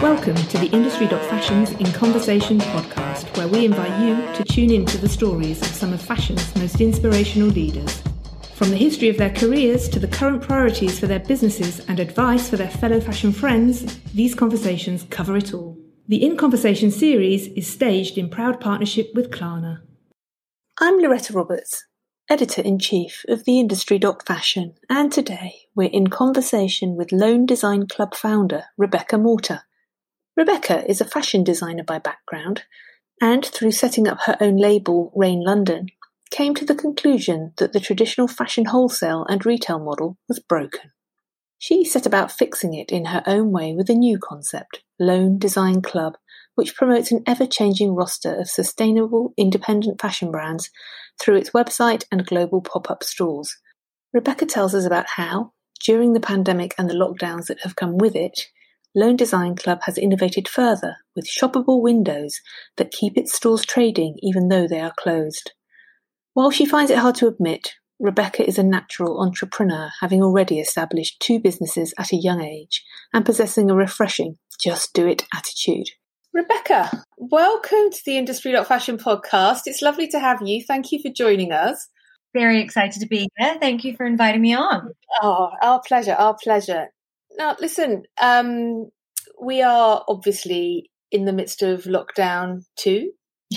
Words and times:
Welcome 0.00 0.34
to 0.34 0.58
the 0.58 0.68
Industry 0.72 1.06
Fashion's 1.06 1.70
In 1.72 1.92
Conversation 1.92 2.58
podcast, 2.58 3.36
where 3.36 3.46
we 3.46 3.64
invite 3.64 4.00
you 4.00 4.16
to 4.34 4.44
tune 4.44 4.72
in 4.72 4.84
to 4.86 4.98
the 4.98 5.08
stories 5.08 5.62
of 5.62 5.68
some 5.68 5.92
of 5.92 6.02
fashion's 6.02 6.56
most 6.56 6.80
inspirational 6.80 7.50
leaders. 7.50 8.02
From 8.54 8.70
the 8.70 8.76
history 8.76 9.08
of 9.08 9.16
their 9.16 9.32
careers 9.32 9.88
to 9.88 10.00
the 10.00 10.08
current 10.08 10.42
priorities 10.42 10.98
for 10.98 11.06
their 11.06 11.20
businesses 11.20 11.78
and 11.86 12.00
advice 12.00 12.50
for 12.50 12.56
their 12.56 12.68
fellow 12.68 13.00
fashion 13.00 13.30
friends, 13.30 14.00
these 14.12 14.34
conversations 14.34 15.06
cover 15.10 15.36
it 15.36 15.54
all. 15.54 15.78
The 16.08 16.24
In 16.24 16.36
Conversation 16.36 16.90
series 16.90 17.46
is 17.48 17.72
staged 17.72 18.18
in 18.18 18.28
proud 18.28 18.60
partnership 18.60 19.12
with 19.14 19.30
Klarna. 19.30 19.82
I'm 20.80 20.98
Loretta 20.98 21.32
Roberts, 21.32 21.84
editor 22.30 22.62
in 22.62 22.78
chief 22.78 23.24
of 23.28 23.44
the 23.44 23.58
Industry 23.58 23.98
Doc 23.98 24.24
Fashion, 24.24 24.74
and 24.88 25.10
today 25.10 25.62
we're 25.74 25.90
in 25.90 26.06
conversation 26.06 26.94
with 26.94 27.10
Lone 27.10 27.44
Design 27.44 27.88
Club 27.88 28.14
founder 28.14 28.66
Rebecca 28.78 29.18
Morter. 29.18 29.62
Rebecca 30.36 30.88
is 30.88 31.00
a 31.00 31.04
fashion 31.04 31.42
designer 31.42 31.82
by 31.82 31.98
background, 31.98 32.62
and 33.20 33.44
through 33.44 33.72
setting 33.72 34.06
up 34.06 34.20
her 34.26 34.36
own 34.40 34.56
label, 34.56 35.12
Rain 35.16 35.42
London, 35.44 35.88
came 36.30 36.54
to 36.54 36.64
the 36.64 36.76
conclusion 36.76 37.52
that 37.56 37.72
the 37.72 37.80
traditional 37.80 38.28
fashion 38.28 38.66
wholesale 38.66 39.26
and 39.28 39.44
retail 39.44 39.80
model 39.80 40.16
was 40.28 40.38
broken. 40.38 40.92
She 41.58 41.84
set 41.84 42.06
about 42.06 42.30
fixing 42.30 42.74
it 42.74 42.92
in 42.92 43.06
her 43.06 43.24
own 43.26 43.50
way 43.50 43.74
with 43.74 43.90
a 43.90 43.94
new 43.94 44.20
concept, 44.22 44.84
Lone 45.00 45.36
Design 45.36 45.82
Club, 45.82 46.16
which 46.54 46.76
promotes 46.76 47.10
an 47.10 47.24
ever-changing 47.26 47.92
roster 47.92 48.36
of 48.36 48.48
sustainable, 48.48 49.34
independent 49.36 50.00
fashion 50.00 50.30
brands 50.30 50.70
through 51.20 51.36
its 51.36 51.50
website 51.50 52.04
and 52.10 52.26
global 52.26 52.60
pop-up 52.60 53.02
stores. 53.02 53.56
Rebecca 54.12 54.46
tells 54.46 54.74
us 54.74 54.84
about 54.84 55.06
how, 55.16 55.52
during 55.84 56.12
the 56.12 56.20
pandemic 56.20 56.74
and 56.78 56.88
the 56.88 56.94
lockdowns 56.94 57.46
that 57.46 57.60
have 57.62 57.76
come 57.76 57.98
with 57.98 58.16
it, 58.16 58.46
Lone 58.94 59.16
Design 59.16 59.54
Club 59.54 59.80
has 59.84 59.96
innovated 59.96 60.48
further 60.48 60.96
with 61.14 61.28
shoppable 61.28 61.80
windows 61.80 62.40
that 62.76 62.90
keep 62.90 63.16
its 63.16 63.32
stores 63.32 63.64
trading 63.64 64.16
even 64.20 64.48
though 64.48 64.66
they 64.66 64.80
are 64.80 64.92
closed. 64.98 65.52
While 66.34 66.50
she 66.50 66.66
finds 66.66 66.90
it 66.90 66.98
hard 66.98 67.14
to 67.16 67.28
admit, 67.28 67.74
Rebecca 68.00 68.46
is 68.46 68.58
a 68.58 68.62
natural 68.62 69.20
entrepreneur, 69.20 69.90
having 70.00 70.22
already 70.22 70.58
established 70.58 71.20
two 71.20 71.38
businesses 71.38 71.94
at 71.98 72.12
a 72.12 72.16
young 72.16 72.40
age 72.40 72.82
and 73.12 73.26
possessing 73.26 73.70
a 73.70 73.74
refreshing 73.74 74.38
just 74.60 74.92
do 74.92 75.06
it 75.06 75.24
attitude. 75.34 75.88
Rebecca, 76.32 76.88
welcome 77.18 77.90
to 77.90 78.02
the 78.06 78.16
Industry 78.16 78.54
Fashion 78.64 78.98
podcast. 78.98 79.62
It's 79.66 79.82
lovely 79.82 80.06
to 80.08 80.20
have 80.20 80.40
you. 80.46 80.62
Thank 80.62 80.92
you 80.92 81.00
for 81.02 81.10
joining 81.10 81.50
us. 81.50 81.88
Very 82.32 82.60
excited 82.60 83.00
to 83.00 83.08
be 83.08 83.28
here. 83.36 83.56
Thank 83.58 83.82
you 83.82 83.96
for 83.96 84.06
inviting 84.06 84.40
me 84.40 84.54
on. 84.54 84.92
Oh, 85.20 85.50
our 85.60 85.80
pleasure, 85.80 86.12
our 86.12 86.36
pleasure. 86.40 86.86
Now, 87.36 87.56
listen, 87.58 88.04
um, 88.22 88.90
we 89.42 89.62
are 89.62 90.04
obviously 90.06 90.88
in 91.10 91.24
the 91.24 91.32
midst 91.32 91.62
of 91.62 91.82
lockdown 91.82 92.62
two 92.76 93.10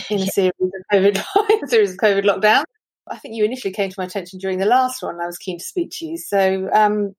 in 0.09 0.21
a 0.21 0.25
series 0.31 0.53
of 0.59 0.71
COVID, 0.91 1.23
series 1.69 1.91
of 1.91 1.97
COVID 1.97 2.23
lockdown. 2.23 2.63
I 3.07 3.19
think 3.19 3.35
you 3.35 3.45
initially 3.45 3.73
came 3.73 3.91
to 3.91 3.95
my 3.99 4.05
attention 4.05 4.39
during 4.39 4.57
the 4.57 4.65
last 4.65 5.03
one. 5.03 5.21
I 5.21 5.27
was 5.27 5.37
keen 5.37 5.59
to 5.59 5.63
speak 5.63 5.91
to 5.99 6.05
you. 6.07 6.17
So, 6.17 6.69
um, 6.73 7.13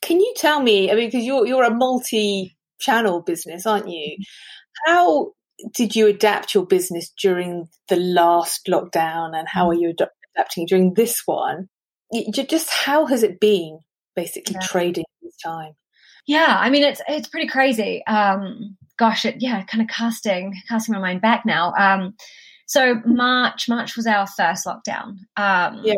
can 0.00 0.20
you 0.20 0.32
tell 0.36 0.60
me? 0.60 0.92
I 0.92 0.94
mean, 0.94 1.08
because 1.08 1.24
you're 1.24 1.44
you're 1.44 1.64
a 1.64 1.74
multi-channel 1.74 3.22
business, 3.22 3.66
aren't 3.66 3.88
you? 3.88 4.16
How 4.86 5.32
did 5.74 5.94
you 5.94 6.06
adapt 6.06 6.54
your 6.54 6.66
business 6.66 7.12
during 7.20 7.68
the 7.88 7.96
last 7.96 8.66
lockdown, 8.66 9.36
and 9.36 9.46
how 9.48 9.68
are 9.68 9.74
you 9.74 9.94
adapting 10.36 10.66
during 10.66 10.94
this 10.94 11.22
one? 11.26 11.68
Just 12.32 12.70
how 12.70 13.06
has 13.06 13.22
it 13.22 13.40
been 13.40 13.80
basically 14.16 14.56
yeah. 14.60 14.66
trading 14.66 15.04
this 15.22 15.36
time. 15.44 15.72
Yeah, 16.26 16.56
I 16.58 16.70
mean 16.70 16.84
it's 16.84 17.00
it's 17.08 17.28
pretty 17.28 17.48
crazy. 17.48 18.04
Um, 18.06 18.76
gosh, 18.98 19.24
it 19.24 19.36
yeah, 19.38 19.62
kind 19.64 19.82
of 19.82 19.88
casting 19.88 20.54
casting 20.68 20.94
my 20.94 21.00
mind 21.00 21.20
back 21.22 21.44
now. 21.46 21.72
Um, 21.72 22.14
so 22.66 23.00
March 23.04 23.68
March 23.68 23.96
was 23.96 24.06
our 24.06 24.26
first 24.26 24.66
lockdown. 24.66 25.16
Um, 25.36 25.80
yeah. 25.84 25.94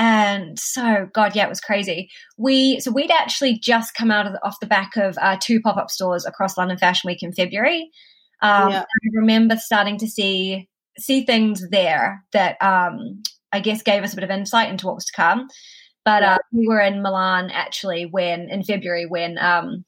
And 0.00 0.58
so, 0.58 1.10
God, 1.12 1.36
yeah, 1.36 1.44
it 1.44 1.50
was 1.50 1.60
crazy. 1.60 2.10
We 2.38 2.80
so 2.80 2.90
we'd 2.90 3.10
actually 3.10 3.58
just 3.58 3.94
come 3.94 4.10
out 4.10 4.26
of 4.26 4.32
the, 4.32 4.42
off 4.42 4.58
the 4.58 4.66
back 4.66 4.96
of 4.96 5.18
uh, 5.20 5.36
two 5.38 5.60
pop 5.60 5.76
up 5.76 5.90
stores 5.90 6.24
across 6.24 6.56
London 6.56 6.78
Fashion 6.78 7.06
Week 7.06 7.22
in 7.22 7.34
February. 7.34 7.90
Um, 8.40 8.70
yeah. 8.70 8.80
I 8.80 9.08
remember 9.12 9.56
starting 9.56 9.98
to 9.98 10.08
see 10.08 10.70
see 10.98 11.26
things 11.26 11.68
there 11.68 12.24
that 12.32 12.56
um, 12.62 13.22
I 13.52 13.60
guess 13.60 13.82
gave 13.82 14.02
us 14.02 14.14
a 14.14 14.16
bit 14.16 14.24
of 14.24 14.30
insight 14.30 14.70
into 14.70 14.86
what 14.86 14.94
was 14.94 15.04
to 15.04 15.12
come. 15.14 15.48
But 16.02 16.22
uh, 16.22 16.38
we 16.50 16.66
were 16.66 16.80
in 16.80 17.02
Milan 17.02 17.50
actually 17.50 18.06
when 18.06 18.48
in 18.48 18.64
February 18.64 19.04
when 19.04 19.36
um, 19.36 19.84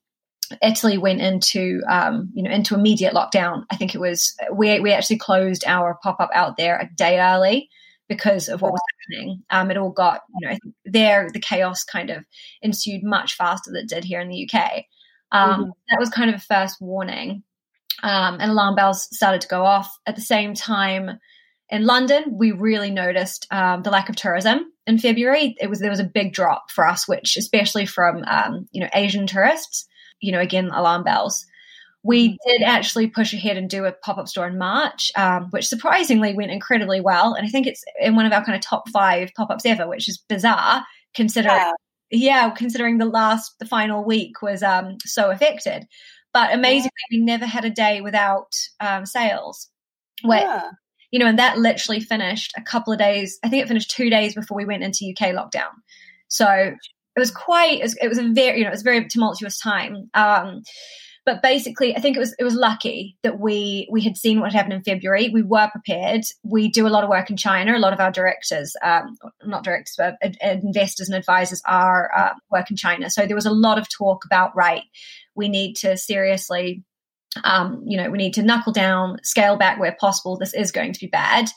Italy 0.62 0.98
went 0.98 1.22
into 1.22 1.80
um, 1.88 2.30
you 2.34 2.42
know 2.42 2.50
into 2.50 2.74
immediate 2.74 3.14
lockdown. 3.14 3.64
I 3.70 3.76
think 3.76 3.94
it 3.94 3.98
was 3.98 4.36
we 4.52 4.78
we 4.78 4.92
actually 4.92 5.20
closed 5.20 5.64
our 5.66 5.98
pop 6.02 6.20
up 6.20 6.28
out 6.34 6.58
there 6.58 6.76
a 6.76 6.94
day 6.96 7.18
early 7.18 7.70
because 8.10 8.50
of 8.50 8.60
what 8.60 8.72
was 8.72 8.80
happening. 9.10 9.42
Um, 9.50 9.70
it 9.70 9.76
all 9.76 9.90
got 9.90 10.22
you 10.40 10.48
know 10.48 10.56
there 10.84 11.28
the 11.32 11.40
chaos 11.40 11.84
kind 11.84 12.10
of 12.10 12.24
ensued 12.60 13.02
much 13.02 13.36
faster 13.36 13.70
than 13.70 13.82
it 13.82 13.88
did 13.88 14.04
here 14.04 14.20
in 14.20 14.28
the 14.28 14.48
UK. 14.48 14.84
Um, 15.30 15.50
mm-hmm. 15.50 15.70
That 15.90 16.00
was 16.00 16.10
kind 16.10 16.30
of 16.30 16.36
a 16.36 16.40
first 16.40 16.80
warning, 16.80 17.42
um, 18.02 18.38
and 18.40 18.50
alarm 18.50 18.74
bells 18.74 19.08
started 19.14 19.40
to 19.42 19.48
go 19.48 19.64
off 19.64 19.90
at 20.06 20.16
the 20.16 20.22
same 20.22 20.54
time. 20.54 21.18
In 21.68 21.86
London, 21.86 22.36
we 22.36 22.52
really 22.52 22.90
noticed 22.90 23.46
um, 23.50 23.82
the 23.82 23.90
lack 23.90 24.10
of 24.10 24.16
tourism 24.16 24.72
in 24.86 24.98
February, 24.98 25.54
it 25.60 25.70
was 25.70 25.80
there 25.80 25.90
was 25.90 26.00
a 26.00 26.04
big 26.04 26.32
drop 26.32 26.70
for 26.70 26.86
us, 26.86 27.06
which 27.06 27.36
especially 27.36 27.86
from 27.86 28.24
um, 28.26 28.66
you 28.72 28.80
know 28.80 28.88
Asian 28.94 29.26
tourists. 29.26 29.86
You 30.20 30.32
know, 30.32 30.40
again, 30.40 30.70
alarm 30.72 31.04
bells. 31.04 31.46
We 32.02 32.30
mm-hmm. 32.30 32.50
did 32.50 32.62
actually 32.62 33.08
push 33.08 33.32
ahead 33.32 33.56
and 33.56 33.70
do 33.70 33.84
a 33.84 33.92
pop 33.92 34.18
up 34.18 34.28
store 34.28 34.46
in 34.46 34.58
March, 34.58 35.12
um, 35.16 35.48
which 35.50 35.68
surprisingly 35.68 36.34
went 36.34 36.50
incredibly 36.50 37.00
well. 37.00 37.34
And 37.34 37.46
I 37.46 37.50
think 37.50 37.66
it's 37.66 37.82
in 38.00 38.16
one 38.16 38.26
of 38.26 38.32
our 38.32 38.44
kind 38.44 38.56
of 38.56 38.62
top 38.62 38.88
five 38.90 39.30
pop 39.36 39.50
ups 39.50 39.66
ever, 39.66 39.88
which 39.88 40.08
is 40.08 40.18
bizarre 40.28 40.84
considering, 41.14 41.56
yeah. 41.56 41.72
yeah, 42.10 42.50
considering 42.50 42.98
the 42.98 43.04
last, 43.04 43.52
the 43.60 43.66
final 43.66 44.04
week 44.04 44.42
was 44.42 44.62
um, 44.62 44.96
so 45.04 45.30
affected. 45.30 45.86
But 46.32 46.54
amazingly, 46.54 46.90
yeah. 47.10 47.18
we 47.18 47.24
never 47.24 47.46
had 47.46 47.64
a 47.64 47.70
day 47.70 48.00
without 48.00 48.52
um, 48.80 49.06
sales. 49.06 49.68
Where, 50.22 50.40
yeah 50.40 50.70
you 51.12 51.18
know, 51.18 51.26
and 51.26 51.38
that 51.38 51.58
literally 51.58 52.00
finished 52.00 52.52
a 52.56 52.62
couple 52.62 52.92
of 52.92 52.98
days. 52.98 53.38
I 53.44 53.48
think 53.48 53.62
it 53.62 53.68
finished 53.68 53.90
two 53.90 54.10
days 54.10 54.34
before 54.34 54.56
we 54.56 54.64
went 54.64 54.82
into 54.82 55.10
UK 55.10 55.34
lockdown. 55.34 55.70
So 56.28 56.48
it 56.48 57.20
was 57.20 57.30
quite, 57.30 57.80
it 57.80 57.82
was, 57.82 57.96
it 58.00 58.08
was 58.08 58.18
a 58.18 58.28
very, 58.32 58.58
you 58.58 58.64
know, 58.64 58.70
it 58.70 58.72
was 58.72 58.80
a 58.80 58.84
very 58.84 59.06
tumultuous 59.06 59.60
time. 59.60 60.10
Um, 60.14 60.62
but 61.24 61.42
basically, 61.42 61.94
I 61.94 62.00
think 62.00 62.16
it 62.16 62.20
was 62.20 62.34
it 62.38 62.44
was 62.44 62.54
lucky 62.54 63.16
that 63.22 63.38
we 63.38 63.88
we 63.90 64.02
had 64.02 64.16
seen 64.16 64.40
what 64.40 64.52
happened 64.52 64.74
in 64.74 64.82
February. 64.82 65.28
We 65.28 65.42
were 65.42 65.68
prepared. 65.70 66.22
We 66.42 66.68
do 66.68 66.86
a 66.86 66.90
lot 66.90 67.04
of 67.04 67.10
work 67.10 67.30
in 67.30 67.36
China. 67.36 67.76
A 67.76 67.78
lot 67.78 67.92
of 67.92 68.00
our 68.00 68.10
directors, 68.10 68.74
um, 68.82 69.16
not 69.44 69.64
directors, 69.64 69.94
but 69.96 70.18
investors 70.40 71.08
and 71.08 71.16
advisors 71.16 71.62
are 71.64 72.10
uh, 72.16 72.34
work 72.50 72.70
in 72.70 72.76
China. 72.76 73.08
So 73.08 73.26
there 73.26 73.36
was 73.36 73.46
a 73.46 73.52
lot 73.52 73.78
of 73.78 73.88
talk 73.88 74.24
about 74.24 74.56
right. 74.56 74.82
We 75.34 75.48
need 75.48 75.76
to 75.76 75.96
seriously 75.96 76.82
um, 77.44 77.82
you 77.86 77.96
know, 77.96 78.10
we 78.10 78.18
need 78.18 78.34
to 78.34 78.42
knuckle 78.42 78.72
down, 78.72 79.18
scale 79.22 79.56
back 79.56 79.78
where 79.78 79.96
possible. 79.98 80.36
This 80.36 80.54
is 80.54 80.72
going 80.72 80.92
to 80.92 81.00
be 81.00 81.06
bad. 81.06 81.48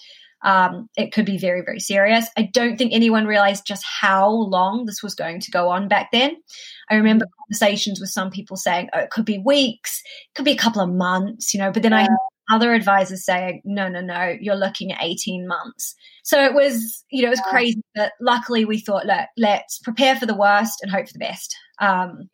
Um, 0.44 0.90
it 0.96 1.12
could 1.12 1.26
be 1.26 1.38
very, 1.38 1.62
very 1.62 1.80
serious. 1.80 2.28
I 2.38 2.44
don't 2.44 2.78
think 2.78 2.94
anyone 2.94 3.26
realized 3.26 3.66
just 3.66 3.84
how 3.84 4.30
long 4.30 4.86
this 4.86 5.02
was 5.02 5.16
going 5.16 5.40
to 5.42 5.52
go 5.52 5.70
on 5.70 5.88
back 5.88 6.12
then. 6.12 6.36
I 6.90 6.96
remember 6.96 7.26
conversations 7.40 8.00
with 8.00 8.10
some 8.10 8.30
people 8.30 8.58
saying, 8.58 8.90
oh, 8.94 9.00
it 9.00 9.10
could 9.10 9.26
be 9.26 9.40
weeks, 9.40 10.02
it 10.06 10.36
could 10.36 10.46
be 10.46 10.52
a 10.52 10.58
couple 10.58 10.82
of 10.82 10.94
months, 10.94 11.54
you 11.54 11.60
know, 11.60 11.72
but 11.72 11.82
then 11.82 11.94
yeah. 11.94 12.00
I 12.00 12.02
had 12.02 12.10
other 12.52 12.74
advisors 12.74 13.26
saying, 13.26 13.62
no, 13.66 13.88
no, 13.88 14.02
no, 14.02 14.36
you're 14.40 14.56
looking 14.56 14.92
at 14.92 15.04
18 15.04 15.48
months. 15.48 15.96
So 16.24 16.44
it 16.44 16.54
was, 16.54 17.04
you 17.10 17.24
know, 17.24 17.30
it 17.30 17.32
was 17.32 17.42
yeah. 17.46 17.52
crazy. 17.52 17.82
But 17.96 18.12
luckily 18.22 18.66
we 18.66 18.80
thought, 18.80 19.06
look, 19.06 19.28
let's 19.38 19.80
prepare 19.80 20.16
for 20.16 20.26
the 20.26 20.36
worst 20.36 20.80
and 20.82 20.92
hope 20.92 21.08
for 21.08 21.14
the 21.14 21.20
best. 21.20 21.56
Um, 21.80 22.30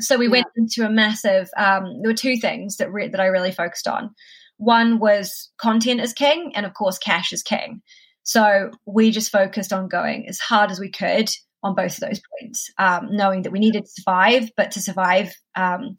so 0.00 0.16
we 0.16 0.26
yeah. 0.26 0.32
went 0.32 0.46
into 0.56 0.86
a 0.86 0.90
massive. 0.90 1.48
Um, 1.56 2.02
there 2.02 2.10
were 2.10 2.14
two 2.14 2.36
things 2.36 2.76
that 2.76 2.92
re- 2.92 3.08
that 3.08 3.20
I 3.20 3.26
really 3.26 3.52
focused 3.52 3.88
on. 3.88 4.14
One 4.58 4.98
was 4.98 5.50
content 5.56 6.00
is 6.00 6.12
king, 6.12 6.52
and 6.54 6.66
of 6.66 6.74
course, 6.74 6.98
cash 6.98 7.32
is 7.32 7.42
king. 7.42 7.82
So 8.22 8.70
we 8.84 9.10
just 9.10 9.32
focused 9.32 9.72
on 9.72 9.88
going 9.88 10.28
as 10.28 10.38
hard 10.38 10.70
as 10.70 10.78
we 10.78 10.90
could 10.90 11.30
on 11.62 11.74
both 11.74 11.94
of 11.94 12.00
those 12.00 12.20
points, 12.38 12.70
um, 12.78 13.08
knowing 13.10 13.42
that 13.42 13.52
we 13.52 13.58
needed 13.58 13.84
to 13.84 13.90
survive, 13.90 14.50
but 14.56 14.72
to 14.72 14.82
survive 14.82 15.34
um, 15.56 15.96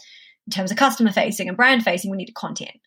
in 0.47 0.51
terms 0.51 0.71
of 0.71 0.77
customer 0.77 1.11
facing 1.11 1.47
and 1.47 1.57
brand 1.57 1.83
facing, 1.83 2.11
we 2.11 2.17
needed 2.17 2.35
content. 2.35 2.79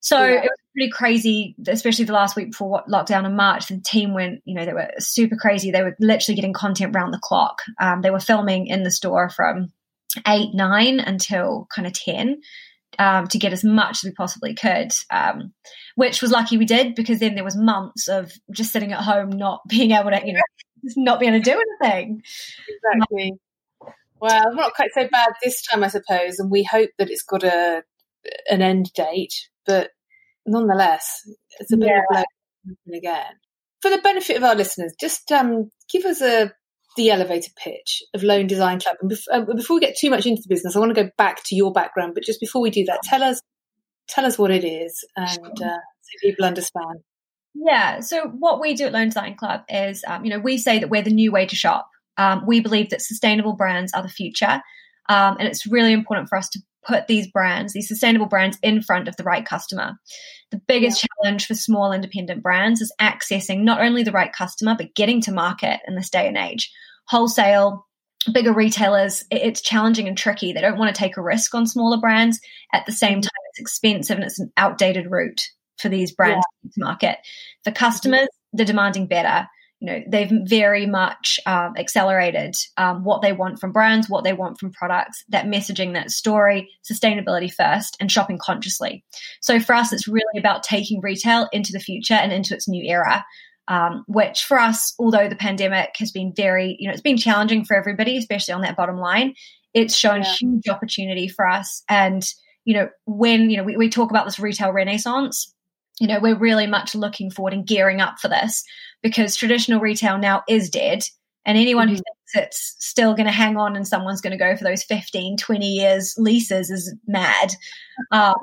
So 0.00 0.18
yeah. 0.18 0.34
it 0.34 0.42
was 0.42 0.58
pretty 0.74 0.90
crazy, 0.90 1.56
especially 1.66 2.04
the 2.04 2.12
last 2.12 2.36
week 2.36 2.50
before 2.50 2.84
lockdown 2.86 3.24
in 3.24 3.36
March. 3.36 3.68
The 3.68 3.80
team 3.80 4.12
went, 4.12 4.42
you 4.44 4.54
know, 4.54 4.66
they 4.66 4.74
were 4.74 4.90
super 4.98 5.36
crazy. 5.36 5.70
They 5.70 5.82
were 5.82 5.96
literally 5.98 6.36
getting 6.36 6.52
content 6.52 6.94
round 6.94 7.14
the 7.14 7.20
clock. 7.22 7.62
Um, 7.80 8.02
they 8.02 8.10
were 8.10 8.20
filming 8.20 8.66
in 8.66 8.82
the 8.82 8.90
store 8.90 9.30
from 9.30 9.72
eight, 10.28 10.50
nine 10.52 11.00
until 11.00 11.66
kind 11.74 11.86
of 11.86 11.94
10. 11.94 12.42
Um, 12.98 13.26
to 13.28 13.38
get 13.38 13.52
as 13.52 13.64
much 13.64 13.98
as 13.98 14.04
we 14.04 14.12
possibly 14.12 14.54
could, 14.54 14.92
um, 15.10 15.52
which 15.96 16.22
was 16.22 16.30
lucky 16.30 16.56
we 16.56 16.64
did 16.64 16.94
because 16.94 17.18
then 17.20 17.34
there 17.34 17.44
was 17.44 17.56
months 17.56 18.08
of 18.08 18.32
just 18.52 18.72
sitting 18.72 18.92
at 18.92 19.02
home, 19.02 19.30
not 19.30 19.60
being 19.68 19.92
able 19.92 20.10
to, 20.10 20.20
you 20.24 20.32
know, 20.32 20.40
just 20.84 20.96
not 20.96 21.20
being 21.20 21.34
able 21.34 21.44
to 21.44 21.50
do 21.50 21.62
anything. 21.82 22.22
Exactly. 22.68 23.32
Well, 24.20 24.54
not 24.54 24.74
quite 24.74 24.90
so 24.94 25.06
bad 25.10 25.32
this 25.42 25.62
time, 25.62 25.84
I 25.84 25.88
suppose, 25.88 26.38
and 26.38 26.50
we 26.50 26.62
hope 26.62 26.90
that 26.98 27.10
it's 27.10 27.24
got 27.24 27.42
a 27.42 27.82
an 28.50 28.62
end 28.62 28.90
date, 28.94 29.34
but 29.66 29.90
nonetheless, 30.46 31.20
it's 31.58 31.72
a 31.72 31.76
bit 31.76 31.88
yeah. 31.88 32.00
of 32.10 32.16
a 32.16 32.24
blow 32.64 32.96
again. 32.96 33.34
For 33.82 33.90
the 33.90 33.98
benefit 33.98 34.36
of 34.36 34.44
our 34.44 34.54
listeners, 34.54 34.94
just 34.98 35.30
um, 35.30 35.70
give 35.90 36.06
us 36.06 36.22
a 36.22 36.52
the 36.96 37.10
elevator 37.10 37.50
pitch 37.56 38.02
of 38.14 38.22
Lone 38.22 38.46
Design 38.46 38.80
Club. 38.80 38.96
And 39.00 39.10
bef- 39.10 39.26
uh, 39.32 39.54
before 39.54 39.76
we 39.76 39.80
get 39.80 39.96
too 39.96 40.10
much 40.10 40.26
into 40.26 40.42
the 40.42 40.48
business, 40.48 40.76
I 40.76 40.78
want 40.78 40.94
to 40.94 41.02
go 41.02 41.10
back 41.16 41.42
to 41.44 41.54
your 41.54 41.72
background. 41.72 42.14
But 42.14 42.24
just 42.24 42.40
before 42.40 42.62
we 42.62 42.70
do 42.70 42.84
that, 42.84 43.00
tell 43.02 43.22
us 43.22 43.40
tell 44.08 44.26
us 44.26 44.38
what 44.38 44.50
it 44.50 44.64
is, 44.64 45.04
and 45.16 45.62
uh, 45.62 45.78
so 46.00 46.18
people 46.22 46.44
understand. 46.44 47.00
Yeah. 47.54 48.00
So 48.00 48.28
what 48.28 48.60
we 48.60 48.74
do 48.74 48.86
at 48.86 48.92
Lone 48.92 49.08
Design 49.08 49.36
Club 49.36 49.62
is, 49.68 50.04
um, 50.06 50.24
you 50.24 50.30
know, 50.30 50.40
we 50.40 50.58
say 50.58 50.80
that 50.80 50.90
we're 50.90 51.02
the 51.02 51.10
new 51.10 51.30
way 51.30 51.46
to 51.46 51.56
shop. 51.56 51.88
Um, 52.16 52.44
we 52.46 52.60
believe 52.60 52.90
that 52.90 53.00
sustainable 53.00 53.54
brands 53.54 53.92
are 53.92 54.02
the 54.02 54.08
future, 54.08 54.60
um, 55.08 55.36
and 55.38 55.42
it's 55.42 55.66
really 55.66 55.92
important 55.92 56.28
for 56.28 56.38
us 56.38 56.48
to 56.50 56.60
put 56.84 57.06
these 57.06 57.30
brands, 57.30 57.72
these 57.72 57.88
sustainable 57.88 58.26
brands, 58.26 58.58
in 58.62 58.82
front 58.82 59.08
of 59.08 59.16
the 59.16 59.24
right 59.24 59.44
customer. 59.44 59.94
The 60.50 60.60
biggest 60.68 61.02
yeah. 61.02 61.08
challenge 61.22 61.46
for 61.46 61.54
small 61.54 61.92
independent 61.92 62.42
brands 62.42 62.80
is 62.80 62.92
accessing 63.00 63.62
not 63.62 63.80
only 63.80 64.02
the 64.02 64.12
right 64.12 64.32
customer, 64.32 64.74
but 64.76 64.94
getting 64.94 65.20
to 65.22 65.32
market 65.32 65.80
in 65.86 65.94
this 65.96 66.10
day 66.10 66.28
and 66.28 66.36
age. 66.36 66.70
Wholesale, 67.08 67.86
bigger 68.32 68.52
retailers, 68.52 69.24
it's 69.30 69.60
challenging 69.60 70.08
and 70.08 70.16
tricky. 70.16 70.52
They 70.52 70.60
don't 70.60 70.78
want 70.78 70.94
to 70.94 70.98
take 70.98 71.16
a 71.16 71.22
risk 71.22 71.54
on 71.54 71.66
smaller 71.66 71.98
brands. 71.98 72.40
At 72.72 72.86
the 72.86 72.92
same 72.92 73.14
mm-hmm. 73.14 73.22
time, 73.22 73.30
it's 73.50 73.60
expensive 73.60 74.16
and 74.16 74.24
it's 74.24 74.38
an 74.38 74.52
outdated 74.56 75.10
route 75.10 75.40
for 75.78 75.88
these 75.88 76.12
brands 76.12 76.44
yeah. 76.62 76.70
to 76.74 76.84
market. 76.84 77.18
For 77.64 77.72
customers, 77.72 78.28
they're 78.52 78.64
demanding 78.64 79.08
better 79.08 79.48
you 79.84 79.90
know 79.92 80.00
they've 80.08 80.32
very 80.46 80.86
much 80.86 81.38
um, 81.44 81.74
accelerated 81.76 82.54
um, 82.78 83.04
what 83.04 83.20
they 83.20 83.34
want 83.34 83.60
from 83.60 83.70
brands 83.70 84.08
what 84.08 84.24
they 84.24 84.32
want 84.32 84.58
from 84.58 84.72
products 84.72 85.22
that 85.28 85.44
messaging 85.44 85.92
that 85.92 86.10
story 86.10 86.70
sustainability 86.90 87.52
first 87.52 87.94
and 88.00 88.10
shopping 88.10 88.38
consciously. 88.40 89.04
So 89.42 89.60
for 89.60 89.74
us 89.74 89.92
it's 89.92 90.08
really 90.08 90.38
about 90.38 90.62
taking 90.62 91.02
retail 91.02 91.48
into 91.52 91.72
the 91.72 91.80
future 91.80 92.14
and 92.14 92.32
into 92.32 92.54
its 92.54 92.66
new 92.66 92.82
era 92.82 93.24
um, 93.68 94.04
which 94.08 94.44
for 94.44 94.58
us 94.58 94.94
although 94.98 95.28
the 95.28 95.36
pandemic 95.36 95.90
has 95.98 96.10
been 96.12 96.32
very 96.34 96.76
you 96.78 96.88
know 96.88 96.92
it's 96.92 97.02
been 97.02 97.18
challenging 97.18 97.64
for 97.64 97.76
everybody 97.76 98.16
especially 98.16 98.54
on 98.54 98.62
that 98.62 98.76
bottom 98.76 98.96
line 98.96 99.34
it's 99.74 99.96
shown 99.96 100.22
yeah. 100.22 100.34
huge 100.40 100.68
opportunity 100.68 101.28
for 101.28 101.46
us. 101.46 101.82
And 101.90 102.24
you 102.64 102.72
know 102.72 102.88
when 103.04 103.50
you 103.50 103.58
know 103.58 103.64
we, 103.64 103.76
we 103.76 103.90
talk 103.90 104.08
about 104.08 104.24
this 104.24 104.38
retail 104.38 104.72
renaissance 104.72 105.54
you 106.00 106.08
know, 106.08 106.18
we're 106.20 106.36
really 106.36 106.66
much 106.66 106.94
looking 106.94 107.30
forward 107.30 107.52
and 107.52 107.66
gearing 107.66 108.00
up 108.00 108.18
for 108.18 108.28
this 108.28 108.64
because 109.04 109.36
traditional 109.36 109.80
retail 109.80 110.18
now 110.18 110.42
is 110.48 110.70
dead. 110.70 111.04
And 111.44 111.58
anyone 111.58 111.88
mm-hmm. 111.88 111.96
who 111.96 112.02
thinks 112.32 112.34
it's 112.34 112.76
still 112.80 113.12
going 113.14 113.26
to 113.26 113.32
hang 113.32 113.58
on 113.58 113.76
and 113.76 113.86
someone's 113.86 114.22
going 114.22 114.32
to 114.32 114.42
go 114.42 114.56
for 114.56 114.64
those 114.64 114.82
15, 114.82 115.36
20 115.36 115.66
years 115.66 116.14
leases 116.18 116.70
is 116.70 116.92
mad. 117.06 117.52
Um, 118.10 118.34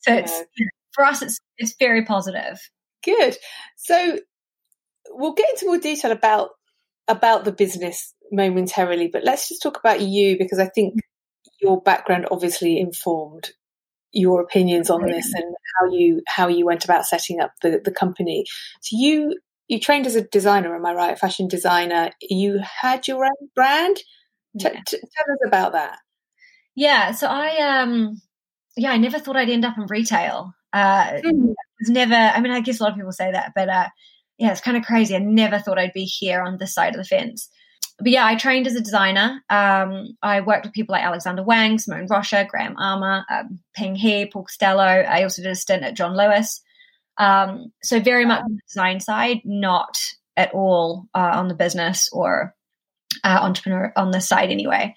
so 0.00 0.12
yeah. 0.12 0.18
it's, 0.18 0.42
for 0.92 1.02
us, 1.02 1.22
it's, 1.22 1.40
it's 1.56 1.74
very 1.78 2.04
positive. 2.04 2.60
Good. 3.02 3.38
So 3.76 4.18
we'll 5.08 5.32
get 5.32 5.48
into 5.48 5.64
more 5.64 5.78
detail 5.78 6.10
about 6.12 6.50
about 7.08 7.46
the 7.46 7.52
business 7.52 8.12
momentarily, 8.30 9.08
but 9.08 9.24
let's 9.24 9.48
just 9.48 9.62
talk 9.62 9.78
about 9.78 10.02
you 10.02 10.36
because 10.36 10.58
I 10.58 10.66
think 10.66 11.00
your 11.62 11.80
background 11.80 12.26
obviously 12.30 12.78
informed 12.78 13.50
your 14.12 14.40
opinions 14.40 14.90
on 14.90 15.06
this 15.06 15.32
and 15.34 15.54
how 15.78 15.90
you 15.90 16.22
how 16.26 16.48
you 16.48 16.66
went 16.66 16.84
about 16.84 17.06
setting 17.06 17.40
up 17.40 17.52
the, 17.62 17.80
the 17.82 17.90
company. 17.90 18.44
So 18.82 18.96
you 18.98 19.38
you 19.68 19.80
trained 19.80 20.06
as 20.06 20.16
a 20.16 20.22
designer, 20.22 20.74
am 20.74 20.86
I 20.86 20.94
right? 20.94 21.18
Fashion 21.18 21.48
designer. 21.48 22.10
You 22.20 22.60
had 22.62 23.08
your 23.08 23.24
own 23.24 23.50
brand. 23.54 23.96
T- 23.96 24.04
yeah. 24.60 24.80
t- 24.86 24.98
tell 24.98 25.34
us 25.34 25.40
about 25.46 25.72
that. 25.72 25.98
Yeah. 26.74 27.12
So 27.12 27.26
I 27.26 27.80
um 27.80 28.20
yeah 28.76 28.90
I 28.90 28.96
never 28.96 29.18
thought 29.18 29.36
I'd 29.36 29.50
end 29.50 29.64
up 29.64 29.76
in 29.78 29.86
retail. 29.86 30.52
Uh, 30.72 31.20
mm. 31.24 31.54
was 31.80 31.88
never. 31.88 32.14
I 32.14 32.40
mean, 32.40 32.52
I 32.52 32.60
guess 32.60 32.80
a 32.80 32.82
lot 32.82 32.92
of 32.92 32.96
people 32.96 33.12
say 33.12 33.32
that, 33.32 33.52
but 33.54 33.68
uh, 33.68 33.88
yeah, 34.36 34.52
it's 34.52 34.60
kind 34.60 34.76
of 34.76 34.84
crazy. 34.84 35.16
I 35.16 35.20
never 35.20 35.58
thought 35.58 35.78
I'd 35.78 35.94
be 35.94 36.04
here 36.04 36.42
on 36.42 36.58
this 36.58 36.74
side 36.74 36.94
of 36.94 36.98
the 36.98 37.04
fence 37.04 37.48
but 37.98 38.08
yeah, 38.08 38.26
I 38.26 38.34
trained 38.34 38.66
as 38.66 38.76
a 38.76 38.82
designer. 38.82 39.42
Um, 39.48 40.16
I 40.22 40.40
worked 40.42 40.66
with 40.66 40.74
people 40.74 40.92
like 40.92 41.04
Alexander 41.04 41.42
Wang, 41.42 41.78
Simone 41.78 42.06
Rocha, 42.10 42.46
Graeme 42.48 42.76
Armour, 42.76 43.24
um, 43.30 43.60
Ping 43.74 43.94
He, 43.94 44.26
Paul 44.26 44.44
Costelloe. 44.44 45.08
I 45.08 45.22
also 45.22 45.42
did 45.42 45.50
a 45.50 45.54
stint 45.54 45.82
at 45.82 45.96
John 45.96 46.16
Lewis. 46.16 46.60
Um, 47.18 47.72
so 47.82 48.00
very 48.00 48.24
much 48.24 48.42
on 48.42 48.54
the 48.54 48.60
design 48.68 49.00
side, 49.00 49.40
not 49.44 49.96
at 50.36 50.52
all 50.52 51.06
uh, 51.14 51.32
on 51.34 51.48
the 51.48 51.54
business 51.54 52.08
or 52.12 52.54
uh, 53.24 53.38
entrepreneur 53.42 53.92
on 53.96 54.10
the 54.10 54.20
side 54.20 54.50
anyway. 54.50 54.94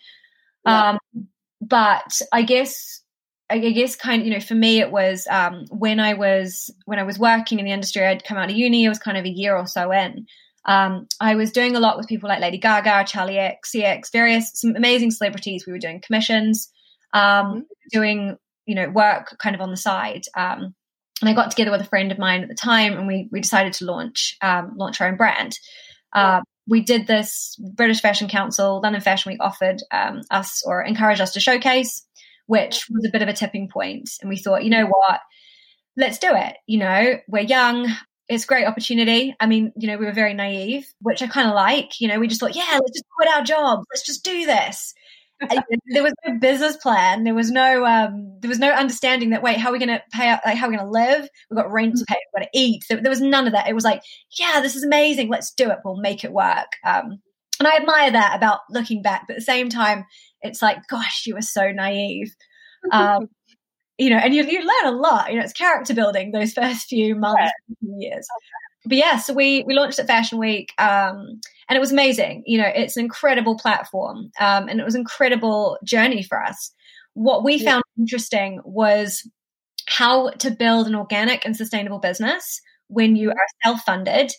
Yeah. 0.66 0.90
Um, 1.16 1.28
but 1.62 2.22
I 2.32 2.42
guess 2.42 3.02
I 3.50 3.60
guess 3.60 3.96
kind 3.96 4.22
of 4.22 4.28
you 4.28 4.34
know 4.34 4.40
for 4.40 4.56
me 4.56 4.80
it 4.80 4.92
was 4.92 5.28
um, 5.30 5.66
when 5.70 6.00
I 6.00 6.14
was 6.14 6.72
when 6.86 7.00
I 7.00 7.04
was 7.04 7.18
working 7.18 7.60
in 7.60 7.66
the 7.66 7.72
industry 7.72 8.06
I'd 8.06 8.24
come 8.24 8.38
out 8.38 8.50
of 8.50 8.56
uni 8.56 8.86
I 8.86 8.90
was 8.90 9.00
kind 9.00 9.18
of 9.18 9.26
a 9.26 9.30
year 9.30 9.56
or 9.56 9.66
so 9.68 9.92
in 9.92 10.28
um, 10.66 11.08
I 11.20 11.36
was 11.36 11.52
doing 11.52 11.76
a 11.76 11.80
lot 11.80 11.98
with 11.98 12.08
people 12.08 12.30
like 12.30 12.42
Lady 12.42 12.58
Gaga, 12.58 13.06
Charli 13.06 13.54
XCX, 13.66 14.12
various 14.12 14.52
some 14.54 14.76
amazing 14.76 15.12
celebrities. 15.12 15.66
We 15.66 15.74
were 15.74 15.80
doing 15.80 16.02
commissions, 16.02 16.70
um, 17.14 17.22
mm-hmm. 17.24 17.60
doing 17.92 18.38
you 18.66 18.76
know 18.76 18.90
work 18.90 19.36
kind 19.40 19.56
of 19.56 19.62
on 19.62 19.72
the 19.72 19.78
side. 19.78 20.26
Um, 20.36 20.76
and 21.22 21.30
I 21.30 21.34
got 21.34 21.52
together 21.52 21.72
with 21.72 21.82
a 21.82 21.86
friend 21.86 22.12
of 22.12 22.18
mine 22.18 22.44
at 22.44 22.50
the 22.50 22.56
time, 22.56 22.98
and 22.98 23.08
we 23.08 23.28
we 23.32 23.42
decided 23.42 23.74
to 23.74 23.86
launch 23.86 24.38
um, 24.42 24.74
launch 24.76 25.02
our 25.02 25.08
own 25.08 25.18
brand. 25.18 25.58
Uh, 26.14 26.42
we 26.68 26.82
did 26.82 27.08
this. 27.08 27.56
British 27.76 28.02
Fashion 28.02 28.28
Council, 28.28 28.80
London 28.82 29.02
Fashion 29.02 29.32
Week 29.32 29.42
offered 29.42 29.82
um, 29.92 30.22
us 30.32 30.64
or 30.66 30.84
encouraged 30.84 31.22
us 31.22 31.34
to 31.34 31.40
showcase, 31.40 32.06
which 32.46 32.86
was 32.90 33.06
a 33.06 33.12
bit 33.12 33.22
of 33.22 33.28
a 33.28 33.34
tipping 33.34 33.70
point. 33.70 34.10
And 34.22 34.30
we 34.30 34.38
thought, 34.38 34.64
you 34.64 34.70
know 34.70 34.86
what, 34.86 35.20
let's 35.98 36.20
do 36.20 36.30
it. 36.32 36.58
You 36.68 36.80
know, 36.80 37.16
we're 37.28 37.42
young 37.42 37.88
it's 38.30 38.44
a 38.44 38.48
great 38.48 38.66
opportunity. 38.68 39.36
I 39.40 39.48
mean, 39.48 39.74
you 39.76 39.88
know, 39.88 39.98
we 39.98 40.06
were 40.06 40.14
very 40.14 40.36
naive, 40.36 40.86
which 41.02 41.24
I 41.24 41.28
kind 41.28 41.50
of 41.50 41.56
like. 41.56 42.00
You 42.00 42.08
know, 42.08 42.20
we 42.20 42.28
just 42.28 42.40
thought, 42.40 42.56
yeah, 42.56 42.70
let's 42.74 42.92
just 42.94 43.06
quit 43.18 43.28
our 43.28 43.44
jobs. 43.44 43.86
Let's 43.92 44.06
just 44.06 44.24
do 44.24 44.46
this. 44.46 44.94
There 45.40 46.04
was 46.04 46.14
no 46.26 46.38
business 46.40 46.78
plan. 46.78 47.24
There 47.24 47.34
was 47.34 47.52
no 47.52 47.86
um, 47.86 48.40
there 48.40 48.50
was 48.50 48.60
no 48.60 48.72
understanding 48.72 49.30
that 49.32 49.44
wait, 49.44 49.58
how 49.58 49.70
are 49.70 49.74
we 49.74 49.80
going 49.80 49.90
to 49.90 50.04
pay? 50.12 50.32
Like, 50.46 50.58
how 50.58 50.68
are 50.68 50.70
we 50.70 50.78
going 50.78 50.88
to 50.88 50.92
live? 50.92 51.30
We've 51.50 51.58
got 51.58 51.72
rent 51.72 51.98
to 51.98 52.06
pay. 52.06 52.18
We've 52.34 52.42
got 52.42 52.52
to 52.52 52.60
eat. 52.60 52.84
There, 52.90 53.02
there, 53.02 53.10
was 53.10 53.22
none 53.22 53.48
of 53.48 53.54
that. 53.54 53.70
It 53.70 53.76
was 53.76 53.84
like, 53.84 54.02
yeah, 54.38 54.60
this 54.62 54.76
is 54.76 54.84
amazing. 54.84 55.30
Let's 55.30 55.54
do 55.54 55.70
it. 55.70 55.80
We'll 55.84 55.98
make 55.98 56.24
it 56.24 56.32
work. 56.32 56.74
Um, 56.86 57.20
and 57.60 57.68
I 57.68 57.78
admire 57.78 58.12
that 58.12 58.36
about 58.36 58.62
looking 58.70 59.02
back. 59.02 59.26
But 59.28 59.34
at 59.34 59.40
the 59.40 59.46
same 59.46 59.70
time, 59.70 60.06
it's 60.42 60.62
like, 60.62 60.88
gosh, 60.90 61.26
you 61.26 61.36
were 61.36 61.42
so 61.42 61.72
naive. 61.72 62.34
Um, 62.94 63.28
you 63.98 64.10
know, 64.10 64.16
and 64.16 64.34
you, 64.34 64.46
you 64.46 64.60
learn 64.60 64.94
a 64.94 64.98
lot. 64.98 65.30
You 65.30 65.38
know, 65.38 65.44
it's 65.44 65.52
character 65.52 65.94
building 65.94 66.32
those 66.32 66.54
first 66.54 66.88
few 66.88 67.14
months, 67.14 67.52
yeah. 67.82 67.96
years. 67.98 68.26
But 68.86 68.98
yeah, 68.98 69.18
so 69.18 69.34
we 69.34 69.64
we 69.68 69.74
launched 69.74 70.00
at 70.00 70.08
Fashion 70.08 70.40
Week, 70.40 70.72
um, 70.78 71.42
and 71.70 71.78
it 71.78 71.80
was 71.80 71.92
amazing. 71.92 72.44
You 72.46 72.58
know, 72.58 72.68
it's 72.68 72.98
an 72.98 73.04
incredible 73.04 73.58
platform, 73.58 74.32
um, 74.40 74.68
and 74.68 74.80
it 74.80 74.84
was 74.84 74.96
an 74.96 75.02
incredible 75.02 75.78
journey 75.84 76.24
for 76.24 76.44
us. 76.44 76.74
What 77.14 77.44
we 77.44 77.56
yeah. 77.56 77.72
found 77.72 77.84
interesting 77.98 78.60
was 78.66 79.30
how 79.88 80.32
to 80.32 80.52
build 80.52 80.88
an 80.88 80.96
organic 80.96 81.46
and 81.46 81.56
sustainable 81.56 82.00
business 82.00 82.62
when 82.88 83.16
you 83.16 83.30
are 83.30 83.36
self 83.64 83.82
funded, 83.82 84.32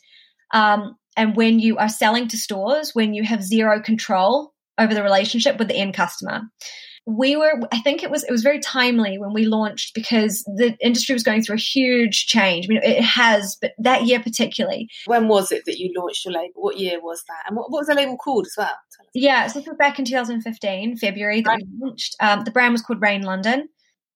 um, 0.53 0.97
and 1.17 1.37
when 1.37 1.61
you 1.61 1.79
are 1.79 1.89
selling 1.89 2.29
to 2.29 2.37
stores, 2.37 2.95
when 2.95 3.15
you 3.15 3.23
have 3.25 3.43
zero 3.43 3.81
control 3.81 4.53
over 4.79 4.95
the 4.95 5.03
relationship 5.03 5.59
with 5.59 5.69
the 5.69 5.77
end 5.77 5.95
customer 5.95 6.43
we 7.17 7.37
were 7.37 7.61
i 7.73 7.79
think 7.81 8.02
it 8.02 8.11
was 8.11 8.23
it 8.23 8.31
was 8.31 8.43
very 8.43 8.61
timely 8.61 9.19
when 9.19 9.33
we 9.33 9.45
launched 9.45 9.95
because 9.95 10.45
the 10.45 10.76
industry 10.81 11.12
was 11.12 11.23
going 11.23 11.43
through 11.43 11.57
a 11.57 11.59
huge 11.59 12.26
change. 12.26 12.67
I 12.67 12.69
mean 12.69 12.81
it 12.83 13.02
has 13.02 13.57
but 13.61 13.73
that 13.79 14.05
year 14.05 14.21
particularly. 14.21 14.88
When 15.07 15.26
was 15.26 15.50
it 15.50 15.64
that 15.67 15.79
you 15.79 15.93
launched 15.97 16.25
your 16.25 16.35
label? 16.35 16.52
What 16.55 16.79
year 16.79 17.00
was 17.02 17.23
that? 17.26 17.45
And 17.49 17.57
what, 17.57 17.71
what 17.71 17.81
was 17.81 17.88
the 17.88 17.95
label 17.95 18.17
called 18.17 18.47
as 18.47 18.55
well? 18.57 18.76
Yeah 19.14 19.49
so 19.49 19.59
this 19.59 19.69
was 19.69 19.76
back 19.76 19.99
in 19.99 20.05
2015 20.05 20.99
february 20.99 21.40
that 21.40 21.50
right. 21.50 21.62
we 21.62 21.87
launched. 21.87 22.17
Um, 22.21 22.45
the 22.45 22.50
brand 22.50 22.73
was 22.73 22.83
called 22.83 23.02
rain 23.02 23.23
london. 23.23 23.69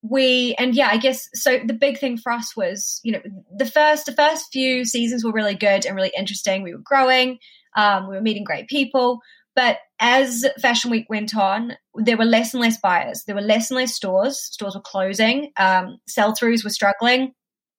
We 0.03 0.55
and 0.59 0.75
yeah 0.75 0.89
i 0.89 0.99
guess 0.99 1.27
so 1.33 1.59
the 1.65 1.73
big 1.73 1.99
thing 1.99 2.19
for 2.19 2.31
us 2.31 2.55
was 2.57 3.01
you 3.03 3.13
know 3.13 3.23
the 3.57 3.67
first 3.67 4.07
the 4.07 4.13
first 4.13 4.47
few 4.53 4.85
seasons 4.85 5.25
were 5.25 5.33
really 5.33 5.55
good 5.55 5.85
and 5.87 5.97
really 5.97 6.13
interesting. 6.17 6.63
We 6.63 6.75
were 6.75 6.83
growing. 6.85 7.39
Um, 7.77 8.09
we 8.09 8.15
were 8.15 8.23
meeting 8.23 8.45
great 8.45 8.69
people 8.69 9.21
but 9.55 9.79
as 10.01 10.45
Fashion 10.61 10.91
Week 10.91 11.07
went 11.09 11.37
on, 11.37 11.73
there 11.95 12.17
were 12.17 12.25
less 12.25 12.55
and 12.55 12.61
less 12.61 12.79
buyers. 12.81 13.23
There 13.27 13.37
were 13.37 13.41
less 13.41 13.71
and 13.71 13.77
less 13.77 13.95
stores. 13.95 14.41
Stores 14.41 14.75
were 14.75 14.81
closing. 14.81 15.53
Um, 15.57 15.99
sell 16.09 16.35
throughs 16.35 16.65
were 16.65 16.71
struggling. 16.71 17.33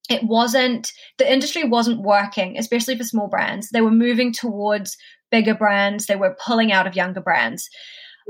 It 0.10 0.24
wasn't, 0.24 0.92
the 1.18 1.32
industry 1.32 1.64
wasn't 1.64 2.02
working, 2.02 2.58
especially 2.58 2.98
for 2.98 3.04
small 3.04 3.28
brands. 3.28 3.70
They 3.70 3.82
were 3.82 3.92
moving 3.92 4.32
towards 4.32 4.96
bigger 5.32 5.56
brands, 5.56 6.06
they 6.06 6.16
were 6.16 6.38
pulling 6.46 6.72
out 6.72 6.88
of 6.88 6.96
younger 6.96 7.22
brands. 7.22 7.68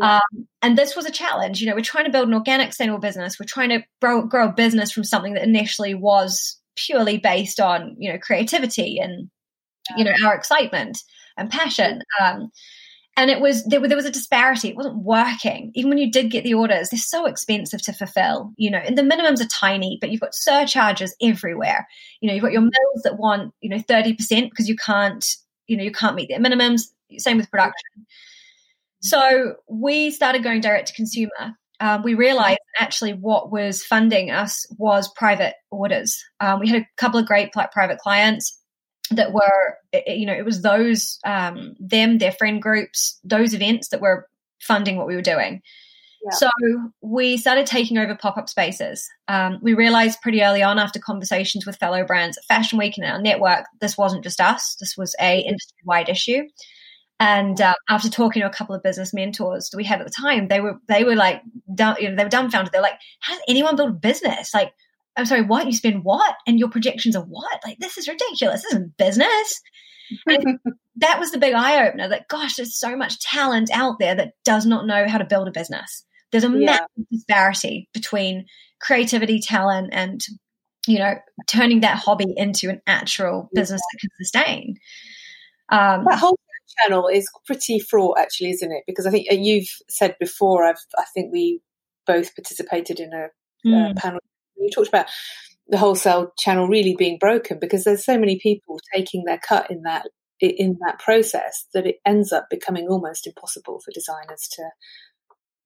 Um, 0.02 0.22
and 0.62 0.78
this 0.78 0.96
was 0.96 1.06
a 1.06 1.12
challenge. 1.12 1.62
You 1.62 1.68
know, 1.68 1.76
we're 1.76 1.82
trying 1.82 2.06
to 2.06 2.12
build 2.12 2.28
an 2.28 2.34
organic, 2.34 2.68
sustainable 2.68 3.00
business. 3.00 3.40
We're 3.40 3.46
trying 3.46 3.70
to 3.70 3.84
grow, 4.02 4.26
grow 4.26 4.50
a 4.50 4.54
business 4.54 4.92
from 4.92 5.04
something 5.04 5.34
that 5.34 5.44
initially 5.44 5.94
was 5.94 6.60
purely 6.76 7.18
based 7.18 7.60
on, 7.60 7.96
you 7.98 8.12
know, 8.12 8.20
creativity 8.20 9.00
and, 9.00 9.30
yeah. 9.90 9.98
you 9.98 10.04
know, 10.04 10.14
our 10.26 10.36
excitement 10.36 10.98
and 11.38 11.50
passion. 11.50 12.02
Um, 12.22 12.52
and 13.18 13.30
it 13.30 13.40
was 13.40 13.64
there, 13.66 13.80
there 13.80 13.96
was 13.96 14.06
a 14.06 14.12
disparity. 14.12 14.70
It 14.70 14.76
wasn't 14.76 14.98
working. 14.98 15.72
Even 15.74 15.90
when 15.90 15.98
you 15.98 16.12
did 16.12 16.32
get 16.32 16.44
the 16.44 16.54
orders 16.54 16.90
they're 16.90 17.00
so 17.00 17.26
expensive 17.26 17.82
to 17.84 17.94
fulfill 17.94 18.54
you 18.58 18.70
know 18.70 18.80
and 18.80 18.98
the 18.98 19.02
minimums 19.02 19.42
are 19.42 19.48
tiny 19.48 19.98
but 20.02 20.12
you've 20.12 20.22
got 20.22 20.36
surcharges 20.36 21.16
everywhere. 21.22 21.88
You 22.22 22.28
know 22.28 22.34
you've 22.34 22.44
got 22.44 22.52
your 22.52 22.62
mills 22.62 23.02
that 23.04 23.18
want 23.18 23.54
you 23.62 23.70
know 23.70 23.78
30% 23.78 24.50
because 24.50 24.70
you 24.70 24.76
can't 24.76 25.26
you 25.68 25.78
know 25.78 25.84
you 25.84 25.92
can't 25.92 26.16
meet 26.16 26.30
their 26.30 26.40
minimums. 26.40 26.84
Same 27.18 27.38
with 27.38 27.52
production. 27.52 28.06
So 29.02 29.56
we 29.70 30.12
started 30.12 30.44
going 30.44 30.62
direct 30.62 30.88
to 30.88 30.94
consumer. 30.96 31.56
Um, 31.80 32.04
we 32.04 32.14
realized 32.14 32.60
actually 32.80 33.14
what 33.14 33.52
was 33.52 33.84
funding 33.84 34.32
us 34.32 34.66
was 34.78 35.12
private 35.14 35.56
orders. 35.72 36.24
Um, 36.40 36.60
we 36.60 36.70
had 36.70 36.82
a 36.82 36.88
couple 36.98 37.20
of 37.20 37.26
great 37.26 37.52
private 37.52 38.00
clients 38.00 38.60
that 39.12 39.34
were 39.34 39.78
you 40.08 40.26
know 40.26 40.34
it 40.34 40.46
was 40.46 40.62
those 40.62 41.20
um, 41.26 41.76
them 41.80 42.18
their 42.18 42.32
friend 42.32 42.62
groups 42.62 43.20
those 43.24 43.54
events 43.54 43.90
that 43.90 44.02
were 44.02 44.28
funding 44.62 44.98
what 44.98 45.08
we 45.08 45.16
were 45.16 45.22
doing. 45.22 45.62
Yeah. 46.24 46.32
so 46.32 46.50
we 47.02 47.38
started 47.38 47.68
taking 47.68 48.00
over 48.00 48.16
pop-up 48.16 48.50
spaces. 48.50 49.08
Um, 49.28 49.60
we 49.62 49.76
realized 49.76 50.22
pretty 50.22 50.42
early 50.42 50.64
on 50.64 50.80
after 50.80 50.98
conversations 50.98 51.68
with 51.68 51.78
fellow 51.78 52.04
brands 52.04 52.38
at 52.38 52.46
fashion 52.46 52.80
week 52.80 52.98
and 52.98 53.06
our 53.06 53.22
network 53.22 53.66
this 53.80 53.96
wasn't 53.96 54.24
just 54.24 54.42
us. 54.42 54.76
This 54.80 54.96
was 54.98 55.16
a 55.22 55.40
industry-wide 55.42 56.10
issue. 56.10 56.42
And 57.20 57.62
uh, 57.62 57.76
after 57.90 58.10
talking 58.10 58.42
to 58.42 58.48
a 58.48 58.54
couple 58.54 58.76
of 58.76 58.84
business 58.84 59.14
mentors 59.14 59.70
that 59.70 59.78
we 59.78 59.86
had 59.86 60.02
at 60.02 60.08
the 60.08 60.12
time 60.12 60.48
they 60.48 60.60
were 60.60 60.80
they 60.88 61.04
were 61.04 61.16
like 61.16 61.42
dumb, 61.74 61.96
you 62.00 62.10
know 62.10 62.16
they 62.16 62.24
were 62.24 62.30
dumbfounded. 62.30 62.74
They're 62.74 62.82
like 62.82 63.00
how 63.20 63.34
does 63.34 63.44
anyone 63.48 63.76
build 63.76 63.92
a 63.92 63.94
business? 63.94 64.54
Like 64.54 64.74
I'm 65.18 65.26
sorry, 65.26 65.44
what? 65.44 65.66
You 65.66 65.74
spend 65.74 66.04
what? 66.04 66.36
And 66.46 66.60
your 66.60 66.70
projections 66.70 67.16
are 67.16 67.24
what? 67.24 67.62
Like, 67.64 67.78
this 67.80 67.98
is 67.98 68.08
ridiculous. 68.08 68.64
This 68.64 68.74
isn't 68.74 68.98
business. 68.98 69.62
that 70.98 71.20
was 71.20 71.32
the 71.32 71.38
big 71.38 71.54
eye 71.54 71.88
opener 71.88 72.10
that, 72.10 72.28
gosh, 72.28 72.56
there's 72.56 72.78
so 72.78 72.96
much 72.96 73.20
talent 73.20 73.70
out 73.74 74.00
there 74.00 74.16
that 74.16 74.34
does 74.44 74.66
not 74.66 74.86
know 74.86 75.08
how 75.08 75.18
to 75.18 75.26
build 75.26 75.48
a 75.48 75.52
business. 75.52 76.06
There's 76.32 76.44
a 76.44 76.50
yeah. 76.50 76.66
massive 76.66 77.10
disparity 77.12 77.90
between 77.94 78.46
creativity, 78.82 79.40
talent, 79.40 79.90
and, 79.94 80.22
you 80.86 81.00
know, 81.00 81.16
turning 81.48 81.82
that 81.82 81.98
hobby 81.98 82.34
into 82.36 82.70
an 82.70 82.82
actual 82.86 83.50
business 83.54 83.82
that 83.82 84.00
can 84.00 84.10
sustain. 84.20 84.76
Um, 85.70 86.06
that 86.10 86.20
whole 86.20 86.38
channel 86.82 87.08
is 87.08 87.28
pretty 87.46 87.80
fraught, 87.80 88.20
actually, 88.20 88.52
isn't 88.52 88.72
it? 88.72 88.84
Because 88.86 89.06
I 89.06 89.12
think 89.12 89.28
uh, 89.32 89.36
you've 89.36 89.70
said 89.90 90.16
before, 90.20 90.66
I've, 90.66 90.76
I 90.98 91.06
think 91.14 91.32
we 91.32 91.62
both 92.06 92.36
participated 92.36 93.00
in 93.00 93.12
a 93.14 93.28
mm. 93.68 93.92
uh, 93.92 93.94
panel 93.96 94.20
you 94.58 94.70
talked 94.70 94.88
about 94.88 95.08
the 95.68 95.78
wholesale 95.78 96.32
channel 96.38 96.68
really 96.68 96.96
being 96.98 97.18
broken 97.18 97.60
because 97.60 97.84
there's 97.84 98.06
so 98.06 98.18
many 98.18 98.40
people 98.40 98.80
taking 98.94 99.24
their 99.26 99.40
cut 99.40 99.70
in 99.72 99.82
that 99.84 100.08
in 100.40 100.78
that 100.86 101.00
process 101.00 101.66
that 101.74 101.88
it 101.88 101.96
ends 102.06 102.34
up 102.34 102.48
becoming 102.50 102.88
almost 102.88 103.26
impossible 103.26 103.80
for 103.84 103.92
designers 103.92 104.48
to 104.52 104.64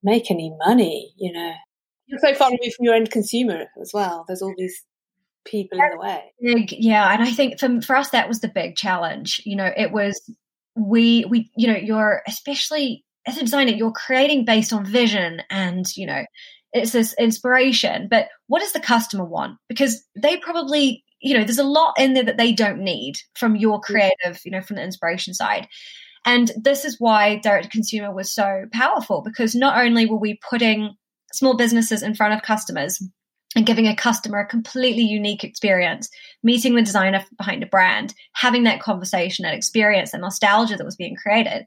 make 0.02 0.30
any 0.30 0.52
money 0.64 1.12
you 1.16 1.32
know. 1.32 1.52
You're 2.06 2.20
so 2.20 2.34
far 2.34 2.48
away 2.48 2.72
from 2.76 2.84
your 2.84 2.94
end 2.94 3.10
consumer 3.12 3.66
as 3.80 3.92
well. 3.94 4.24
There's 4.26 4.42
all 4.42 4.54
these 4.56 4.82
people 5.44 5.78
in 5.78 5.90
the 5.90 5.98
way. 5.98 6.66
yeah 6.70 7.12
and 7.12 7.22
i 7.22 7.30
think 7.30 7.58
for, 7.58 7.80
for 7.80 7.96
us 7.96 8.10
that 8.10 8.28
was 8.28 8.40
the 8.40 8.48
big 8.48 8.76
challenge. 8.76 9.42
You 9.44 9.56
know 9.56 9.70
it 9.76 9.92
was 9.92 10.20
we 10.76 11.24
we 11.28 11.50
you 11.56 11.66
know 11.66 11.76
you're 11.76 12.22
especially 12.26 13.04
as 13.26 13.36
a 13.36 13.40
designer 13.40 13.72
you're 13.72 13.92
creating 13.92 14.44
based 14.44 14.72
on 14.72 14.84
vision 14.84 15.42
and 15.50 15.86
you 15.96 16.06
know 16.06 16.24
it's 16.72 16.92
this 16.92 17.14
inspiration 17.18 18.08
but 18.10 18.28
what 18.46 18.60
does 18.60 18.72
the 18.72 18.80
customer 18.80 19.24
want 19.24 19.58
because 19.68 20.04
they 20.16 20.36
probably 20.36 21.04
you 21.20 21.36
know 21.36 21.44
there's 21.44 21.58
a 21.58 21.64
lot 21.64 21.94
in 21.98 22.14
there 22.14 22.24
that 22.24 22.36
they 22.36 22.52
don't 22.52 22.80
need 22.80 23.14
from 23.34 23.56
your 23.56 23.80
creative 23.80 24.40
you 24.44 24.50
know 24.50 24.62
from 24.62 24.76
the 24.76 24.82
inspiration 24.82 25.34
side 25.34 25.68
and 26.24 26.50
this 26.56 26.84
is 26.84 26.96
why 26.98 27.36
direct 27.36 27.70
consumer 27.70 28.14
was 28.14 28.32
so 28.32 28.66
powerful 28.72 29.22
because 29.22 29.54
not 29.54 29.82
only 29.82 30.06
were 30.06 30.18
we 30.18 30.38
putting 30.48 30.94
small 31.32 31.56
businesses 31.56 32.02
in 32.02 32.14
front 32.14 32.34
of 32.34 32.42
customers 32.42 33.02
and 33.56 33.66
giving 33.66 33.88
a 33.88 33.96
customer 33.96 34.40
a 34.40 34.46
completely 34.46 35.02
unique 35.02 35.42
experience, 35.42 36.08
meeting 36.42 36.74
the 36.74 36.82
designer 36.82 37.24
behind 37.36 37.62
a 37.62 37.66
brand, 37.66 38.14
having 38.32 38.64
that 38.64 38.80
conversation, 38.80 39.42
that 39.42 39.54
experience, 39.54 40.12
that 40.12 40.20
nostalgia 40.20 40.76
that 40.76 40.84
was 40.84 40.96
being 40.96 41.16
created. 41.16 41.66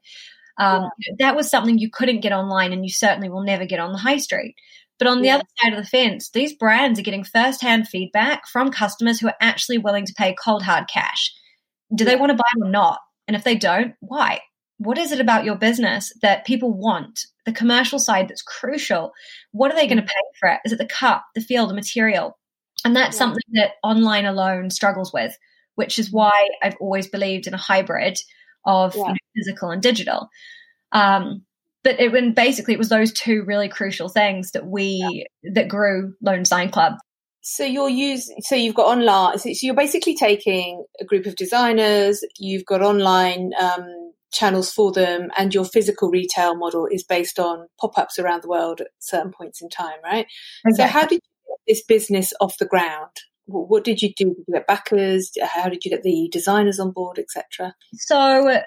Um, 0.58 0.90
yeah. 1.00 1.16
That 1.20 1.36
was 1.36 1.50
something 1.50 1.78
you 1.78 1.90
couldn't 1.92 2.22
get 2.22 2.32
online, 2.32 2.74
and 2.74 2.86
you 2.86 2.92
certainly 2.92 3.28
will 3.28 3.44
never 3.44 3.66
get 3.66 3.80
on 3.80 3.92
the 3.92 3.98
high 3.98 4.18
street. 4.18 4.56
But 5.00 5.08
on 5.08 5.22
the 5.22 5.28
yeah. 5.28 5.36
other 5.36 5.46
side 5.62 5.74
of 5.74 5.84
the 5.84 5.90
fence, 5.90 6.30
these 6.30 6.54
brands 6.54 7.00
are 7.00 7.04
getting 7.04 7.24
firsthand 7.24 7.88
feedback 7.88 8.48
from 8.48 8.72
customers 8.72 9.20
who 9.20 9.28
are 9.28 9.36
actually 9.42 9.78
willing 9.78 10.06
to 10.06 10.14
pay 10.14 10.36
cold 10.42 10.64
hard 10.64 10.88
cash. 10.88 11.34
Do 11.94 12.06
they 12.06 12.16
want 12.16 12.32
to 12.32 12.38
buy 12.38 12.66
or 12.66 12.70
not? 12.70 13.00
And 13.28 13.36
if 13.36 13.44
they 13.44 13.56
don't, 13.56 13.96
why? 14.00 14.42
What 14.78 14.98
is 14.98 15.12
it 15.12 15.20
about 15.20 15.46
your 15.46 15.56
business 15.56 16.14
that 16.22 16.46
people 16.46 16.74
want? 16.74 17.26
The 17.46 17.52
commercial 17.52 18.00
side 18.00 18.28
that's 18.28 18.42
crucial. 18.42 19.12
What 19.52 19.72
are 19.72 19.76
they 19.76 19.88
going 19.88 19.98
to 19.98 20.04
pay 20.04 20.14
for 20.40 20.50
it? 20.50 20.60
Is 20.66 20.72
it 20.72 20.78
the 20.78 20.86
cup, 20.86 21.24
the 21.36 21.42
feel, 21.42 21.68
the 21.68 21.74
material? 21.74 22.38
And 22.86 22.96
that's 22.96 23.16
yeah. 23.16 23.20
something 23.20 23.44
that 23.54 23.72
online 23.84 24.26
alone 24.26 24.70
struggles 24.70 25.14
with, 25.14 25.38
which 25.76 26.00
is 26.00 26.12
why 26.12 26.50
I've 26.62 26.78
always 26.80 27.08
believed 27.08 27.48
in 27.48 27.54
a 27.54 27.58
hybrid 27.58 28.18
of 28.66 28.96
yeah. 28.96 29.02
you 29.02 29.10
know, 29.10 29.16
physical 29.36 29.70
and 29.70 29.82
digital. 29.82 30.30
Um, 30.92 31.44
but 31.84 32.00
it 32.00 32.12
when 32.12 32.34
basically 32.34 32.74
it 32.74 32.80
was 32.80 32.90
those 32.90 33.12
two 33.12 33.44
really 33.46 33.70
crucial 33.70 34.10
things 34.10 34.52
that 34.52 34.66
we 34.66 35.28
yeah. 35.42 35.52
that 35.54 35.68
grew 35.68 36.14
Lone 36.22 36.40
Design 36.40 36.70
Club. 36.70 36.94
So 37.42 37.66
you're 37.66 37.90
using 37.90 38.38
so 38.40 38.56
you've 38.56 38.76
got 38.76 38.88
online 38.88 39.38
so 39.38 39.50
you're 39.62 39.76
basically 39.76 40.16
taking 40.16 40.86
a 41.00 41.06
group 41.06 41.26
of 41.26 41.36
designers, 41.36 42.24
you've 42.40 42.66
got 42.66 42.82
online 42.82 43.52
um, 43.60 44.14
channels 44.32 44.72
for 44.72 44.92
them, 44.92 45.30
and 45.38 45.54
your 45.54 45.66
physical 45.66 46.10
retail 46.10 46.56
model 46.56 46.88
is 46.90 47.04
based 47.04 47.40
on 47.40 47.68
pop-ups 47.80 48.18
around 48.18 48.44
the 48.44 48.50
world 48.50 48.82
at 48.82 48.88
certain 49.00 49.32
points 49.32 49.62
in 49.62 49.70
time, 49.70 49.98
right? 50.04 50.26
Exactly. 50.66 50.76
So 50.76 51.00
how 51.00 51.08
did 51.08 51.16
you 51.16 51.20
get 51.50 51.60
this 51.68 51.84
business 51.84 52.34
off 52.40 52.58
the 52.58 52.66
ground? 52.66 53.12
What 53.46 53.84
did 53.84 54.02
you 54.02 54.14
do? 54.16 54.30
Did 54.30 54.46
you 54.48 54.54
get 54.54 54.68
backers? 54.68 55.32
How 55.42 55.68
did 55.68 55.84
you 55.84 55.92
get 55.92 56.04
the 56.04 56.30
designers 56.32 56.80
on 56.80 56.92
board, 56.92 57.20
etc.? 57.20 57.76
So 57.96 58.62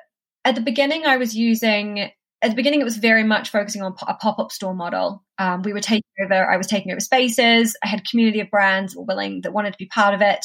at 0.45 0.55
the 0.55 0.61
beginning, 0.61 1.07
I 1.07 1.17
was 1.17 1.35
using 1.35 2.11
at 2.43 2.51
the 2.51 2.57
beginning, 2.57 2.81
it 2.81 2.85
was 2.85 2.99
very 2.99 3.25
much 3.25 3.51
focusing 3.51 3.83
on 3.83 3.95
a 4.07 4.15
pop 4.15 4.39
up 4.39 4.53
store 4.53 4.75
model. 4.75 5.25
Um, 5.39 5.63
we 5.63 5.73
were 5.73 5.81
taking 5.81 6.05
over, 6.23 6.51
I 6.51 6.57
was 6.57 6.67
taking 6.67 6.93
over 6.93 7.01
spaces. 7.01 7.77
I 7.83 7.89
had 7.89 8.01
a 8.01 8.11
community 8.11 8.41
of 8.41 8.51
brands 8.51 8.93
that 8.93 9.01
were 9.01 9.07
willing 9.07 9.41
that 9.43 9.53
wanted 9.53 9.73
to 9.73 9.79
be 9.79 9.87
part 9.87 10.15
of 10.15 10.21
it. 10.21 10.45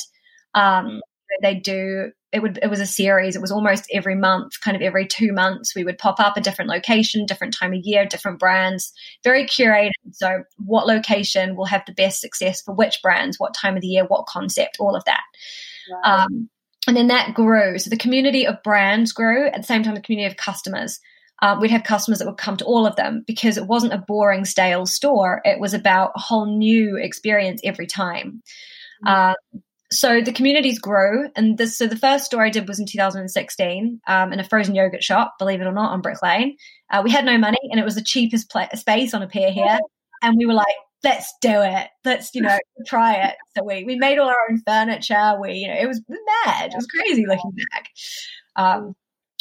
Um, 0.53 1.01
they 1.41 1.55
do 1.55 2.11
it 2.31 2.41
would 2.41 2.59
it 2.61 2.69
was 2.69 2.79
a 2.79 2.85
series. 2.85 3.35
It 3.35 3.41
was 3.41 3.51
almost 3.51 3.87
every 3.91 4.15
month, 4.15 4.59
kind 4.61 4.75
of 4.75 4.81
every 4.81 5.05
two 5.05 5.33
months, 5.33 5.75
we 5.75 5.83
would 5.83 5.97
pop 5.97 6.19
up 6.19 6.37
a 6.37 6.41
different 6.41 6.69
location, 6.69 7.25
different 7.25 7.53
time 7.53 7.73
of 7.73 7.81
year, 7.83 8.05
different 8.05 8.39
brands, 8.39 8.93
very 9.23 9.45
curated. 9.45 9.91
So, 10.11 10.43
what 10.57 10.87
location 10.87 11.55
will 11.55 11.65
have 11.65 11.83
the 11.85 11.93
best 11.93 12.21
success 12.21 12.61
for 12.61 12.73
which 12.73 13.01
brands, 13.01 13.37
what 13.37 13.53
time 13.53 13.75
of 13.75 13.81
the 13.81 13.87
year, 13.87 14.05
what 14.05 14.27
concept, 14.27 14.77
all 14.79 14.95
of 14.95 15.03
that. 15.05 15.21
Um, 16.05 16.49
and 16.87 16.95
then 16.95 17.07
that 17.07 17.33
grew. 17.33 17.77
So 17.77 17.89
the 17.89 17.97
community 17.97 18.47
of 18.47 18.63
brands 18.63 19.11
grew 19.11 19.47
at 19.47 19.57
the 19.57 19.63
same 19.63 19.83
time 19.83 19.93
the 19.93 20.01
community 20.01 20.31
of 20.31 20.37
customers 20.37 20.99
uh, 21.41 21.57
we'd 21.59 21.71
have 21.71 21.83
customers 21.83 22.19
that 22.19 22.27
would 22.27 22.37
come 22.37 22.57
to 22.57 22.65
all 22.65 22.85
of 22.85 22.95
them 22.95 23.23
because 23.25 23.57
it 23.57 23.65
wasn't 23.65 23.93
a 23.93 23.97
boring, 23.97 24.45
stale 24.45 24.85
store. 24.85 25.41
It 25.43 25.59
was 25.59 25.73
about 25.73 26.11
a 26.15 26.19
whole 26.19 26.45
new 26.45 26.97
experience 26.97 27.61
every 27.63 27.87
time. 27.87 28.43
Mm-hmm. 29.05 29.07
Uh, 29.07 29.59
so 29.91 30.21
the 30.21 30.31
communities 30.31 30.79
grow, 30.79 31.29
and 31.35 31.57
this. 31.57 31.77
So 31.77 31.85
the 31.85 31.97
first 31.97 32.25
store 32.25 32.45
I 32.45 32.49
did 32.49 32.67
was 32.67 32.79
in 32.79 32.85
2016 32.85 33.99
um, 34.07 34.31
in 34.31 34.39
a 34.39 34.43
frozen 34.43 34.73
yogurt 34.73 35.03
shop, 35.03 35.35
believe 35.37 35.59
it 35.59 35.67
or 35.67 35.73
not, 35.73 35.91
on 35.91 36.01
Brick 36.01 36.21
Lane. 36.23 36.55
Uh, 36.89 37.01
we 37.03 37.11
had 37.11 37.25
no 37.25 37.37
money, 37.37 37.57
and 37.69 37.79
it 37.79 37.83
was 37.83 37.95
the 37.95 38.03
cheapest 38.03 38.49
pla- 38.49 38.69
space 38.75 39.13
on 39.13 39.21
Appear 39.21 39.51
Here, 39.51 39.79
and 40.21 40.37
we 40.37 40.45
were 40.45 40.53
like, 40.53 40.75
"Let's 41.03 41.33
do 41.41 41.61
it! 41.61 41.89
Let's 42.05 42.33
you 42.33 42.41
know 42.41 42.57
try 42.87 43.15
it." 43.15 43.35
So 43.57 43.65
we 43.65 43.83
we 43.83 43.97
made 43.97 44.17
all 44.17 44.29
our 44.29 44.47
own 44.49 44.61
furniture. 44.65 45.37
We 45.41 45.53
you 45.55 45.67
know 45.67 45.77
it 45.77 45.87
was 45.87 46.01
mad. 46.07 46.71
It 46.71 46.75
was 46.75 46.87
crazy 46.87 47.25
looking 47.27 47.51
back. 47.51 47.89
Um, 48.55 48.95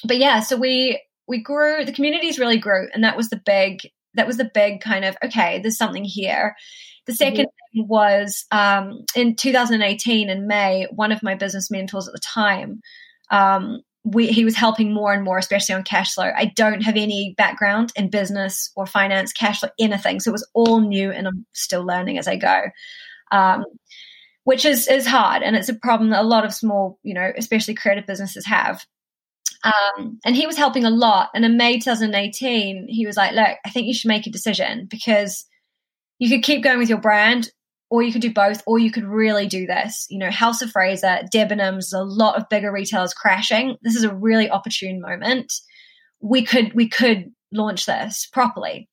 but 0.04 0.16
yeah, 0.16 0.40
so 0.40 0.56
we 0.56 1.00
we 1.30 1.40
grew 1.40 1.84
the 1.84 1.92
communities 1.92 2.40
really 2.40 2.58
grew 2.58 2.88
and 2.92 3.04
that 3.04 3.16
was 3.16 3.30
the 3.30 3.40
big 3.46 3.88
that 4.14 4.26
was 4.26 4.36
the 4.36 4.50
big 4.52 4.80
kind 4.80 5.04
of 5.04 5.16
okay 5.24 5.60
there's 5.60 5.78
something 5.78 6.04
here. 6.04 6.56
The 7.06 7.12
2nd 7.12 7.30
mm-hmm. 7.30 7.76
thing 7.78 7.88
was 7.88 8.44
um, 8.50 9.04
in 9.16 9.34
2018 9.34 10.28
in 10.28 10.46
may 10.46 10.86
one 10.90 11.12
of 11.12 11.22
my 11.22 11.34
business 11.34 11.70
mentors 11.70 12.06
at 12.06 12.12
the 12.12 12.20
time 12.20 12.80
um, 13.30 13.80
we, 14.02 14.26
he 14.26 14.44
was 14.44 14.56
helping 14.56 14.92
more 14.92 15.12
and 15.12 15.22
more 15.22 15.38
especially 15.38 15.74
on 15.74 15.84
cash 15.84 16.14
flow. 16.14 16.30
I 16.34 16.46
don't 16.56 16.82
have 16.82 16.96
any 16.96 17.34
background 17.36 17.92
in 17.94 18.10
business 18.10 18.72
or 18.74 18.86
finance 18.86 19.32
cash 19.32 19.60
flow 19.60 19.70
anything 19.78 20.18
so 20.18 20.30
it 20.30 20.32
was 20.32 20.48
all 20.52 20.80
new 20.80 21.12
and 21.12 21.28
i'm 21.28 21.46
still 21.52 21.86
learning 21.86 22.18
as 22.18 22.26
i 22.26 22.36
go. 22.36 22.64
Um, 23.30 23.64
which 24.44 24.64
is 24.64 24.88
is 24.88 25.06
hard 25.06 25.44
and 25.44 25.54
it's 25.54 25.68
a 25.68 25.74
problem 25.74 26.10
that 26.10 26.22
a 26.22 26.26
lot 26.26 26.44
of 26.44 26.52
small 26.52 26.98
you 27.04 27.14
know 27.14 27.30
especially 27.36 27.74
creative 27.74 28.06
businesses 28.06 28.46
have 28.46 28.84
Um, 29.64 30.18
and 30.24 30.34
he 30.34 30.46
was 30.46 30.56
helping 30.56 30.84
a 30.84 30.90
lot. 30.90 31.30
And 31.34 31.44
in 31.44 31.56
May 31.56 31.78
2018, 31.78 32.86
he 32.88 33.06
was 33.06 33.16
like, 33.16 33.34
look, 33.34 33.58
I 33.64 33.70
think 33.70 33.86
you 33.86 33.94
should 33.94 34.08
make 34.08 34.26
a 34.26 34.30
decision 34.30 34.86
because 34.90 35.44
you 36.18 36.28
could 36.28 36.42
keep 36.42 36.62
going 36.62 36.78
with 36.78 36.88
your 36.88 37.00
brand 37.00 37.50
or 37.90 38.02
you 38.02 38.12
could 38.12 38.22
do 38.22 38.32
both, 38.32 38.62
or 38.66 38.78
you 38.78 38.92
could 38.92 39.04
really 39.04 39.48
do 39.48 39.66
this. 39.66 40.06
You 40.08 40.18
know, 40.18 40.30
House 40.30 40.62
of 40.62 40.70
Fraser, 40.70 41.22
Debenhams, 41.34 41.92
a 41.92 42.04
lot 42.04 42.36
of 42.36 42.48
bigger 42.48 42.70
retailers 42.70 43.12
crashing. 43.12 43.76
This 43.82 43.96
is 43.96 44.04
a 44.04 44.14
really 44.14 44.48
opportune 44.48 45.00
moment. 45.00 45.52
We 46.20 46.44
could 46.44 46.72
we 46.72 46.88
could 46.88 47.32
launch 47.52 47.86
this 47.86 48.28
properly. 48.32 48.88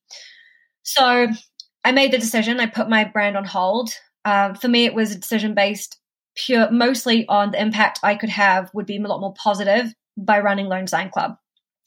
So 0.82 1.28
I 1.84 1.92
made 1.92 2.10
the 2.12 2.18
decision. 2.18 2.58
I 2.58 2.66
put 2.66 2.88
my 2.88 3.04
brand 3.04 3.36
on 3.36 3.44
hold. 3.44 3.90
Uh, 4.24 4.54
for 4.54 4.66
me, 4.66 4.84
it 4.84 4.94
was 4.94 5.12
a 5.12 5.18
decision 5.18 5.54
based 5.54 5.98
pure 6.34 6.70
mostly 6.70 7.26
on 7.28 7.50
the 7.50 7.60
impact 7.60 8.00
I 8.02 8.14
could 8.14 8.28
have 8.28 8.70
would 8.72 8.86
be 8.86 8.96
a 8.96 9.00
lot 9.00 9.20
more 9.20 9.34
positive 9.34 9.92
by 10.18 10.40
running 10.40 10.66
Lone 10.66 10.84
Design 10.84 11.10
Club. 11.10 11.36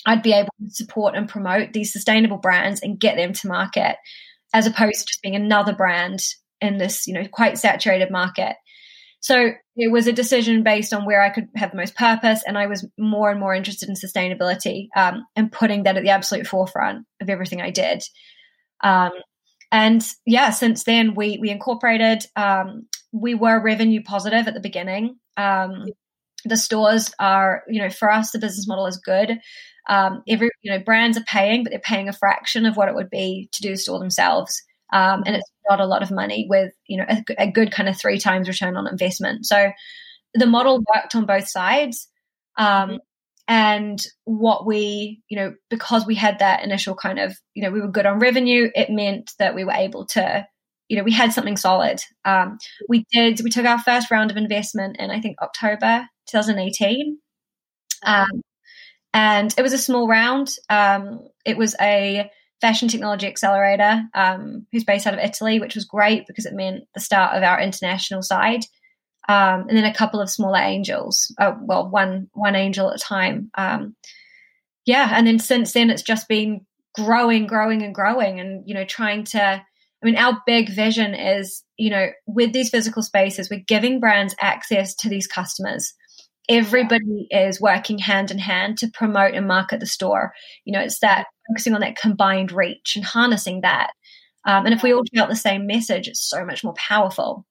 I'd 0.06 0.24
be 0.24 0.34
able 0.34 0.50
to 0.60 0.70
support 0.72 1.16
and 1.16 1.30
promote 1.30 1.74
these 1.74 1.94
sustainable 1.94 2.38
brands 2.38 2.82
and 2.82 3.00
get 3.00 3.18
them 3.18 3.34
to 3.34 3.48
market 3.48 3.98
as 4.54 4.66
opposed 4.66 5.00
to 5.00 5.06
just 5.06 5.22
being 5.22 5.36
another 5.36 5.74
brand 5.74 6.22
in 6.60 6.78
this, 6.78 7.08
you 7.08 7.14
know, 7.14 7.28
quite 7.32 7.58
saturated 7.58 8.12
market. 8.12 8.56
So 9.20 9.52
it 9.76 9.92
was 9.92 10.08
a 10.08 10.14
decision 10.14 10.64
based 10.64 10.94
on 10.94 11.06
where 11.06 11.22
I 11.22 11.30
could 11.30 11.48
have 11.56 11.72
the 11.72 11.78
most 11.78 11.96
purpose, 11.96 12.42
and 12.46 12.58
I 12.58 12.66
was 12.66 12.88
more 12.98 13.30
and 13.30 13.40
more 13.40 13.54
interested 13.54 13.88
in 13.88 13.96
sustainability 13.96 14.88
um, 14.96 15.26
and 15.36 15.52
putting 15.52 15.84
that 15.84 15.96
at 15.96 16.04
the 16.04 16.10
absolute 16.10 16.48
forefront 16.48 17.06
of 17.22 17.30
everything 17.30 17.62
I 17.62 17.70
did. 17.70 18.02
Um, 18.84 19.12
and 19.72 20.04
yeah, 20.26 20.50
since 20.50 20.84
then 20.84 21.14
we 21.14 21.38
we 21.40 21.52
incorporated. 21.52 22.26
Um, 22.36 22.88
we 23.12 23.36
were 23.36 23.62
revenue 23.62 24.02
positive 24.04 24.48
at 24.48 24.54
the 24.54 24.60
beginning. 24.60 25.18
The 26.46 26.58
stores 26.58 27.12
are, 27.20 27.64
you 27.68 27.82
know, 27.82 27.90
for 27.90 28.12
us 28.12 28.32
the 28.32 28.40
business 28.40 28.68
model 28.68 28.88
is 28.88 28.98
good. 28.98 29.40
Um, 29.90 30.24
every 30.28 30.50
you 30.62 30.72
know 30.72 30.80
brands 30.80 31.18
are 31.18 31.24
paying, 31.24 31.64
but 31.64 31.72
they're 31.72 31.80
paying 31.80 32.10
a 32.10 32.14
fraction 32.14 32.66
of 32.66 32.78
what 32.78 32.90
it 32.90 32.96
would 32.96 33.10
be 33.10 33.50
to 33.52 33.62
do 33.62 33.72
the 33.72 33.78
store 33.78 34.00
themselves. 34.00 34.62
Um, 34.94 35.24
and 35.26 35.36
it's 35.36 35.52
not 35.70 35.80
a 35.80 35.86
lot 35.86 36.04
of 36.04 36.12
money 36.12 36.48
with 36.50 36.74
you 36.88 36.98
know 36.98 37.06
a, 37.10 37.24
a, 37.40 37.52
good 37.52 37.72
kind 37.72 37.88
of 37.88 37.98
three 37.98 38.20
times 38.20 38.48
return 38.48 38.76
on 38.76 38.88
investment. 38.88 39.46
So 39.46 39.72
the 40.34 40.46
model 40.46 40.84
worked 40.94 41.16
on 41.16 41.26
both 41.26 41.48
sides. 41.48 42.08
Um, 42.58 43.00
and 43.48 44.02
what 44.26 44.66
we 44.66 45.22
you 45.30 45.38
know 45.38 45.54
because 45.70 46.06
we 46.06 46.16
had 46.16 46.40
that 46.40 46.64
initial 46.64 46.96
kind 46.96 47.20
of 47.20 47.36
you 47.54 47.64
know 47.64 47.72
we 47.72 47.82
were 47.82 47.88
good 47.88 48.06
on 48.06 48.20
revenue, 48.20 48.70
it 48.76 48.90
meant 48.90 49.32
that 49.40 49.56
we 49.56 49.64
were 49.64 49.74
able 49.74 50.06
to 50.08 50.48
you 50.92 50.98
know 50.98 51.04
we 51.04 51.14
had 51.14 51.32
something 51.32 51.56
solid. 51.56 52.02
Um, 52.26 52.58
we 52.90 53.06
did 53.14 53.40
we 53.46 53.50
took 53.50 53.66
our 53.66 53.80
first 53.80 54.12
round 54.12 54.30
of 54.30 54.36
investment 54.36 54.98
in 55.00 55.10
I 55.10 55.22
think 55.22 55.42
October 55.42 56.06
2018. 56.28 57.18
Um, 58.06 58.42
and 59.14 59.54
it 59.58 59.62
was 59.62 59.72
a 59.72 59.78
small 59.78 60.06
round. 60.06 60.54
Um, 60.70 61.22
it 61.46 61.56
was 61.56 61.78
a 61.80 62.30
fashion 62.60 62.90
technology 62.90 63.26
accelerator 63.26 64.04
um, 64.14 64.68
who's 64.74 64.84
based 64.84 65.08
out 65.08 65.14
of 65.14 65.22
Italy, 65.22 65.62
which 65.62 65.76
was 65.76 65.86
great 65.86 66.28
because 66.28 66.46
it 66.46 66.54
meant 66.54 66.84
the 66.94 67.00
start 67.00 67.38
of 67.38 67.44
our 67.44 67.62
international 67.62 68.22
side. 68.22 68.66
Um, 69.30 69.68
and 69.70 69.78
then 69.78 69.86
a 69.86 69.94
couple 69.94 70.20
of 70.20 70.30
smaller 70.30 70.60
angels. 70.60 71.34
Uh, 71.38 71.54
well, 71.62 71.90
one 71.90 72.30
one 72.34 72.56
angel 72.56 72.90
at 72.90 72.98
a 72.98 73.00
time. 73.00 73.50
Um, 73.58 73.96
yeah, 74.86 75.10
and 75.14 75.26
then 75.26 75.40
since 75.40 75.72
then 75.72 75.90
it's 75.90 76.04
just 76.04 76.28
been 76.28 76.66
growing, 76.96 77.48
growing, 77.48 77.82
and 77.82 77.96
growing, 77.96 78.42
and 78.42 78.68
you 78.68 78.74
know, 78.74 78.84
trying 78.84 79.24
to. 79.26 79.66
I 80.02 80.06
mean, 80.06 80.18
our 80.18 80.42
big 80.46 80.70
vision 80.70 81.14
is, 81.14 81.64
you 81.78 81.90
know, 81.90 82.10
with 82.26 82.54
these 82.54 82.70
physical 82.70 83.04
spaces, 83.04 83.50
we're 83.50 83.64
giving 83.68 84.00
brands 84.00 84.36
access 84.40 84.96
to 84.96 85.10
these 85.10 85.28
customers 85.28 85.94
everybody 86.50 87.28
is 87.30 87.62
working 87.62 87.98
hand 87.98 88.32
in 88.32 88.38
hand 88.38 88.78
to 88.80 88.90
promote 88.94 89.34
and 89.34 89.48
market 89.48 89.80
the 89.80 89.86
store. 89.86 90.34
You 90.66 90.74
know, 90.74 90.82
it's 90.82 91.00
that 91.00 91.28
focusing 91.48 91.74
on 91.74 91.82
that 91.82 91.98
combined 91.98 92.52
reach 92.52 92.96
and 92.96 93.06
harnessing 93.06 93.62
that. 93.62 93.92
Um, 94.46 94.66
and 94.66 94.74
if 94.74 94.84
we 94.84 94.94
all 94.94 95.04
shout 95.16 95.30
the 95.30 95.36
same 95.36 95.68
message, 95.68 96.08
it's 96.08 96.28
so 96.28 96.44
much 96.46 96.64
more 96.64 96.74
powerful. 96.74 97.46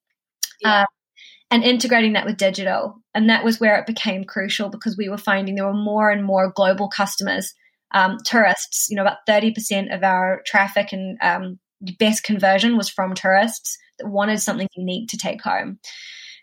Yeah. 0.60 0.80
Um, 0.80 0.86
and 1.52 1.64
integrating 1.64 2.12
that 2.12 2.26
with 2.26 2.36
digital. 2.36 2.96
And 3.14 3.28
that 3.28 3.44
was 3.44 3.58
where 3.58 3.76
it 3.76 3.86
became 3.86 4.24
crucial 4.24 4.68
because 4.68 4.96
we 4.96 5.08
were 5.08 5.18
finding 5.18 5.54
there 5.54 5.66
were 5.66 5.72
more 5.72 6.10
and 6.10 6.24
more 6.24 6.52
global 6.54 6.88
customers, 6.88 7.54
um, 7.92 8.18
tourists. 8.24 8.88
You 8.88 8.96
know, 8.96 9.02
about 9.02 9.26
30% 9.28 9.94
of 9.94 10.04
our 10.04 10.42
traffic 10.46 10.92
and 10.92 11.18
um, 11.22 11.58
best 11.98 12.22
conversion 12.22 12.76
was 12.76 12.88
from 12.88 13.14
tourists 13.14 13.78
that 13.98 14.08
wanted 14.08 14.40
something 14.40 14.68
unique 14.76 15.08
to 15.10 15.16
take 15.16 15.42
home. 15.42 15.78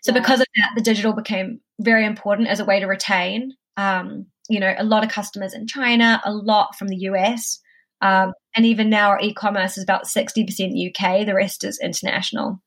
So, 0.02 0.12
yeah. 0.12 0.20
because 0.20 0.40
of 0.40 0.46
that, 0.56 0.70
the 0.76 0.82
digital 0.82 1.12
became 1.12 1.60
very 1.80 2.04
important 2.04 2.48
as 2.48 2.60
a 2.60 2.64
way 2.64 2.80
to 2.80 2.86
retain. 2.86 3.52
Um, 3.76 4.26
you 4.48 4.60
know, 4.60 4.74
a 4.76 4.84
lot 4.84 5.04
of 5.04 5.10
customers 5.10 5.54
in 5.54 5.66
China, 5.66 6.20
a 6.24 6.32
lot 6.32 6.76
from 6.76 6.88
the 6.88 6.96
US. 6.96 7.60
Um, 8.00 8.32
and 8.54 8.64
even 8.64 8.90
now, 8.90 9.10
our 9.10 9.20
e 9.20 9.34
commerce 9.34 9.76
is 9.76 9.84
about 9.84 10.04
60% 10.04 10.46
UK, 10.88 11.26
the 11.26 11.34
rest 11.34 11.64
is 11.64 11.78
international. 11.82 12.62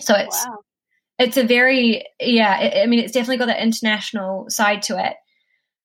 So 0.00 0.14
it's. 0.14 0.44
Wow. 0.46 0.58
It's 1.20 1.36
a 1.36 1.42
very, 1.42 2.06
yeah, 2.20 2.60
it, 2.60 2.84
I 2.84 2.86
mean, 2.86 3.00
it's 3.00 3.10
definitely 3.10 3.38
got 3.38 3.46
that 3.46 3.60
international 3.60 4.46
side 4.48 4.82
to 4.82 5.04
it. 5.04 5.14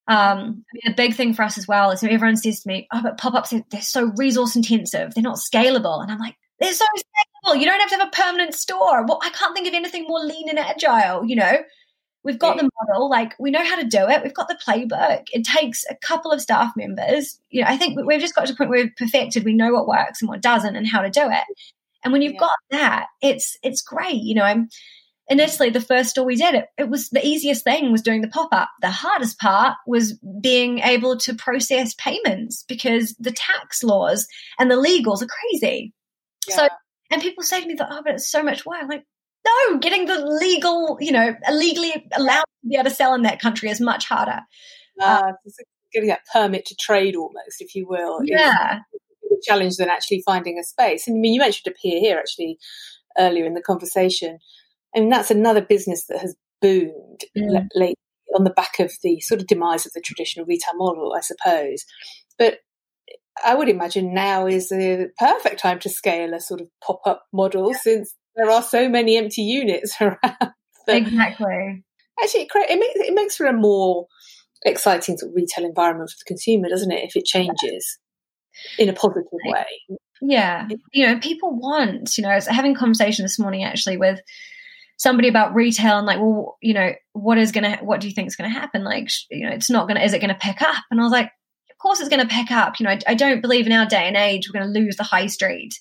Um, 0.08 0.66
I 0.68 0.74
mean, 0.74 0.94
a 0.94 0.96
big 0.96 1.16
thing 1.16 1.34
for 1.34 1.44
us 1.44 1.58
as 1.58 1.68
well 1.68 1.92
is 1.92 2.04
everyone 2.04 2.38
says 2.38 2.62
to 2.62 2.68
me, 2.68 2.88
"Oh, 2.92 3.02
but 3.02 3.18
pop-ups 3.18 3.54
they're 3.70 3.82
so 3.82 4.12
resource 4.18 4.56
intensive. 4.56 5.13
They're 5.13 5.24
not 5.24 5.38
scalable." 5.38 6.02
And 6.02 6.12
I'm 6.12 6.20
like, 6.20 6.36
"They're 6.60 6.74
so 6.74 6.86
scalable. 6.86 7.60
You 7.60 7.66
don't 7.66 7.80
have 7.80 7.89
to 7.89 7.98
have 7.98 8.08
a 8.08 8.12
permanent 8.12 8.54
store. 8.54 9.06
Well, 9.06 9.20
I 9.24 9.30
can't 9.30 9.56
think 9.56 9.68
of 9.68 9.74
anything 9.74 10.06
more 10.08 10.20
lean 10.20 10.50
and 10.50 10.60
agile. 10.60 11.26
You 11.26 11.38
know, 11.38 11.58
We've 12.24 12.39
got 12.39 12.58
the 12.58 12.70
model, 12.80 13.10
like 13.10 13.34
we 13.38 13.52
know 13.52 13.63
how 13.63 13.76
to 13.76 13.84
do 13.84 14.08
it. 14.08 14.24
We've 14.24 14.34
got 14.34 14.48
the 14.48 14.58
playbook. 14.66 15.28
It 15.34 15.44
takes 15.44 15.84
a 15.89 15.96
couple 15.96 16.32
of 16.32 16.42
staff 16.42 16.72
members. 16.78 17.38
You 17.50 17.62
know, 17.62 17.68
I 17.68 17.76
think 17.76 18.00
we've 18.00 18.22
just 18.22 18.34
got 18.34 18.46
to 18.46 18.54
the 18.54 18.58
point 18.58 18.70
where 18.70 18.84
we've 18.84 18.96
perfected. 18.96 19.44
We 19.44 19.54
know 19.54 19.74
what 19.74 19.88
works 19.88 20.22
and 20.22 20.30
what 20.30 20.42
doesn't, 20.42 20.76
and 20.76 20.88
how 20.88 21.02
to 21.02 21.10
do 21.10 21.24
it. 21.24 21.44
And 22.04 22.13
when 22.13 22.22
you've 22.22 22.34
yeah. 22.34 22.39
got 22.39 22.58
that, 22.72 23.08
it's 23.22 23.58
it's 23.62 23.82
great. 23.82 24.22
You 24.22 24.36
know, 24.36 24.44
I'm 24.44 24.70
initially 25.30 25.70
the 25.70 25.82
first 25.82 26.12
store 26.12 26.26
we 26.26 26.36
did 26.36 26.56
it, 26.56 26.66
it 26.78 26.90
was 26.90 27.10
the 27.10 27.26
easiest 27.26 27.64
thing 27.64 27.92
was 27.92 28.02
doing 28.02 28.22
the 28.22 28.28
pop 28.28 28.50
up. 28.52 28.70
The 28.82 28.90
hardest 28.90 29.40
part 29.40 29.76
was 29.88 30.20
being 30.42 30.80
able 30.80 31.18
to 31.20 31.34
process 31.34 31.94
payments 31.96 32.64
because 32.68 33.16
the 33.20 33.32
tax 33.32 33.84
laws 33.84 34.28
and 34.60 34.70
the 34.70 34.76
legals 34.76 35.22
are 35.22 35.28
crazy. 35.28 35.94
Yeah. 36.48 36.56
So, 36.56 36.68
and 37.12 37.22
people 37.22 37.44
say 37.44 37.62
to 37.62 37.68
me 37.68 37.76
that, 37.76 37.88
oh, 37.90 38.02
but 38.04 38.16
it's 38.16 38.30
so 38.30 38.44
much 38.44 38.66
work. 38.66 38.80
I'm 38.82 38.90
like, 38.90 39.06
no, 39.46 39.78
getting 39.80 40.06
the 40.06 40.26
legal, 40.26 40.98
you 41.00 41.12
know, 41.12 41.36
legally 41.52 41.94
allowed 42.14 42.42
to 42.42 42.70
be 42.70 42.76
able 42.76 42.86
to 42.86 42.96
sell 42.96 43.14
in 43.14 43.24
that 43.24 43.42
country 43.42 43.70
is 43.70 43.82
much 43.82 44.08
harder. 44.08 44.42
Uh, 45.02 45.34
getting 45.94 46.10
that 46.10 46.22
permit 46.32 46.66
to 46.66 46.76
trade 46.76 47.16
almost, 47.16 47.60
if 47.60 47.76
you 47.76 47.88
will. 47.88 48.20
Yeah. 48.24 48.80
Challenge 49.44 49.76
than 49.78 49.90
actually 49.90 50.22
finding 50.26 50.58
a 50.60 50.64
space. 50.64 51.08
And 51.08 51.18
I 51.18 51.20
mean, 51.20 51.34
you 51.34 51.40
mentioned 51.40 51.74
Appear 51.74 52.00
Here 52.00 52.18
actually 52.18 52.58
earlier 53.18 53.46
in 53.46 53.54
the 53.54 53.62
conversation. 53.62 54.40
I 54.95 54.99
mean, 54.99 55.10
that's 55.10 55.32
another 55.32 55.62
business 55.62 56.06
that 56.08 56.19
has 56.19 56.36
boomed 56.62 57.21
mm. 57.38 57.67
lately 57.75 57.95
on 58.36 58.43
the 58.43 58.51
back 58.51 58.79
of 58.79 58.91
the 59.03 59.19
sort 59.21 59.41
of 59.41 59.47
demise 59.47 59.86
of 59.86 59.91
the 59.93 60.01
traditional 60.01 60.45
retail 60.45 60.75
model, 60.75 61.13
I 61.15 61.21
suppose. 61.21 61.86
But 62.38 62.60
I 63.43 63.56
would 63.56 63.69
imagine 63.69 64.13
now 64.13 64.47
is 64.47 64.69
the 64.69 65.10
perfect 65.17 65.60
time 65.60 65.79
to 65.79 65.89
scale 65.89 66.34
a 66.34 66.39
sort 66.39 66.62
of 66.62 66.67
pop 66.86 67.01
up 67.06 67.23
model 67.32 67.71
yeah. 67.71 67.77
since 67.77 68.15
there 68.36 68.49
are 68.49 68.63
so 68.63 68.89
many 68.89 69.17
empty 69.17 69.41
units 69.41 69.95
around. 70.01 70.53
exactly. 70.88 71.84
Actually, 72.21 72.49
it 72.53 72.79
makes 72.79 73.10
it 73.10 73.13
makes 73.13 73.36
for 73.36 73.47
a 73.47 73.53
more 73.53 74.08
exciting 74.65 75.17
sort 75.17 75.32
of 75.32 75.36
retail 75.36 75.65
environment 75.65 76.10
for 76.10 76.15
the 76.19 76.27
consumer, 76.27 76.69
doesn't 76.69 76.91
it? 76.91 77.03
If 77.03 77.15
it 77.15 77.25
changes 77.25 77.97
in 78.77 78.89
a 78.89 78.93
positive 78.93 79.25
way. 79.32 79.65
Yeah, 80.21 80.67
you 80.93 81.06
know, 81.06 81.19
people 81.19 81.58
want. 81.58 82.17
You 82.17 82.23
know, 82.23 82.29
I 82.29 82.36
was 82.36 82.47
having 82.47 82.75
a 82.75 82.79
conversation 82.79 83.25
this 83.25 83.39
morning 83.39 83.63
actually 83.63 83.97
with 83.97 84.19
somebody 85.04 85.28
about 85.28 85.54
retail 85.54 85.98
and 85.98 86.08
like, 86.08 86.20
well, 86.20 86.58
you 86.62 86.74
know, 86.74 86.94
what 87.12 87.38
is 87.38 87.52
gonna, 87.52 87.78
what 87.82 88.00
do 88.00 88.08
you 88.08 88.13
think 88.13 88.28
is 88.28 88.38
gonna 88.38 88.50
happen? 88.50 88.84
Like, 88.84 89.10
you 89.30 89.46
know, 89.46 89.54
it's 89.54 89.70
not 89.70 89.88
gonna, 89.88 90.00
is 90.00 90.13
it 90.13 90.22
gonna 90.22 90.38
pick 90.39 90.62
up? 90.62 90.84
And 90.89 91.00
I 91.00 91.04
was 91.04 91.12
like, 91.12 91.26
of 91.26 91.78
course 91.78 92.00
it's 92.00 92.10
gonna 92.10 92.26
pick 92.26 92.50
up. 92.52 92.80
You 92.80 92.86
know, 92.86 92.92
I, 92.92 93.00
I 93.08 93.13
don't 93.13 93.42
believe 93.42 93.68
in 93.68 93.74
our 93.74 93.86
day 93.86 94.08
and 94.08 94.16
age 94.16 94.48
we're 94.48 94.60
gonna 94.60 94.72
lose 94.72 94.96
the 94.96 95.04
high 95.04 95.28
street. 95.28 95.74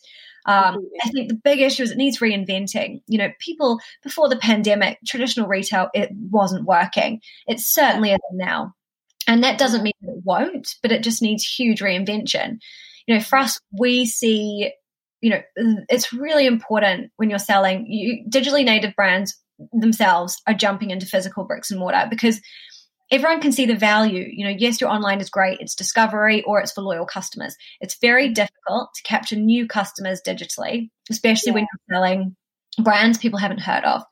Um, 0.44 0.88
I 1.00 1.08
think 1.10 1.28
the 1.28 1.36
big 1.36 1.60
issue 1.60 1.84
is 1.84 1.92
it 1.92 1.96
needs 1.96 2.18
reinventing. 2.18 3.02
You 3.06 3.18
know, 3.18 3.30
people 3.38 3.78
before 4.02 4.28
the 4.28 4.36
pandemic, 4.36 4.98
traditional 5.06 5.46
retail, 5.46 5.88
it 5.94 6.10
wasn't 6.12 6.66
working. 6.66 7.20
It 7.46 7.60
certainly 7.60 8.10
isn't 8.10 8.20
now. 8.32 8.74
And 9.28 9.44
that 9.44 9.56
doesn't 9.56 9.84
mean 9.84 9.92
it 10.02 10.24
won't, 10.24 10.74
but 10.82 10.90
it 10.90 11.04
just 11.04 11.22
needs 11.22 11.44
huge 11.44 11.80
reinvention. 11.80 12.58
You 13.06 13.14
know, 13.14 13.20
for 13.20 13.38
us, 13.38 13.60
we 13.70 14.04
see, 14.04 14.72
you 15.22 15.30
know, 15.30 15.40
it's 15.88 16.12
really 16.12 16.46
important 16.46 17.12
when 17.16 17.30
you're 17.30 17.38
selling 17.38 17.86
you, 17.86 18.24
digitally 18.28 18.64
native 18.64 18.94
brands 18.96 19.38
themselves 19.72 20.42
are 20.48 20.52
jumping 20.52 20.90
into 20.90 21.06
physical 21.06 21.44
bricks 21.44 21.70
and 21.70 21.78
mortar 21.78 22.06
because 22.10 22.40
everyone 23.10 23.40
can 23.40 23.52
see 23.52 23.64
the 23.64 23.76
value. 23.76 24.26
You 24.28 24.46
know, 24.46 24.54
yes, 24.58 24.80
your 24.80 24.90
online 24.90 25.20
is 25.20 25.30
great, 25.30 25.60
it's 25.60 25.76
discovery 25.76 26.42
or 26.42 26.60
it's 26.60 26.72
for 26.72 26.80
loyal 26.82 27.06
customers. 27.06 27.56
It's 27.80 27.96
very 28.00 28.26
mm-hmm. 28.26 28.32
difficult 28.32 28.90
to 28.96 29.02
capture 29.04 29.36
new 29.36 29.68
customers 29.68 30.20
digitally, 30.26 30.90
especially 31.08 31.50
yeah. 31.50 31.54
when 31.54 31.66
you're 31.72 31.96
selling 31.96 32.36
brands 32.82 33.18
people 33.18 33.38
haven't 33.38 33.60
heard 33.60 33.84
of. 33.84 34.02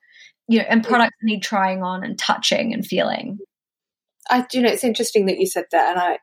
You 0.47 0.61
know, 0.61 0.67
and 0.69 0.85
products 0.85 1.17
need 1.23 1.43
trying 1.43 1.83
on 1.83 2.05
and 2.05 2.19
touching 2.19 2.73
and 2.73 2.87
feeling. 2.87 3.39
I 4.29 4.47
do 4.49 4.59
you 4.59 4.63
know 4.63 4.71
it's 4.71 4.85
interesting 4.85 5.27
that 5.27 5.39
you 5.39 5.47
said 5.47 5.65
that, 5.73 5.91
and 5.91 5.99
I 5.99 6.19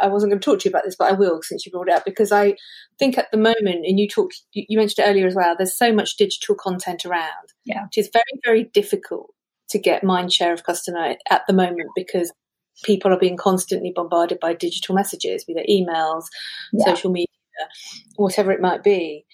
I 0.00 0.08
wasn't 0.08 0.30
going 0.30 0.40
to 0.40 0.44
talk 0.44 0.60
to 0.60 0.68
you 0.68 0.70
about 0.70 0.84
this, 0.84 0.96
but 0.96 1.10
I 1.10 1.12
will 1.12 1.42
since 1.42 1.64
you 1.64 1.72
brought 1.72 1.88
it 1.88 1.94
up 1.94 2.04
because 2.04 2.32
I 2.32 2.56
think 2.98 3.16
at 3.18 3.30
the 3.30 3.38
moment, 3.38 3.86
and 3.86 3.98
you 3.98 4.08
talked, 4.08 4.42
you 4.52 4.78
mentioned 4.78 5.06
it 5.06 5.10
earlier 5.10 5.26
as 5.26 5.34
well. 5.34 5.54
There's 5.56 5.76
so 5.76 5.92
much 5.92 6.16
digital 6.16 6.54
content 6.54 7.06
around, 7.06 7.52
yeah, 7.64 7.84
which 7.84 7.98
is 7.98 8.10
very 8.12 8.24
very 8.44 8.64
difficult 8.64 9.32
to 9.70 9.78
get 9.78 10.04
mind 10.04 10.32
share 10.32 10.52
of 10.52 10.64
customer 10.64 11.14
at 11.30 11.42
the 11.46 11.52
moment 11.52 11.88
because 11.96 12.32
people 12.84 13.12
are 13.12 13.18
being 13.18 13.36
constantly 13.36 13.92
bombarded 13.94 14.38
by 14.40 14.54
digital 14.54 14.94
messages, 14.94 15.44
be 15.44 15.54
they 15.54 15.66
emails, 15.68 16.24
yeah. 16.72 16.84
social 16.84 17.10
media, 17.10 17.26
whatever 18.16 18.52
it 18.52 18.60
might 18.60 18.82
be. 18.82 19.24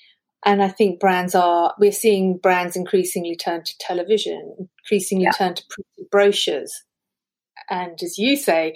And 0.44 0.62
I 0.62 0.68
think 0.68 0.98
brands 0.98 1.34
are, 1.34 1.74
we're 1.78 1.92
seeing 1.92 2.36
brands 2.36 2.74
increasingly 2.76 3.36
turn 3.36 3.62
to 3.62 3.78
television, 3.78 4.68
increasingly 4.84 5.24
yeah. 5.24 5.32
turn 5.32 5.54
to 5.54 5.62
brochures. 6.10 6.82
And 7.70 7.98
as 8.02 8.18
you 8.18 8.36
say, 8.36 8.74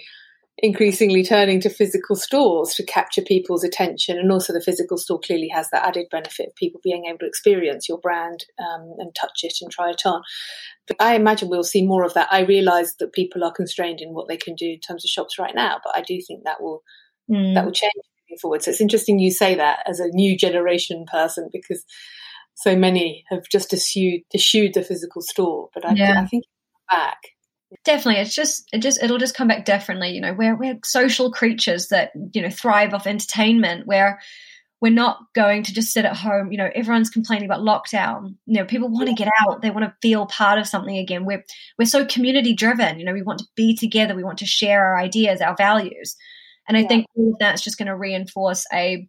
increasingly 0.59 1.23
turning 1.23 1.61
to 1.61 1.69
physical 1.69 2.15
stores 2.15 2.73
to 2.75 2.83
capture 2.83 3.21
people's 3.21 3.63
attention. 3.63 4.17
And 4.17 4.31
also, 4.31 4.53
the 4.53 4.61
physical 4.61 4.97
store 4.97 5.19
clearly 5.19 5.49
has 5.49 5.69
that 5.69 5.85
added 5.85 6.07
benefit 6.09 6.47
of 6.47 6.55
people 6.55 6.81
being 6.83 7.05
able 7.05 7.19
to 7.19 7.27
experience 7.27 7.87
your 7.87 7.99
brand 7.99 8.45
um, 8.59 8.95
and 8.97 9.13
touch 9.15 9.41
it 9.43 9.53
and 9.61 9.71
try 9.71 9.91
it 9.91 10.01
on. 10.05 10.21
But 10.87 10.97
I 10.99 11.15
imagine 11.15 11.49
we'll 11.49 11.63
see 11.63 11.85
more 11.85 12.03
of 12.03 12.13
that. 12.15 12.27
I 12.31 12.41
realize 12.41 12.95
that 12.99 13.13
people 13.13 13.43
are 13.43 13.51
constrained 13.51 14.01
in 14.01 14.13
what 14.13 14.27
they 14.27 14.37
can 14.37 14.55
do 14.55 14.65
in 14.65 14.79
terms 14.79 15.05
of 15.05 15.09
shops 15.09 15.37
right 15.37 15.55
now, 15.55 15.79
but 15.83 15.95
I 15.95 16.01
do 16.01 16.19
think 16.25 16.43
that 16.45 16.61
will 16.61 16.81
mm. 17.29 17.53
that 17.53 17.65
will 17.65 17.71
change 17.71 17.93
moving 17.95 18.39
forward. 18.41 18.63
So 18.63 18.71
it's 18.71 18.81
interesting 18.81 19.19
you 19.19 19.31
say 19.31 19.55
that 19.55 19.79
as 19.87 19.99
a 19.99 20.09
new 20.09 20.37
generation 20.37 21.05
person 21.11 21.49
because 21.51 21.85
so 22.55 22.75
many 22.75 23.23
have 23.29 23.43
just 23.51 23.71
eschewed, 23.73 24.21
eschewed 24.33 24.73
the 24.73 24.81
physical 24.81 25.21
store. 25.21 25.69
But 25.75 25.85
I, 25.85 25.93
yeah. 25.93 26.21
I 26.21 26.25
think 26.25 26.45
back 26.89 27.19
definitely 27.83 28.21
it's 28.21 28.35
just 28.35 28.67
it 28.71 28.79
just 28.79 29.01
it'll 29.03 29.17
just 29.17 29.35
come 29.35 29.47
back 29.47 29.65
differently 29.65 30.09
you 30.09 30.21
know 30.21 30.33
we're 30.33 30.55
we're 30.55 30.79
social 30.83 31.31
creatures 31.31 31.87
that 31.89 32.11
you 32.33 32.41
know 32.41 32.49
thrive 32.49 32.93
off 32.93 33.07
entertainment. 33.07 33.85
Where 33.85 34.19
we're 34.79 34.91
not 34.91 35.19
going 35.33 35.63
to 35.63 35.73
just 35.73 35.91
sit 35.91 36.05
at 36.05 36.15
home 36.15 36.51
you 36.51 36.57
know 36.57 36.69
everyone's 36.73 37.09
complaining 37.09 37.49
about 37.49 37.61
lockdown. 37.61 38.35
You 38.45 38.59
know 38.59 38.65
people 38.65 38.89
want 38.89 39.09
to 39.09 39.15
get 39.15 39.31
out 39.41 39.61
they 39.61 39.69
want 39.69 39.85
to 39.85 39.95
feel 40.01 40.25
part 40.27 40.59
of 40.59 40.67
something 40.67 40.97
again. 40.97 41.25
We're 41.25 41.43
we're 41.77 41.85
so 41.85 42.05
community 42.05 42.53
driven 42.53 42.99
you 42.99 43.05
know 43.05 43.13
we 43.13 43.23
want 43.23 43.39
to 43.39 43.45
be 43.55 43.75
together 43.75 44.15
we 44.15 44.23
want 44.23 44.39
to 44.39 44.45
share 44.45 44.83
our 44.85 44.97
ideas 44.97 45.41
our 45.41 45.55
values. 45.55 46.15
And 46.67 46.75
i 46.75 46.81
yeah. 46.81 46.87
think 46.87 47.05
all 47.15 47.31
of 47.31 47.39
that's 47.39 47.61
just 47.61 47.77
going 47.77 47.87
to 47.87 47.95
reinforce 47.95 48.65
a 48.73 49.07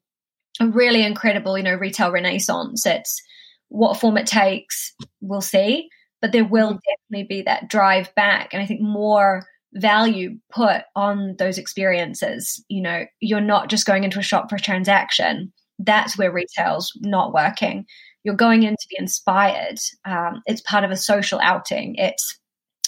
a 0.60 0.66
really 0.66 1.04
incredible 1.04 1.56
you 1.56 1.64
know 1.64 1.74
retail 1.74 2.10
renaissance. 2.10 2.86
It's 2.86 3.22
what 3.68 4.00
form 4.00 4.16
it 4.16 4.26
takes 4.26 4.94
we'll 5.20 5.42
see 5.42 5.90
but 6.20 6.32
there 6.32 6.44
will 6.44 6.70
mm-hmm. 6.70 6.78
definitely 7.10 7.26
be 7.28 7.42
that 7.42 7.68
drive 7.68 8.14
back 8.14 8.52
and 8.52 8.62
i 8.62 8.66
think 8.66 8.80
more 8.80 9.44
value 9.74 10.38
put 10.50 10.82
on 10.96 11.36
those 11.38 11.58
experiences. 11.58 12.64
You 12.68 12.82
know 12.82 13.04
you're 13.20 13.40
not 13.40 13.68
just 13.68 13.86
going 13.86 14.04
into 14.04 14.18
a 14.18 14.22
shop 14.22 14.48
for 14.48 14.56
a 14.56 14.60
transaction. 14.60 15.52
That's 15.78 16.18
where 16.18 16.32
retail's 16.32 16.92
not 17.00 17.32
working. 17.32 17.86
You're 18.24 18.34
going 18.34 18.64
in 18.64 18.74
to 18.74 18.86
be 18.90 18.96
inspired. 18.98 19.78
Um, 20.04 20.42
it's 20.46 20.60
part 20.60 20.84
of 20.84 20.90
a 20.90 20.96
social 20.96 21.38
outing. 21.40 21.94
It's 21.96 22.38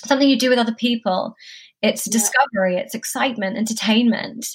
something 0.05 0.29
you 0.29 0.39
do 0.39 0.51
with 0.51 0.59
other 0.59 0.75
people. 0.75 1.35
It's 1.83 2.07
yeah. 2.07 2.13
discovery. 2.13 2.77
It's 2.77 2.95
excitement 2.95 3.57
entertainment. 3.57 4.47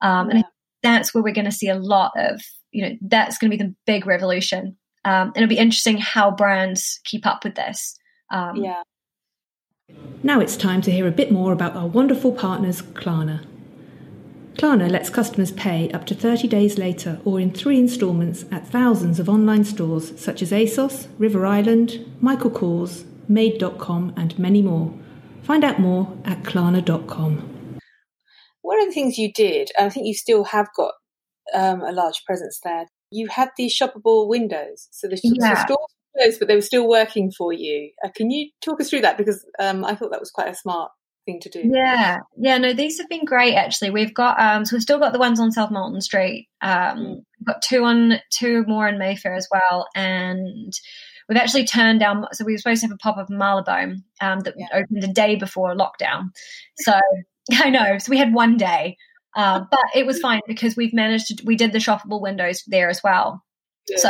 Um, 0.00 0.30
yeah. 0.30 0.36
and 0.36 0.44
that's 0.82 1.14
where 1.14 1.22
we're 1.22 1.34
going 1.34 1.44
to 1.44 1.52
see 1.52 1.68
a 1.68 1.78
lot 1.78 2.12
of 2.16 2.40
you 2.72 2.82
know 2.82 2.96
that's 3.02 3.38
going 3.38 3.50
to 3.50 3.56
be 3.56 3.62
the 3.62 3.74
big 3.86 4.06
revolution. 4.06 4.76
Um, 5.06 5.28
and 5.28 5.36
it'll 5.36 5.48
be 5.48 5.58
interesting 5.58 5.98
how 5.98 6.30
brands 6.30 6.98
keep 7.04 7.26
up 7.26 7.44
with 7.44 7.56
this 7.56 7.98
um, 8.34 8.56
yeah. 8.56 8.82
Now 10.22 10.40
it's 10.40 10.56
time 10.56 10.82
to 10.82 10.90
hear 10.90 11.06
a 11.06 11.12
bit 11.12 11.30
more 11.30 11.52
about 11.52 11.76
our 11.76 11.86
wonderful 11.86 12.32
partners, 12.32 12.82
Klarna. 12.82 13.46
Klarna 14.54 14.90
lets 14.90 15.10
customers 15.10 15.52
pay 15.52 15.90
up 15.90 16.06
to 16.06 16.14
30 16.14 16.48
days 16.48 16.78
later 16.78 17.20
or 17.24 17.40
in 17.40 17.52
three 17.52 17.78
instalments 17.78 18.44
at 18.50 18.66
thousands 18.66 19.20
of 19.20 19.28
online 19.28 19.64
stores 19.64 20.18
such 20.20 20.42
as 20.42 20.52
ASOS, 20.52 21.08
River 21.18 21.44
Island, 21.46 22.04
Michael 22.20 22.50
Kors, 22.50 23.04
Made.com, 23.28 24.12
and 24.16 24.38
many 24.38 24.62
more. 24.62 24.92
Find 25.42 25.64
out 25.64 25.78
more 25.78 26.16
at 26.24 26.42
Klarna.com. 26.42 27.78
One 28.62 28.80
of 28.80 28.86
the 28.86 28.92
things 28.94 29.18
you 29.18 29.32
did, 29.32 29.70
and 29.76 29.86
I 29.86 29.90
think 29.90 30.06
you 30.06 30.14
still 30.14 30.44
have 30.44 30.68
got 30.76 30.94
um, 31.52 31.82
a 31.82 31.92
large 31.92 32.24
presence 32.24 32.60
there, 32.64 32.86
you 33.10 33.28
had 33.28 33.50
these 33.56 33.76
shoppable 33.76 34.28
windows. 34.28 34.88
So 34.90 35.08
the, 35.08 35.20
yeah. 35.22 35.54
the 35.54 35.60
stores 35.66 35.93
close, 36.16 36.38
but 36.38 36.48
they 36.48 36.54
were 36.54 36.62
still 36.62 36.88
working 36.88 37.30
for 37.30 37.52
you. 37.52 37.90
Uh, 38.04 38.08
can 38.14 38.30
you 38.30 38.50
talk 38.62 38.80
us 38.80 38.90
through 38.90 39.02
that? 39.02 39.18
Because 39.18 39.44
um, 39.58 39.84
I 39.84 39.94
thought 39.94 40.10
that 40.10 40.20
was 40.20 40.30
quite 40.30 40.48
a 40.48 40.54
smart 40.54 40.90
thing 41.26 41.40
to 41.40 41.48
do. 41.48 41.62
Yeah, 41.64 42.20
yeah. 42.36 42.58
No, 42.58 42.72
these 42.72 42.98
have 42.98 43.08
been 43.08 43.24
great. 43.24 43.54
Actually, 43.54 43.90
we've 43.90 44.14
got 44.14 44.40
um, 44.40 44.64
so 44.64 44.76
we've 44.76 44.82
still 44.82 44.98
got 44.98 45.12
the 45.12 45.18
ones 45.18 45.40
on 45.40 45.52
South 45.52 45.70
Molton 45.70 46.02
Street. 46.02 46.48
Um, 46.60 46.98
mm. 46.98 47.14
We've 47.40 47.46
got 47.46 47.62
two 47.62 47.84
on 47.84 48.14
two 48.30 48.64
more 48.66 48.88
in 48.88 48.98
Mayfair 48.98 49.34
as 49.34 49.48
well, 49.50 49.86
and 49.94 50.72
we've 51.28 51.38
actually 51.38 51.66
turned 51.66 52.00
down. 52.00 52.26
So 52.32 52.44
we 52.44 52.52
were 52.52 52.58
supposed 52.58 52.82
to 52.82 52.88
have 52.88 52.94
a 52.94 52.98
pop 52.98 53.16
up 53.16 53.30
in 53.30 53.38
Marylebone 53.38 54.04
um, 54.20 54.40
that 54.40 54.54
yeah. 54.56 54.66
opened 54.72 55.02
the 55.02 55.08
day 55.08 55.36
before 55.36 55.74
lockdown. 55.74 56.30
So 56.78 56.98
I 57.52 57.70
know. 57.70 57.98
So 57.98 58.10
we 58.10 58.18
had 58.18 58.34
one 58.34 58.56
day. 58.56 58.96
Uh, 59.36 59.64
but 59.68 59.80
it 59.96 60.06
was 60.06 60.20
fine 60.20 60.40
because 60.46 60.76
we've 60.76 60.94
managed 60.94 61.26
to 61.26 61.44
we 61.44 61.56
did 61.56 61.72
the 61.72 61.78
shoppable 61.78 62.20
windows 62.20 62.62
there 62.68 62.88
as 62.88 63.02
well. 63.02 63.42
So 63.96 64.08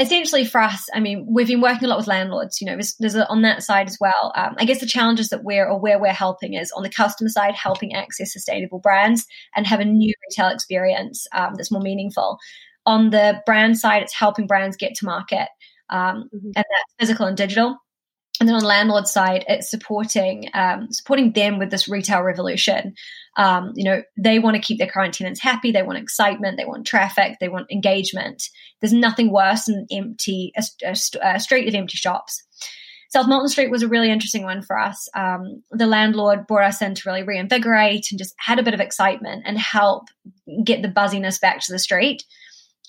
essentially 0.00 0.44
for 0.46 0.60
us, 0.60 0.88
I 0.94 1.00
mean, 1.00 1.26
we've 1.28 1.46
been 1.46 1.60
working 1.60 1.84
a 1.84 1.88
lot 1.88 1.98
with 1.98 2.06
landlords. 2.06 2.60
You 2.60 2.66
know, 2.66 2.72
there's, 2.72 2.94
there's 2.98 3.14
a, 3.14 3.28
on 3.28 3.42
that 3.42 3.62
side 3.62 3.86
as 3.86 3.98
well. 4.00 4.32
Um, 4.34 4.54
I 4.58 4.64
guess 4.64 4.80
the 4.80 4.86
challenges 4.86 5.28
that 5.28 5.44
we're 5.44 5.68
or 5.68 5.78
where 5.78 6.00
we're 6.00 6.12
helping 6.12 6.54
is 6.54 6.72
on 6.72 6.82
the 6.82 6.88
customer 6.88 7.28
side, 7.28 7.54
helping 7.54 7.94
access 7.94 8.32
sustainable 8.32 8.78
brands 8.78 9.26
and 9.54 9.66
have 9.66 9.80
a 9.80 9.84
new 9.84 10.12
retail 10.28 10.48
experience 10.48 11.26
um, 11.32 11.54
that's 11.54 11.70
more 11.70 11.82
meaningful. 11.82 12.38
On 12.86 13.10
the 13.10 13.42
brand 13.44 13.78
side, 13.78 14.02
it's 14.02 14.14
helping 14.14 14.46
brands 14.46 14.76
get 14.76 14.94
to 14.96 15.04
market, 15.04 15.48
um, 15.90 16.30
mm-hmm. 16.34 16.46
and 16.46 16.54
that's 16.56 16.94
physical 16.98 17.26
and 17.26 17.36
digital. 17.36 17.76
And 18.40 18.48
then 18.48 18.56
on 18.56 18.62
the 18.62 18.66
landlord 18.66 19.06
side, 19.06 19.44
it's 19.48 19.70
supporting 19.70 20.48
um, 20.54 20.90
supporting 20.90 21.32
them 21.32 21.58
with 21.58 21.70
this 21.70 21.88
retail 21.88 22.22
revolution. 22.22 22.94
Um, 23.36 23.72
you 23.76 23.84
know, 23.84 24.02
they 24.16 24.38
want 24.38 24.56
to 24.56 24.62
keep 24.62 24.78
their 24.78 24.90
current 24.90 25.12
tenants 25.12 25.40
happy. 25.40 25.70
They 25.70 25.82
want 25.82 25.98
excitement. 25.98 26.56
They 26.56 26.64
want 26.64 26.86
traffic. 26.86 27.36
They 27.38 27.50
want 27.50 27.70
engagement. 27.70 28.42
There's 28.80 28.94
nothing 28.94 29.30
worse 29.30 29.66
than 29.66 29.86
empty 29.92 30.52
a, 30.56 30.64
a, 30.86 30.96
a 31.22 31.38
street 31.38 31.68
of 31.68 31.74
empty 31.74 31.98
shops. 31.98 32.42
South 33.10 33.26
Molton 33.26 33.48
Street 33.48 33.70
was 33.70 33.82
a 33.82 33.88
really 33.88 34.10
interesting 34.10 34.44
one 34.44 34.62
for 34.62 34.78
us. 34.78 35.08
Um, 35.14 35.62
the 35.72 35.86
landlord 35.86 36.46
brought 36.46 36.68
us 36.68 36.80
in 36.80 36.94
to 36.94 37.02
really 37.06 37.24
reinvigorate 37.24 38.06
and 38.10 38.18
just 38.18 38.34
had 38.38 38.60
a 38.60 38.62
bit 38.62 38.72
of 38.72 38.80
excitement 38.80 39.42
and 39.44 39.58
help 39.58 40.04
get 40.64 40.80
the 40.80 40.88
buzziness 40.88 41.38
back 41.38 41.60
to 41.60 41.72
the 41.72 41.78
street. 41.78 42.24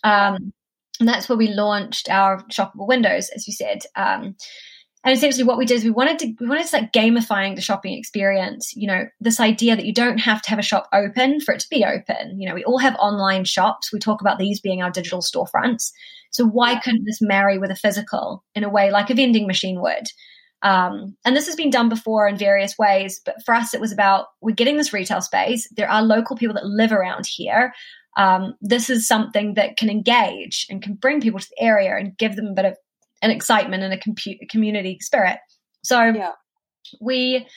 Um, 0.03 0.53
and 0.99 1.09
that's 1.09 1.27
where 1.27 1.37
we 1.37 1.47
launched 1.47 2.07
our 2.07 2.43
shoppable 2.43 2.87
windows, 2.87 3.29
as 3.35 3.47
you 3.47 3.53
said. 3.53 3.79
And 5.03 5.15
essentially 5.15 5.43
what 5.43 5.57
we 5.57 5.65
did 5.65 5.77
is 5.77 5.83
we 5.83 5.89
wanted 5.89 6.19
to 6.19 6.33
we 6.39 6.47
wanted 6.47 6.67
to 6.67 6.75
like 6.75 6.93
gamifying 6.93 7.55
the 7.55 7.61
shopping 7.61 7.97
experience 7.97 8.73
you 8.75 8.87
know 8.87 9.05
this 9.19 9.39
idea 9.39 9.75
that 9.75 9.85
you 9.85 9.93
don't 9.93 10.19
have 10.19 10.41
to 10.43 10.49
have 10.49 10.59
a 10.59 10.63
shop 10.63 10.87
open 10.93 11.41
for 11.41 11.53
it 11.53 11.59
to 11.61 11.69
be 11.69 11.83
open. 11.83 12.39
You 12.39 12.47
know 12.47 12.55
we 12.55 12.63
all 12.63 12.77
have 12.77 12.95
online 12.95 13.45
shops. 13.45 13.91
We 13.91 13.99
talk 13.99 14.21
about 14.21 14.37
these 14.37 14.61
being 14.61 14.81
our 14.81 14.91
digital 14.91 15.21
storefronts. 15.21 15.91
So 16.29 16.45
why 16.45 16.79
couldn't 16.79 17.05
this 17.05 17.21
marry 17.21 17.57
with 17.57 17.71
a 17.71 17.75
physical 17.75 18.43
in 18.55 18.63
a 18.63 18.69
way 18.69 18.91
like 18.91 19.09
a 19.09 19.15
vending 19.15 19.47
machine 19.47 19.81
would? 19.81 20.07
Um, 20.63 21.17
and 21.25 21.35
this 21.35 21.47
has 21.47 21.55
been 21.55 21.71
done 21.71 21.89
before 21.89 22.27
in 22.27 22.37
various 22.37 22.77
ways 22.77 23.19
but 23.25 23.43
for 23.43 23.55
us 23.55 23.73
it 23.73 23.81
was 23.81 23.91
about 23.91 24.27
we're 24.41 24.53
getting 24.53 24.77
this 24.77 24.93
retail 24.93 25.21
space. 25.21 25.67
There 25.75 25.89
are 25.89 26.03
local 26.03 26.35
people 26.35 26.53
that 26.53 26.65
live 26.65 26.91
around 26.91 27.25
here. 27.25 27.73
Um, 28.17 28.53
this 28.61 28.89
is 28.89 29.07
something 29.07 29.55
that 29.55 29.77
can 29.77 29.89
engage 29.89 30.67
and 30.69 30.81
can 30.81 30.93
bring 30.93 31.21
people 31.21 31.39
to 31.39 31.49
the 31.49 31.63
area 31.63 31.95
and 31.95 32.15
give 32.17 32.35
them 32.35 32.47
a 32.47 32.53
bit 32.53 32.65
of 32.65 32.77
an 33.21 33.31
excitement 33.31 33.83
and 33.83 33.93
a 33.93 33.97
compu- 33.97 34.49
community 34.49 34.97
spirit. 35.01 35.39
So 35.83 36.01
yeah. 36.03 36.31
we 36.99 37.47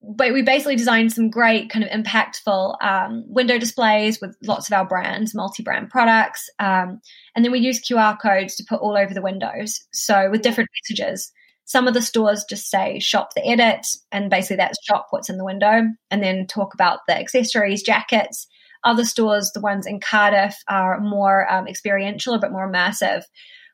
but 0.00 0.32
we 0.32 0.42
basically 0.42 0.76
designed 0.76 1.12
some 1.12 1.28
great 1.28 1.70
kind 1.70 1.84
of 1.84 1.90
impactful 1.90 2.76
um, 2.82 3.24
window 3.26 3.58
displays 3.58 4.20
with 4.20 4.36
lots 4.44 4.68
of 4.68 4.72
our 4.72 4.86
brands, 4.86 5.34
multi-brand 5.34 5.90
products, 5.90 6.48
um, 6.60 7.00
and 7.34 7.44
then 7.44 7.50
we 7.50 7.58
use 7.58 7.82
QR 7.82 8.16
codes 8.20 8.54
to 8.56 8.64
put 8.68 8.80
all 8.80 8.96
over 8.96 9.12
the 9.12 9.22
windows. 9.22 9.84
So 9.92 10.30
with 10.30 10.42
different 10.42 10.70
messages, 10.82 11.32
some 11.64 11.88
of 11.88 11.94
the 11.94 12.02
stores 12.02 12.44
just 12.48 12.70
say 12.70 13.00
"shop 13.00 13.34
the 13.34 13.46
edit," 13.46 13.86
and 14.12 14.30
basically 14.30 14.56
that's 14.56 14.82
shop 14.84 15.08
what's 15.10 15.28
in 15.28 15.36
the 15.36 15.44
window, 15.44 15.82
and 16.10 16.22
then 16.22 16.46
talk 16.46 16.74
about 16.74 17.00
the 17.08 17.18
accessories, 17.18 17.82
jackets. 17.82 18.46
Other 18.84 19.04
stores, 19.04 19.50
the 19.52 19.60
ones 19.60 19.86
in 19.86 19.98
Cardiff, 19.98 20.56
are 20.68 21.00
more 21.00 21.50
um, 21.52 21.66
experiential, 21.66 22.34
a 22.34 22.38
bit 22.38 22.52
more 22.52 22.70
immersive. 22.70 23.24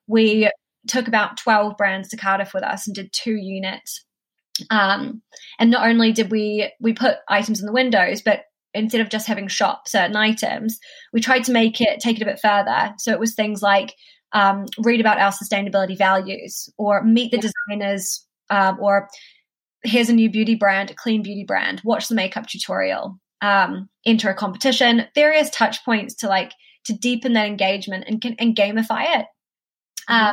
We 0.06 0.50
took 0.86 1.08
about 1.08 1.36
12 1.36 1.76
brands 1.76 2.08
to 2.08 2.16
Cardiff 2.16 2.54
with 2.54 2.62
us 2.62 2.86
and 2.86 2.94
did 2.94 3.12
two 3.12 3.34
units. 3.34 4.04
Um, 4.70 5.22
and 5.58 5.70
not 5.70 5.86
only 5.88 6.12
did 6.12 6.30
we 6.30 6.70
we 6.80 6.92
put 6.92 7.16
items 7.28 7.60
in 7.60 7.66
the 7.66 7.72
windows, 7.72 8.22
but 8.22 8.44
instead 8.72 9.00
of 9.00 9.08
just 9.08 9.26
having 9.26 9.48
shop 9.48 9.88
certain 9.88 10.16
items, 10.16 10.78
we 11.12 11.20
tried 11.20 11.44
to 11.44 11.52
make 11.52 11.80
it 11.80 12.00
take 12.00 12.20
it 12.20 12.22
a 12.22 12.26
bit 12.26 12.40
further. 12.40 12.94
So 12.98 13.12
it 13.12 13.20
was 13.20 13.34
things 13.34 13.62
like 13.62 13.94
um, 14.32 14.66
read 14.78 15.00
about 15.00 15.18
our 15.18 15.32
sustainability 15.32 15.96
values, 15.96 16.68
or 16.76 17.02
meet 17.02 17.30
the 17.30 17.38
designers, 17.38 18.26
um, 18.50 18.78
or 18.80 19.08
here's 19.84 20.08
a 20.08 20.14
new 20.14 20.30
beauty 20.30 20.54
brand, 20.54 20.90
a 20.90 20.94
clean 20.94 21.22
beauty 21.22 21.44
brand, 21.44 21.80
watch 21.84 22.08
the 22.08 22.14
makeup 22.14 22.46
tutorial, 22.46 23.18
um, 23.40 23.88
enter 24.04 24.30
a 24.30 24.34
competition, 24.34 25.06
various 25.14 25.50
touch 25.50 25.84
points 25.84 26.14
to 26.16 26.28
like 26.28 26.52
to 26.84 26.92
deepen 26.92 27.32
that 27.32 27.46
engagement 27.46 28.04
and 28.06 28.36
and 28.38 28.56
gamify 28.56 29.18
it. 29.18 29.26
Uh, 30.06 30.32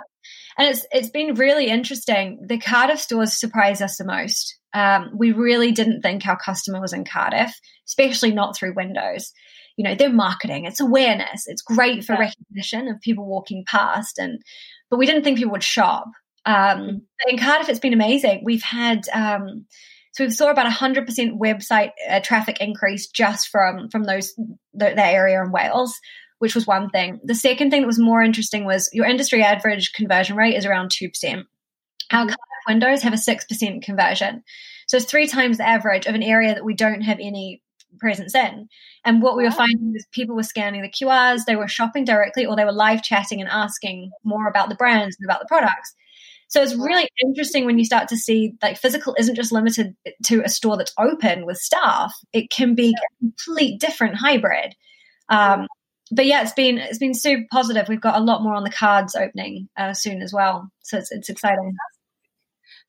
and 0.58 0.68
it's 0.68 0.86
it's 0.92 1.10
been 1.10 1.36
really 1.36 1.68
interesting. 1.68 2.40
The 2.46 2.58
Cardiff 2.58 3.00
stores 3.00 3.40
surprised 3.40 3.82
us 3.82 3.98
the 3.98 4.06
most. 4.06 4.58
Um, 4.74 5.12
we 5.16 5.32
really 5.32 5.72
didn't 5.72 6.02
think 6.02 6.26
our 6.26 6.38
customer 6.38 6.80
was 6.80 6.94
in 6.94 7.06
Cardiff, 7.06 7.54
especially 7.88 8.32
not 8.32 8.56
through 8.56 8.76
windows. 8.76 9.32
You 9.78 9.86
know, 9.86 9.96
they're 9.96 10.12
marketing, 10.12 10.66
it's 10.66 10.80
awareness, 10.80 11.48
it's 11.48 11.62
great 11.62 12.04
for 12.04 12.14
yeah. 12.14 12.20
recognition 12.20 12.88
of 12.88 13.02
people 13.02 13.26
walking 13.26 13.64
past, 13.68 14.18
and 14.18 14.42
but 14.90 14.98
we 14.98 15.06
didn't 15.06 15.24
think 15.24 15.38
people 15.38 15.54
would 15.54 15.64
shop. 15.64 16.06
Um, 16.46 16.56
mm-hmm. 16.56 16.98
in 17.30 17.38
Cardiff, 17.38 17.70
it's 17.70 17.80
been 17.80 17.94
amazing. 17.94 18.42
We've 18.44 18.64
had 18.64 19.08
um, 19.14 19.66
so 20.14 20.26
we 20.26 20.30
saw 20.30 20.50
about 20.50 20.68
a 20.68 20.72
hundred 20.72 21.06
percent 21.06 21.40
website 21.40 21.92
uh, 22.10 22.20
traffic 22.20 22.60
increase 22.60 23.08
just 23.08 23.48
from 23.48 23.90
from 23.90 24.04
those 24.04 24.34
the, 24.74 24.94
that 24.96 25.14
area 25.14 25.42
in 25.44 25.52
Wales 25.52 25.98
which 26.42 26.56
was 26.56 26.66
one 26.66 26.90
thing. 26.90 27.20
The 27.24 27.36
second 27.36 27.70
thing 27.70 27.82
that 27.82 27.88
was 27.88 28.00
more 28.00 28.24
interesting 28.24 28.66
was 28.66 28.90
your 28.94 29.06
industry 29.06 29.44
average 29.44 29.94
conversion 29.94 30.36
rate 30.36 30.56
is 30.56 30.66
around 30.66 30.90
2%. 30.90 31.44
Our 32.12 32.26
mm-hmm. 32.26 32.34
windows 32.68 33.04
have 33.04 33.14
a 33.14 33.16
6% 33.16 33.84
conversion. 33.84 34.44
So 34.88 34.98
it's 34.98 35.06
three 35.06 35.28
times 35.28 35.60
the 35.60 35.68
average 35.68 36.08
of 36.08 36.16
an 36.16 36.24
area 36.24 36.56
that 36.56 36.66
we 36.66 36.74
don't 36.74 37.02
have 37.02 37.20
any 37.20 37.62
presence 38.00 38.34
in. 38.34 38.68
And 39.06 39.22
what 39.22 39.38
we 39.38 39.44
were 39.44 39.52
finding 39.52 39.94
is 39.96 40.08
people 40.12 40.36
were 40.36 40.42
scanning 40.42 40.82
the 40.82 40.90
QRs, 40.90 41.46
they 41.46 41.56
were 41.56 41.68
shopping 41.68 42.06
directly, 42.06 42.48
or 42.48 42.56
they 42.56 42.66
were 42.66 42.72
live 42.72 43.04
chatting 43.04 43.40
and 43.40 43.50
asking 43.50 44.10
more 44.24 44.48
about 44.48 44.70
the 44.70 44.76
brands 44.76 45.16
and 45.20 45.30
about 45.30 45.42
the 45.42 45.48
products. 45.48 45.94
So 46.48 46.64
it's 46.64 46.74
really 46.74 47.08
interesting 47.24 47.68
when 47.68 47.78
you 47.78 47.86
start 47.86 48.08
to 48.08 48.18
see 48.18 48.54
like 48.64 48.80
physical 48.80 49.16
isn't 49.20 49.36
just 49.36 49.52
limited 49.52 49.96
to 50.24 50.42
a 50.42 50.50
store 50.50 50.76
that's 50.76 50.94
open 50.98 51.46
with 51.46 51.58
staff. 51.58 52.16
It 52.34 52.50
can 52.50 52.74
be 52.74 52.96
a 52.98 53.24
complete 53.24 53.80
different 53.80 54.16
hybrid. 54.16 54.74
Um, 55.30 55.68
but 56.12 56.26
yeah, 56.26 56.42
it's 56.42 56.54
been 56.54 56.78
it's 56.78 57.00
been 57.00 57.14
super 57.14 57.46
positive. 57.52 57.88
We've 57.88 58.02
got 58.02 58.20
a 58.20 58.24
lot 58.24 58.44
more 58.44 58.54
on 58.54 58.64
the 58.64 58.70
cards 58.72 59.16
opening 59.16 59.70
uh, 59.78 59.94
soon 59.94 60.22
as 60.22 60.34
well, 60.34 60.70
so 60.82 60.98
it's 60.98 61.12
it's 61.12 61.30
exciting. 61.30 61.76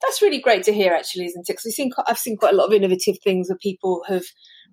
That's 0.02 0.20
really 0.20 0.40
great 0.40 0.64
to 0.64 0.72
hear, 0.72 0.92
actually, 0.92 1.26
isn't 1.26 1.42
it? 1.42 1.52
Because 1.52 1.64
we've 1.64 1.74
seen 1.74 1.92
I've 2.06 2.18
seen 2.18 2.36
quite 2.36 2.52
a 2.52 2.56
lot 2.56 2.66
of 2.66 2.72
innovative 2.72 3.16
things 3.22 3.48
where 3.48 3.58
people 3.58 4.02
have 4.08 4.24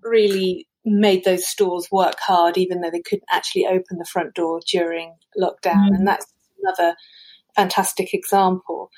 really 0.03 0.67
made 0.83 1.23
those 1.23 1.47
stores 1.47 1.87
work 1.91 2.19
hard, 2.19 2.57
even 2.57 2.81
though 2.81 2.89
they 2.89 3.01
couldn't 3.01 3.27
actually 3.29 3.67
open 3.67 3.99
the 3.99 4.09
front 4.11 4.33
door 4.33 4.61
during 4.67 5.15
lockdown, 5.39 5.75
mm-hmm. 5.75 5.95
and 5.95 6.07
that's 6.07 6.25
another 6.63 6.95
fantastic 7.55 8.13
example. 8.13 8.89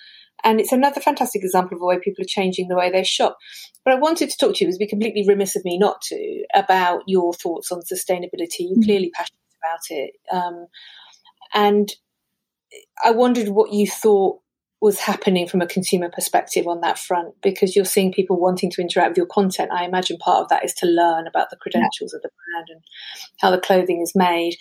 And 0.44 0.60
it's 0.60 0.72
another 0.72 1.02
fantastic 1.02 1.44
example 1.44 1.76
of 1.76 1.82
the 1.82 1.86
way 1.86 2.00
people 2.00 2.24
are 2.24 2.28
changing 2.28 2.68
the 2.68 2.76
way 2.76 2.90
they 2.90 3.04
shop. 3.04 3.38
But 3.86 3.94
I 3.94 4.00
wanted 4.00 4.30
to 4.32 4.38
talk 4.38 4.56
to 4.56 4.64
you, 4.64 4.70
it 4.70 4.72
would 4.72 4.80
be 4.80 4.88
completely 4.88 5.24
remiss 5.28 5.56
of 5.56 5.64
me 5.64 5.78
not 5.78 6.02
to, 6.04 6.44
about 6.56 7.04
your 7.06 7.34
thoughts 7.34 7.72
on 7.72 7.82
sustainability. 7.82 8.60
You're 8.60 8.72
mm-hmm. 8.72 8.84
clearly 8.84 9.12
passionate 9.14 9.41
about 9.62 9.82
it. 9.90 10.14
Um, 10.32 10.68
and 11.54 11.92
I 13.04 13.12
wondered 13.12 13.50
what 13.50 13.72
you 13.72 13.88
thought 13.88 14.40
was 14.82 15.00
happening 15.00 15.48
from 15.48 15.62
a 15.62 15.68
consumer 15.68 16.10
perspective 16.10 16.68
on 16.68 16.82
that 16.82 16.98
front 16.98 17.36
because 17.44 17.76
you're 17.76 17.86
seeing 17.86 18.12
people 18.12 18.40
wanting 18.40 18.72
to 18.72 18.82
interact 18.82 19.12
with 19.12 19.18
your 19.18 19.28
content. 19.28 19.72
I 19.72 19.86
imagine 19.86 20.18
part 20.18 20.42
of 20.42 20.50
that 20.50 20.66
is 20.66 20.74
to 20.76 20.88
learn 20.88 21.28
about 21.28 21.52
the 21.52 21.56
credentials 21.58 22.14
yeah. 22.14 22.18
of 22.18 22.22
the 22.24 22.30
brand 22.30 22.68
and 22.70 22.82
how 23.38 23.52
the 23.52 23.60
clothing 23.60 24.02
is 24.02 24.16
made. 24.16 24.56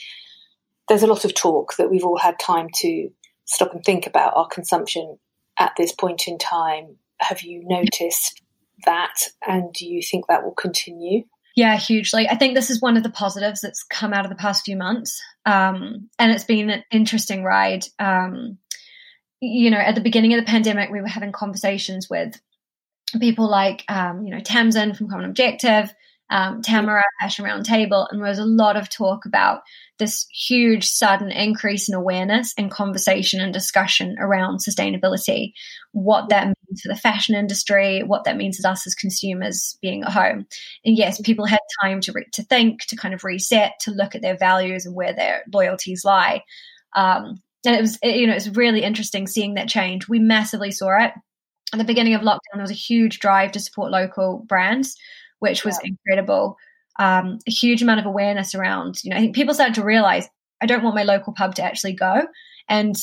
There's 0.89 1.03
a 1.03 1.07
lot 1.07 1.25
of 1.25 1.35
talk 1.35 1.77
that 1.77 1.91
we've 1.91 2.05
all 2.05 2.19
had 2.19 2.39
time 2.39 2.69
to 2.77 3.09
stop 3.47 3.73
and 3.73 3.83
think 3.83 4.07
about 4.07 4.37
our 4.37 4.47
consumption 4.47 5.19
at 5.59 5.73
this 5.79 5.93
point 5.93 6.29
in 6.29 6.37
time. 6.37 6.97
Have 7.21 7.41
you 7.43 7.63
noticed 7.67 8.43
that 8.85 9.15
and 9.47 9.73
do 9.73 9.87
you 9.87 10.03
think 10.03 10.27
that 10.27 10.45
will 10.45 10.55
continue? 10.55 11.25
Yeah, 11.57 11.77
hugely. 11.77 12.29
I 12.29 12.37
think 12.37 12.55
this 12.55 12.71
is 12.71 12.81
one 12.81 12.97
of 12.97 13.03
the 13.03 13.11
positives 13.11 13.61
that's 13.61 13.83
come 13.83 14.13
out 14.13 14.25
of 14.25 14.31
the 14.31 14.37
past 14.37 14.65
few 14.65 14.77
months. 14.77 15.21
Um, 15.45 16.09
and 16.19 16.31
it's 16.31 16.45
been 16.45 16.71
an 16.71 16.85
interesting 16.91 17.43
ride. 17.43 17.85
Um, 17.99 18.59
you 19.41 19.71
know, 19.71 19.79
at 19.79 19.95
the 19.95 20.01
beginning 20.01 20.35
of 20.35 20.41
the 20.41 20.51
pandemic, 20.51 20.91
we 20.91 21.01
were 21.01 21.09
having 21.09 21.33
conversations 21.33 22.09
with 22.09 22.41
people 23.19 23.49
like, 23.51 23.85
um, 23.89 24.25
you 24.25 24.31
know, 24.31 24.41
Tamsin 24.41 24.95
from 24.95 25.09
Common 25.09 25.27
Objective, 25.27 25.93
um, 26.31 26.63
Tamara, 26.63 27.03
Fashion 27.21 27.45
Roundtable, 27.45 28.07
and 28.11 28.21
there 28.21 28.29
was 28.29 28.39
a 28.39 28.45
lot 28.45 28.77
of 28.77 28.89
talk 28.89 29.25
about 29.27 29.63
this 29.99 30.27
huge 30.33 30.87
sudden 30.87 31.33
increase 31.33 31.89
in 31.89 31.95
awareness 31.95 32.55
and 32.57 32.71
conversation 32.71 33.41
and 33.41 33.53
discussion 33.53 34.17
around 34.21 34.59
sustainability, 34.59 35.53
what 35.93 36.29
that 36.29 36.55
for 36.77 36.89
the 36.89 36.97
fashion 36.97 37.35
industry, 37.35 38.03
what 38.03 38.25
that 38.25 38.37
means 38.37 38.59
to 38.59 38.69
us 38.69 38.87
as 38.87 38.95
consumers 38.95 39.77
being 39.81 40.03
at 40.03 40.13
home. 40.13 40.47
And 40.85 40.97
yes, 40.97 41.21
people 41.21 41.47
had 41.47 41.61
time 41.83 42.01
to 42.03 42.13
re- 42.13 42.27
to 42.33 42.43
think, 42.43 42.87
to 42.87 42.97
kind 42.97 43.15
of 43.15 43.25
reset, 43.25 43.73
to 43.83 43.91
look 43.91 44.15
at 44.15 44.23
their 44.23 44.37
values 44.37 44.87
and 44.87 44.95
where 44.95 45.13
their 45.13 45.43
loyalties 45.53 46.05
lie. 46.05 46.45
Um, 46.95 47.41
and 47.65 47.77
it 47.77 47.81
was, 47.81 47.99
it, 48.03 48.17
you 48.17 48.27
know, 48.27 48.35
it's 48.35 48.49
really 48.49 48.83
interesting 48.83 49.27
seeing 49.27 49.55
that 49.55 49.69
change. 49.69 50.09
We 50.09 50.19
massively 50.19 50.71
saw 50.71 51.05
it 51.05 51.13
at 51.73 51.79
the 51.79 51.85
beginning 51.85 52.15
of 52.15 52.23
lockdown. 52.23 52.39
There 52.55 52.63
was 52.63 52.71
a 52.71 52.75
huge 52.75 53.19
drive 53.19 53.53
to 53.53 53.61
support 53.61 53.91
local 53.91 54.45
brands 54.49 54.97
which 55.41 55.65
was 55.65 55.79
yeah. 55.83 55.91
incredible. 55.91 56.57
Um, 56.99 57.39
a 57.49 57.51
huge 57.51 57.83
amount 57.83 58.01
of 58.01 58.07
awareness 58.07 58.55
around, 58.55 59.03
you 59.03 59.11
know, 59.11 59.17
I 59.17 59.21
think 59.21 59.35
people 59.35 59.55
started 59.55 59.75
to 59.75 59.85
realize 59.85 60.29
I 60.61 60.67
don't 60.67 60.85
want 60.85 60.95
my 60.95 61.03
local 61.03 61.33
pub 61.33 61.57
to 61.57 61.63
actually 61.63 61.95
go. 61.95 62.23
And 62.69 62.95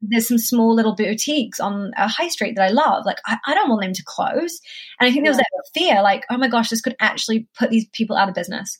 there's 0.00 0.28
some 0.28 0.38
small 0.38 0.74
little 0.74 0.94
boutiques 0.94 1.60
on 1.60 1.92
a 1.96 2.08
high 2.08 2.28
street 2.28 2.56
that 2.56 2.64
I 2.64 2.70
love. 2.70 3.04
Like, 3.04 3.18
I, 3.26 3.38
I 3.46 3.54
don't 3.54 3.68
want 3.68 3.82
them 3.82 3.92
to 3.92 4.04
close. 4.04 4.60
And 4.98 5.08
I 5.08 5.12
think 5.12 5.24
there 5.24 5.32
was 5.32 5.38
that 5.38 5.70
fear, 5.74 6.02
like, 6.02 6.24
oh 6.30 6.38
my 6.38 6.48
gosh, 6.48 6.70
this 6.70 6.80
could 6.80 6.96
actually 7.00 7.48
put 7.58 7.70
these 7.70 7.86
people 7.92 8.16
out 8.16 8.28
of 8.28 8.34
business. 8.34 8.78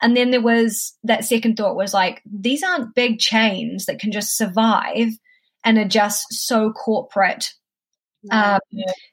And 0.00 0.16
then 0.16 0.30
there 0.30 0.42
was 0.42 0.96
that 1.04 1.24
second 1.24 1.56
thought 1.56 1.76
was 1.76 1.94
like, 1.94 2.22
these 2.24 2.62
aren't 2.62 2.94
big 2.94 3.18
chains 3.18 3.86
that 3.86 3.98
can 3.98 4.12
just 4.12 4.36
survive 4.36 5.12
and 5.64 5.78
are 5.78 5.88
just 5.88 6.26
so 6.30 6.72
corporate 6.72 7.54
um, 8.30 8.60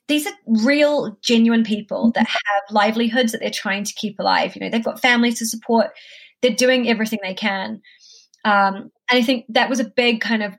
these 0.07 0.27
are 0.27 0.33
real, 0.45 1.17
genuine 1.21 1.63
people 1.63 2.11
that 2.11 2.27
mm-hmm. 2.27 2.53
have 2.53 2.63
livelihoods 2.71 3.31
that 3.31 3.41
they're 3.41 3.49
trying 3.49 3.83
to 3.83 3.93
keep 3.93 4.19
alive. 4.19 4.55
You 4.55 4.61
know, 4.61 4.69
they've 4.69 4.83
got 4.83 5.01
families 5.01 5.39
to 5.39 5.45
support. 5.45 5.91
They're 6.41 6.51
doing 6.51 6.87
everything 6.87 7.19
they 7.21 7.33
can. 7.33 7.81
Um, 8.43 8.91
and 9.09 9.19
I 9.19 9.21
think 9.21 9.45
that 9.49 9.69
was 9.69 9.79
a 9.79 9.85
big 9.85 10.21
kind 10.21 10.43
of 10.43 10.53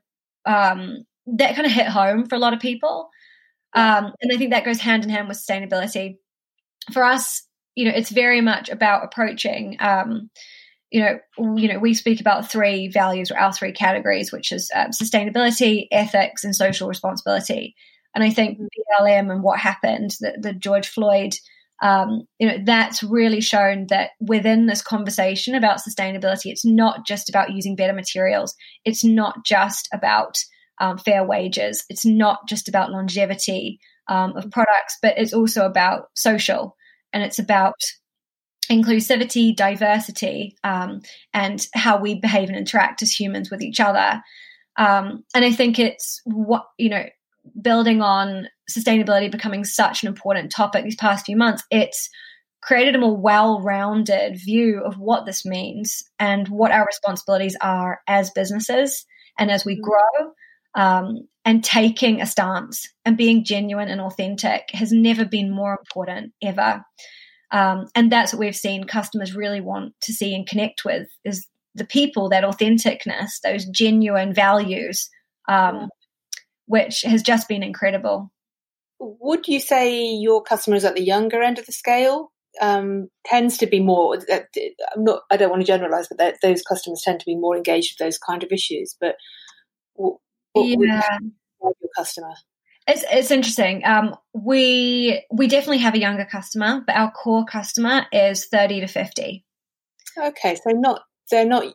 um, 0.44 1.04
that 1.26 1.54
kind 1.54 1.66
of 1.66 1.72
hit 1.72 1.86
home 1.86 2.26
for 2.26 2.34
a 2.34 2.38
lot 2.38 2.52
of 2.52 2.60
people. 2.60 3.10
Um, 3.74 4.12
and 4.20 4.32
I 4.32 4.36
think 4.36 4.50
that 4.50 4.64
goes 4.64 4.80
hand 4.80 5.04
in 5.04 5.10
hand 5.10 5.28
with 5.28 5.38
sustainability. 5.38 6.16
For 6.92 7.02
us, 7.02 7.46
you 7.74 7.86
know, 7.86 7.92
it's 7.94 8.10
very 8.10 8.40
much 8.40 8.68
about 8.68 9.04
approaching. 9.04 9.76
Um, 9.80 10.30
you 10.90 11.00
know, 11.00 11.18
you 11.56 11.72
know, 11.72 11.78
we 11.78 11.94
speak 11.94 12.20
about 12.20 12.50
three 12.50 12.88
values 12.88 13.30
or 13.30 13.38
our 13.38 13.52
three 13.52 13.72
categories, 13.72 14.30
which 14.30 14.52
is 14.52 14.70
um, 14.74 14.88
sustainability, 14.88 15.86
ethics, 15.90 16.44
and 16.44 16.54
social 16.54 16.86
responsibility. 16.86 17.74
And 18.14 18.22
I 18.22 18.30
think 18.30 18.58
mm-hmm. 18.58 19.04
BLM 19.04 19.32
and 19.32 19.42
what 19.42 19.58
happened, 19.58 20.16
the, 20.20 20.34
the 20.38 20.52
George 20.52 20.86
Floyd, 20.86 21.34
um, 21.82 22.28
you 22.38 22.46
know, 22.46 22.58
that's 22.64 23.02
really 23.02 23.40
shown 23.40 23.88
that 23.88 24.10
within 24.20 24.66
this 24.66 24.82
conversation 24.82 25.56
about 25.56 25.80
sustainability, 25.80 26.46
it's 26.46 26.64
not 26.64 27.04
just 27.04 27.28
about 27.28 27.52
using 27.52 27.74
better 27.74 27.92
materials. 27.92 28.54
It's 28.84 29.04
not 29.04 29.44
just 29.44 29.88
about 29.92 30.38
um, 30.80 30.96
fair 30.96 31.24
wages. 31.24 31.84
It's 31.88 32.06
not 32.06 32.48
just 32.48 32.68
about 32.68 32.92
longevity 32.92 33.80
um, 34.08 34.36
of 34.36 34.50
products, 34.52 34.96
but 35.02 35.18
it's 35.18 35.32
also 35.32 35.66
about 35.66 36.06
social 36.14 36.76
and 37.12 37.24
it's 37.24 37.40
about 37.40 37.74
inclusivity, 38.70 39.54
diversity, 39.54 40.56
um, 40.62 41.02
and 41.34 41.66
how 41.74 41.98
we 41.98 42.14
behave 42.14 42.48
and 42.48 42.56
interact 42.56 43.02
as 43.02 43.10
humans 43.10 43.50
with 43.50 43.60
each 43.60 43.80
other. 43.80 44.22
Um, 44.76 45.24
and 45.34 45.44
I 45.44 45.50
think 45.50 45.80
it's 45.80 46.20
what, 46.24 46.64
you 46.78 46.90
know, 46.90 47.04
building 47.60 48.00
on 48.02 48.48
sustainability 48.70 49.30
becoming 49.30 49.64
such 49.64 50.02
an 50.02 50.08
important 50.08 50.50
topic 50.50 50.84
these 50.84 50.96
past 50.96 51.26
few 51.26 51.36
months, 51.36 51.62
it's 51.70 52.08
created 52.62 52.94
a 52.94 52.98
more 52.98 53.16
well 53.16 53.60
rounded 53.60 54.36
view 54.36 54.80
of 54.84 54.94
what 54.98 55.26
this 55.26 55.44
means 55.44 56.02
and 56.18 56.48
what 56.48 56.70
our 56.70 56.86
responsibilities 56.86 57.56
are 57.60 58.00
as 58.06 58.30
businesses 58.30 59.04
and 59.38 59.50
as 59.50 59.64
we 59.64 59.76
mm. 59.76 59.82
grow. 59.82 60.32
Um, 60.74 61.28
and 61.44 61.62
taking 61.62 62.20
a 62.20 62.26
stance 62.26 62.88
and 63.04 63.16
being 63.16 63.44
genuine 63.44 63.88
and 63.88 64.00
authentic 64.00 64.68
has 64.72 64.92
never 64.92 65.24
been 65.24 65.50
more 65.50 65.78
important 65.78 66.32
ever. 66.40 66.82
Um, 67.50 67.88
and 67.94 68.10
that's 68.10 68.32
what 68.32 68.40
we've 68.40 68.56
seen 68.56 68.84
customers 68.84 69.34
really 69.34 69.60
want 69.60 69.94
to 70.02 70.12
see 70.12 70.34
and 70.34 70.46
connect 70.46 70.84
with 70.84 71.08
is 71.24 71.46
the 71.74 71.84
people, 71.84 72.28
that 72.30 72.44
authenticness, 72.44 73.40
those 73.42 73.66
genuine 73.66 74.32
values. 74.32 75.10
Um, 75.48 75.88
which 76.66 77.02
has 77.02 77.22
just 77.22 77.48
been 77.48 77.62
incredible. 77.62 78.30
Would 78.98 79.48
you 79.48 79.58
say 79.58 80.04
your 80.06 80.42
customers 80.42 80.84
at 80.84 80.94
the 80.94 81.02
younger 81.02 81.42
end 81.42 81.58
of 81.58 81.66
the 81.66 81.72
scale 81.72 82.32
um, 82.60 83.08
tends 83.26 83.58
to 83.58 83.66
be 83.66 83.80
more? 83.80 84.16
Uh, 84.30 84.40
I'm 84.94 85.04
not. 85.04 85.22
I 85.30 85.36
don't 85.36 85.50
want 85.50 85.62
to 85.62 85.66
generalize, 85.66 86.08
but 86.08 86.36
those 86.40 86.62
customers 86.62 87.02
tend 87.04 87.20
to 87.20 87.26
be 87.26 87.36
more 87.36 87.56
engaged 87.56 87.94
with 87.94 88.06
those 88.06 88.18
kind 88.18 88.42
of 88.42 88.52
issues. 88.52 88.96
But 89.00 89.16
what, 89.94 90.18
what 90.52 90.68
yeah. 90.68 91.18
your 91.60 91.72
customer? 91.96 92.32
It's 92.86 93.04
it's 93.10 93.30
interesting. 93.30 93.84
Um, 93.84 94.16
we 94.32 95.24
we 95.32 95.46
definitely 95.46 95.78
have 95.78 95.94
a 95.94 96.00
younger 96.00 96.24
customer, 96.24 96.82
but 96.86 96.96
our 96.96 97.10
core 97.10 97.44
customer 97.44 98.06
is 98.12 98.46
thirty 98.46 98.80
to 98.80 98.86
fifty. 98.86 99.44
Okay, 100.18 100.56
so 100.56 100.70
not 100.70 101.02
they're 101.30 101.46
not 101.46 101.74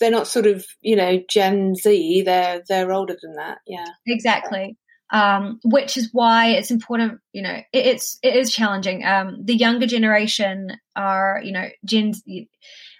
they're 0.00 0.10
not 0.10 0.26
sort 0.26 0.46
of 0.46 0.66
you 0.80 0.96
know 0.96 1.20
Gen 1.28 1.74
Z. 1.74 2.22
They're 2.22 2.62
they're 2.68 2.92
older 2.92 3.16
than 3.20 3.34
that. 3.34 3.58
Yeah, 3.66 3.88
exactly. 4.06 4.76
Um, 5.12 5.60
which 5.64 5.96
is 5.96 6.10
why 6.12 6.48
it's 6.48 6.70
important. 6.70 7.20
You 7.32 7.42
know, 7.42 7.60
it, 7.72 7.86
it's 7.86 8.18
it 8.22 8.34
is 8.34 8.52
challenging. 8.54 9.04
Um, 9.04 9.44
the 9.44 9.54
younger 9.54 9.86
generation 9.86 10.76
are 10.94 11.40
you 11.42 11.52
know 11.52 11.68
Gen. 11.84 12.12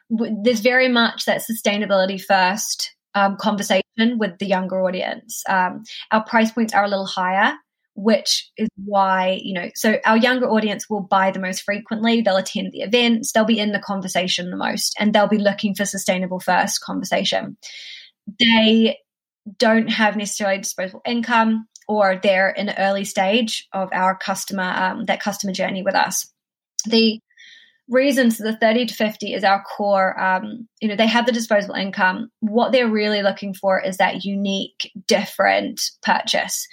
There's 0.09 0.61
very 0.61 0.88
much 0.88 1.24
that 1.24 1.42
sustainability 1.42 2.22
first 2.22 2.94
um, 3.16 3.37
conversation 3.40 3.82
with 4.18 4.38
the 4.38 4.46
younger 4.46 4.80
audience. 4.82 5.42
Um, 5.48 5.82
our 6.12 6.22
price 6.22 6.52
points 6.52 6.74
are 6.74 6.85
a 6.85 6.88
little 6.88 7.06
higher, 7.06 7.54
which 7.96 8.50
is 8.59 8.68
why, 8.85 9.40
you 9.42 9.54
know, 9.54 9.70
so 9.74 9.98
our 10.04 10.18
younger 10.18 10.46
audience 10.46 10.88
will 10.88 11.00
buy 11.00 11.30
the 11.30 11.40
most 11.40 11.62
frequently. 11.62 12.20
They'll 12.20 12.37
attend 12.37 12.72
the 12.72 12.82
events, 12.82 13.32
they'll 13.32 13.44
be 13.44 13.59
in 13.59 13.72
the 13.72 13.78
conversation 13.78 14.50
the 14.50 14.56
most, 14.56 14.94
and 14.98 15.12
they'll 15.12 15.26
be 15.26 15.38
looking 15.38 15.74
for 15.74 15.87
sustainable 15.87 16.38
first 16.38 16.82
conversation. 16.82 17.56
They 18.38 18.98
don't 19.59 19.88
have 19.88 20.16
necessarily 20.16 20.59
disposable 20.59 21.02
income 21.06 21.66
or 21.88 22.18
they're 22.22 22.50
in 22.50 22.68
an 22.68 22.74
early 22.78 23.04
stage 23.04 23.66
of 23.72 23.88
our 23.92 24.16
customer 24.16 24.72
um, 24.76 25.04
that 25.06 25.20
customer 25.20 25.52
journey 25.52 25.82
with 25.82 25.94
us 25.94 26.30
the 26.87 27.20
reasons 27.88 28.38
the 28.38 28.56
30 28.56 28.87
to 28.87 28.94
50 28.94 29.32
is 29.32 29.44
our 29.44 29.62
core 29.62 30.20
um, 30.20 30.66
you 30.80 30.88
know 30.88 30.96
they 30.96 31.06
have 31.06 31.26
the 31.26 31.32
disposable 31.32 31.76
income 31.76 32.28
what 32.40 32.72
they're 32.72 32.90
really 32.90 33.22
looking 33.22 33.54
for 33.54 33.80
is 33.80 33.98
that 33.98 34.24
unique 34.24 34.90
different 35.06 35.80
purchase 36.02 36.66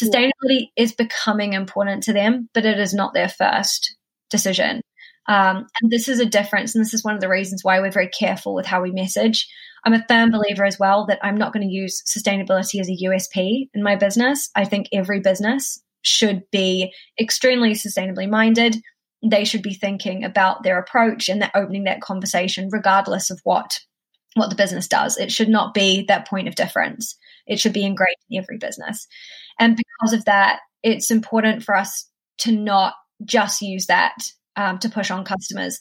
sustainability 0.00 0.68
is 0.76 0.92
becoming 0.92 1.52
important 1.52 2.02
to 2.02 2.12
them 2.12 2.48
but 2.54 2.64
it 2.64 2.78
is 2.78 2.94
not 2.94 3.14
their 3.14 3.28
first 3.28 3.96
decision. 4.32 4.80
Um, 5.28 5.66
and 5.80 5.92
this 5.92 6.08
is 6.08 6.18
a 6.18 6.26
difference 6.26 6.74
and 6.74 6.84
this 6.84 6.94
is 6.94 7.04
one 7.04 7.14
of 7.14 7.20
the 7.20 7.28
reasons 7.28 7.62
why 7.62 7.78
we're 7.78 7.92
very 7.92 8.08
careful 8.08 8.54
with 8.54 8.66
how 8.66 8.82
we 8.82 8.90
message. 8.90 9.48
I'm 9.84 9.92
a 9.92 10.04
firm 10.08 10.32
believer 10.32 10.64
as 10.64 10.78
well 10.78 11.06
that 11.06 11.20
i'm 11.22 11.36
not 11.36 11.52
going 11.52 11.66
to 11.66 11.72
use 11.72 12.02
sustainability 12.04 12.80
as 12.80 12.88
a 12.88 13.04
usp 13.04 13.68
in 13.72 13.82
my 13.82 13.94
business. 13.94 14.50
I 14.56 14.64
think 14.64 14.88
every 14.92 15.20
business 15.20 15.80
should 16.02 16.42
be 16.50 16.92
extremely 17.20 17.72
sustainably 17.72 18.28
minded. 18.28 18.76
They 19.24 19.44
should 19.44 19.62
be 19.62 19.74
thinking 19.74 20.24
about 20.24 20.64
their 20.64 20.78
approach 20.78 21.28
and 21.28 21.40
that 21.42 21.52
opening 21.54 21.84
that 21.84 22.00
conversation 22.00 22.68
regardless 22.72 23.30
of 23.30 23.40
what 23.44 23.78
what 24.34 24.48
the 24.48 24.56
business 24.56 24.88
does. 24.88 25.18
It 25.18 25.30
should 25.30 25.50
not 25.50 25.74
be 25.74 26.06
that 26.08 26.26
point 26.26 26.48
of 26.48 26.54
difference 26.56 27.16
it 27.46 27.58
should 27.58 27.72
be 27.72 27.84
ingrained 27.84 28.16
in 28.30 28.38
every 28.38 28.58
business. 28.58 29.06
And 29.58 29.76
because 29.76 30.12
of 30.12 30.24
that 30.26 30.60
it's 30.82 31.10
important 31.10 31.62
for 31.62 31.76
us 31.76 32.08
to 32.38 32.52
not 32.52 32.94
just 33.24 33.62
use 33.62 33.86
that 33.86 34.14
um, 34.56 34.78
to 34.80 34.88
push 34.88 35.10
on 35.10 35.24
customers. 35.24 35.80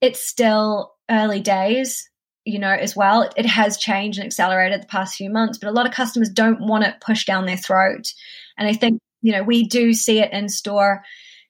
It's 0.00 0.26
still 0.26 0.92
early 1.10 1.40
days 1.40 2.08
you 2.44 2.58
know 2.58 2.72
as 2.72 2.96
well. 2.96 3.22
It, 3.22 3.34
it 3.36 3.46
has 3.46 3.76
changed 3.76 4.18
and 4.18 4.26
accelerated 4.26 4.82
the 4.82 4.86
past 4.86 5.16
few 5.16 5.30
months 5.30 5.58
but 5.58 5.68
a 5.68 5.72
lot 5.72 5.86
of 5.86 5.92
customers 5.92 6.28
don't 6.28 6.60
want 6.60 6.84
it 6.84 7.00
pushed 7.00 7.26
down 7.26 7.46
their 7.46 7.56
throat. 7.56 8.12
And 8.58 8.68
i 8.68 8.72
think 8.72 9.00
you 9.22 9.32
know 9.32 9.42
we 9.42 9.66
do 9.66 9.94
see 9.94 10.20
it 10.20 10.32
in 10.32 10.48
store 10.48 11.02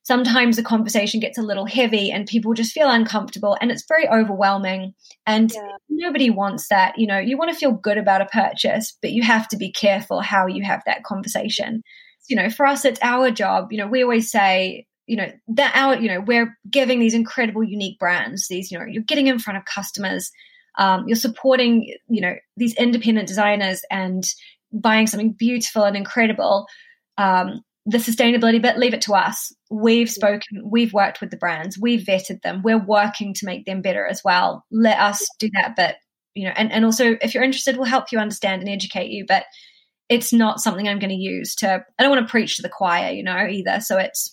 sometimes 0.04 0.56
the 0.56 0.62
conversation 0.62 1.20
gets 1.20 1.38
a 1.38 1.42
little 1.42 1.66
heavy 1.66 2.10
and 2.10 2.26
people 2.26 2.54
just 2.54 2.72
feel 2.72 2.90
uncomfortable 2.90 3.56
and 3.60 3.70
it's 3.70 3.84
very 3.88 4.08
overwhelming 4.08 4.94
and 5.26 5.52
yeah. 5.54 5.76
nobody 5.88 6.30
wants 6.30 6.68
that 6.68 6.98
you 6.98 7.06
know 7.06 7.18
you 7.18 7.36
want 7.36 7.50
to 7.50 7.56
feel 7.56 7.72
good 7.72 7.98
about 7.98 8.22
a 8.22 8.26
purchase 8.26 8.96
but 9.00 9.12
you 9.12 9.22
have 9.22 9.48
to 9.48 9.56
be 9.56 9.70
careful 9.70 10.20
how 10.20 10.46
you 10.46 10.62
have 10.62 10.82
that 10.86 11.04
conversation 11.04 11.82
you 12.28 12.36
know 12.36 12.50
for 12.50 12.66
us 12.66 12.84
it's 12.84 13.00
our 13.02 13.30
job 13.30 13.68
you 13.70 13.78
know 13.78 13.86
we 13.86 14.02
always 14.02 14.30
say 14.30 14.86
you 15.06 15.16
know 15.16 15.30
that 15.48 15.72
our 15.74 15.96
you 16.00 16.08
know 16.08 16.20
we're 16.20 16.56
giving 16.70 16.98
these 16.98 17.14
incredible 17.14 17.62
unique 17.62 17.98
brands 17.98 18.48
these 18.48 18.70
you 18.70 18.78
know 18.78 18.84
you're 18.84 19.02
getting 19.02 19.26
in 19.26 19.38
front 19.38 19.56
of 19.56 19.64
customers 19.64 20.30
um, 20.78 21.06
you're 21.06 21.16
supporting 21.16 21.94
you 22.08 22.20
know 22.20 22.34
these 22.56 22.74
independent 22.76 23.28
designers 23.28 23.82
and 23.90 24.24
buying 24.72 25.06
something 25.06 25.32
beautiful 25.32 25.84
and 25.84 25.96
incredible 25.96 26.66
um, 27.18 27.60
the 27.84 27.98
sustainability 27.98 28.62
bit, 28.62 28.78
leave 28.78 28.94
it 28.94 29.02
to 29.02 29.14
us. 29.14 29.52
We've 29.70 30.10
spoken, 30.10 30.62
we've 30.64 30.92
worked 30.92 31.20
with 31.20 31.30
the 31.30 31.36
brands, 31.36 31.78
we've 31.78 32.04
vetted 32.04 32.42
them, 32.42 32.62
we're 32.62 32.78
working 32.78 33.34
to 33.34 33.46
make 33.46 33.66
them 33.66 33.82
better 33.82 34.06
as 34.06 34.22
well. 34.24 34.64
Let 34.70 34.98
us 34.98 35.26
do 35.38 35.50
that 35.54 35.74
bit, 35.74 35.96
you 36.34 36.46
know, 36.46 36.54
and, 36.56 36.70
and 36.70 36.84
also 36.84 37.16
if 37.20 37.34
you're 37.34 37.42
interested, 37.42 37.76
we'll 37.76 37.86
help 37.86 38.12
you 38.12 38.18
understand 38.18 38.62
and 38.62 38.70
educate 38.70 39.10
you, 39.10 39.24
but 39.26 39.44
it's 40.08 40.32
not 40.32 40.60
something 40.60 40.86
I'm 40.86 40.98
going 41.00 41.10
to 41.10 41.16
use 41.16 41.54
to, 41.56 41.84
I 41.98 42.02
don't 42.02 42.10
want 42.10 42.26
to 42.26 42.30
preach 42.30 42.56
to 42.56 42.62
the 42.62 42.68
choir, 42.68 43.10
you 43.10 43.24
know, 43.24 43.46
either. 43.46 43.80
So 43.80 43.98
it's, 43.98 44.32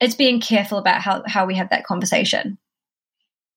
it's 0.00 0.14
being 0.14 0.40
careful 0.40 0.78
about 0.78 1.02
how, 1.02 1.22
how 1.26 1.44
we 1.44 1.56
have 1.56 1.70
that 1.70 1.84
conversation. 1.84 2.58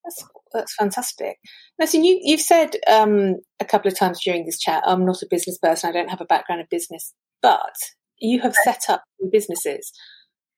That's, 0.04 0.26
that's 0.52 0.74
fantastic. 0.74 1.38
Listen, 1.78 2.04
you, 2.04 2.20
you've 2.22 2.42
said 2.42 2.76
um, 2.92 3.38
a 3.60 3.66
couple 3.66 3.90
of 3.90 3.98
times 3.98 4.22
during 4.24 4.46
this 4.46 4.60
chat, 4.60 4.84
I'm 4.86 5.06
not 5.06 5.22
a 5.22 5.28
business 5.30 5.58
person. 5.58 5.90
I 5.90 5.94
don't 5.94 6.10
have 6.10 6.22
a 6.22 6.26
background 6.26 6.62
in 6.62 6.68
business, 6.70 7.14
but 7.42 7.76
you 8.20 8.42
have 8.42 8.54
set 8.64 8.84
up 8.90 9.04
businesses 9.32 9.92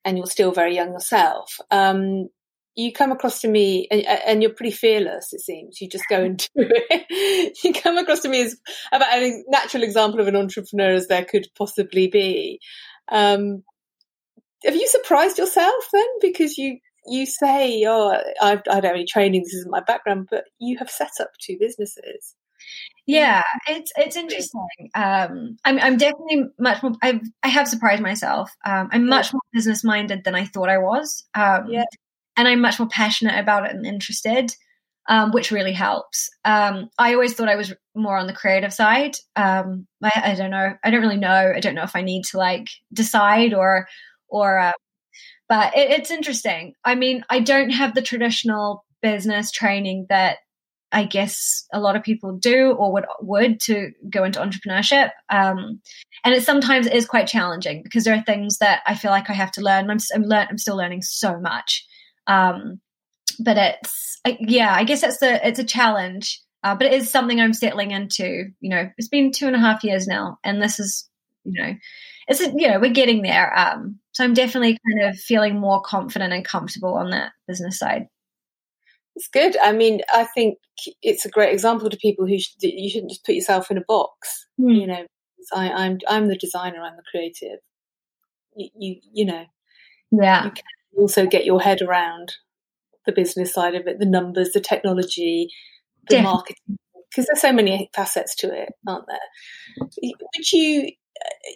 and 0.03 0.17
you're 0.17 0.27
still 0.27 0.51
very 0.51 0.75
young 0.75 0.93
yourself. 0.93 1.57
Um, 1.69 2.29
you 2.75 2.93
come 2.93 3.11
across 3.11 3.41
to 3.41 3.49
me 3.49 3.87
and, 3.91 4.05
and, 4.05 4.41
you're 4.41 4.53
pretty 4.53 4.71
fearless, 4.71 5.33
it 5.33 5.41
seems. 5.41 5.81
You 5.81 5.89
just 5.89 6.05
go 6.09 6.23
and 6.23 6.37
do 6.37 6.47
it. 6.55 7.57
you 7.63 7.73
come 7.73 7.97
across 7.97 8.21
to 8.21 8.29
me 8.29 8.43
as 8.43 8.55
about 8.91 9.13
a 9.13 9.43
natural 9.49 9.83
example 9.83 10.21
of 10.21 10.27
an 10.27 10.37
entrepreneur 10.37 10.91
as 10.91 11.07
there 11.07 11.25
could 11.25 11.47
possibly 11.57 12.07
be. 12.07 12.59
Um, 13.11 13.63
have 14.63 14.75
you 14.75 14.87
surprised 14.87 15.37
yourself 15.37 15.89
then? 15.91 16.07
Because 16.21 16.57
you, 16.57 16.79
you 17.07 17.25
say, 17.25 17.83
oh, 17.85 18.17
I've, 18.41 18.61
I 18.69 18.79
don't 18.79 18.85
have 18.85 18.95
any 18.95 19.05
training, 19.05 19.41
this 19.43 19.53
isn't 19.53 19.71
my 19.71 19.81
background, 19.81 20.27
but 20.31 20.45
you 20.59 20.77
have 20.77 20.89
set 20.89 21.11
up 21.19 21.31
two 21.41 21.57
businesses. 21.59 22.35
Yeah, 23.11 23.43
it's 23.67 23.91
it's 23.97 24.15
interesting. 24.15 24.89
Um, 24.95 25.57
I'm 25.65 25.79
I'm 25.79 25.97
definitely 25.97 26.45
much 26.59 26.81
more. 26.81 26.93
I've 27.01 27.21
I 27.43 27.49
have 27.49 27.67
surprised 27.67 28.01
myself. 28.01 28.49
Um, 28.65 28.89
I'm 28.91 29.07
much 29.07 29.33
more 29.33 29.41
business 29.51 29.83
minded 29.83 30.23
than 30.23 30.33
I 30.35 30.45
thought 30.45 30.69
I 30.69 30.77
was. 30.77 31.25
Um, 31.35 31.65
yeah, 31.69 31.83
and 32.37 32.47
I'm 32.47 32.61
much 32.61 32.79
more 32.79 32.87
passionate 32.87 33.37
about 33.37 33.65
it 33.65 33.75
and 33.75 33.85
interested, 33.85 34.55
um, 35.09 35.31
which 35.31 35.51
really 35.51 35.73
helps. 35.73 36.29
Um, 36.45 36.89
I 36.97 37.13
always 37.13 37.33
thought 37.33 37.49
I 37.49 37.57
was 37.57 37.73
more 37.95 38.17
on 38.17 38.27
the 38.27 38.33
creative 38.33 38.73
side. 38.73 39.17
Um, 39.35 39.87
I, 40.01 40.11
I 40.31 40.35
don't 40.35 40.51
know. 40.51 40.73
I 40.83 40.89
don't 40.89 41.01
really 41.01 41.17
know. 41.17 41.53
I 41.55 41.59
don't 41.59 41.75
know 41.75 41.83
if 41.83 41.95
I 41.97 42.03
need 42.03 42.23
to 42.27 42.37
like 42.37 42.67
decide 42.93 43.53
or 43.53 43.87
or. 44.29 44.59
Uh, 44.59 44.73
but 45.49 45.75
it, 45.77 45.91
it's 45.91 46.11
interesting. 46.11 46.75
I 46.85 46.95
mean, 46.95 47.25
I 47.29 47.39
don't 47.41 47.71
have 47.71 47.95
the 47.95 48.01
traditional 48.01 48.85
business 49.01 49.51
training 49.51 50.05
that 50.09 50.37
I 50.91 51.05
guess 51.05 51.65
a 51.73 51.79
lot 51.79 51.95
of 51.95 52.03
people 52.03 52.37
do 52.37 52.71
or 52.71 52.91
would 52.93 53.05
would 53.21 53.59
to 53.61 53.91
go 54.09 54.23
into 54.23 54.39
entrepreneurship. 54.39 55.11
Um, 55.29 55.81
and 56.23 56.35
it 56.35 56.43
sometimes 56.43 56.87
is 56.87 57.05
quite 57.05 57.27
challenging 57.27 57.81
because 57.83 58.03
there 58.03 58.15
are 58.15 58.23
things 58.23 58.57
that 58.57 58.81
I 58.85 58.95
feel 58.95 59.11
like 59.11 59.29
I 59.29 59.33
have 59.33 59.51
to 59.53 59.61
learn. 59.61 59.89
I'm 59.89 59.99
I'm, 60.13 60.23
learn, 60.23 60.47
I'm 60.49 60.57
still 60.57 60.77
learning 60.77 61.01
so 61.01 61.39
much. 61.39 61.85
Um, 62.27 62.81
but 63.39 63.57
it's 63.57 64.19
yeah, 64.39 64.73
I 64.73 64.83
guess 64.83 65.03
it's 65.03 65.21
a 65.21 65.47
it's 65.47 65.59
a 65.59 65.63
challenge. 65.63 66.41
Uh, 66.63 66.75
but 66.75 66.85
it 66.87 66.93
is 66.93 67.09
something 67.09 67.41
I'm 67.41 67.53
settling 67.53 67.91
into. 67.91 68.45
You 68.59 68.69
know, 68.69 68.89
it's 68.97 69.07
been 69.07 69.31
two 69.31 69.47
and 69.47 69.55
a 69.55 69.59
half 69.59 69.83
years 69.83 70.07
now, 70.07 70.37
and 70.43 70.61
this 70.61 70.79
is 70.79 71.09
you 71.43 71.61
know, 71.61 71.73
it's 72.27 72.41
a, 72.41 72.51
you 72.55 72.67
know 72.67 72.79
we're 72.79 72.91
getting 72.91 73.21
there. 73.21 73.57
Um, 73.57 73.99
so 74.11 74.23
I'm 74.23 74.33
definitely 74.33 74.77
kind 74.87 75.09
of 75.09 75.19
feeling 75.19 75.59
more 75.59 75.81
confident 75.81 76.33
and 76.33 76.45
comfortable 76.45 76.95
on 76.95 77.11
that 77.11 77.31
business 77.47 77.79
side. 77.79 78.07
It's 79.15 79.27
good. 79.27 79.57
I 79.61 79.71
mean, 79.73 80.01
I 80.13 80.23
think 80.23 80.57
it's 81.01 81.25
a 81.25 81.29
great 81.29 81.53
example 81.53 81.89
to 81.89 81.97
people 81.97 82.25
who 82.25 82.39
should, 82.39 82.61
you 82.61 82.89
shouldn't 82.89 83.11
just 83.11 83.25
put 83.25 83.35
yourself 83.35 83.69
in 83.69 83.77
a 83.77 83.83
box. 83.87 84.47
Mm. 84.59 84.79
You 84.79 84.87
know, 84.87 85.05
I, 85.53 85.67
am 85.67 85.77
I'm, 85.77 85.99
I'm 86.07 86.27
the 86.27 86.37
designer. 86.37 86.81
I'm 86.81 86.95
the 86.95 87.03
creative. 87.09 87.59
You 88.55 88.69
you, 88.75 88.95
you 89.13 89.25
know, 89.25 89.45
yeah. 90.11 90.45
You 90.45 90.51
can 90.51 90.63
also 90.97 91.25
get 91.25 91.45
your 91.45 91.61
head 91.61 91.81
around 91.81 92.33
the 93.05 93.11
business 93.11 93.53
side 93.53 93.75
of 93.75 93.87
it, 93.87 93.99
the 93.99 94.05
numbers, 94.05 94.51
the 94.51 94.59
technology, 94.59 95.49
the 96.09 96.17
yeah. 96.17 96.21
marketing, 96.21 96.77
because 97.09 97.25
there's 97.25 97.41
so 97.41 97.51
many 97.51 97.89
facets 97.93 98.35
to 98.35 98.53
it, 98.53 98.69
aren't 98.87 99.07
there? 99.07 99.17
Would 99.79 100.51
you, 100.51 100.91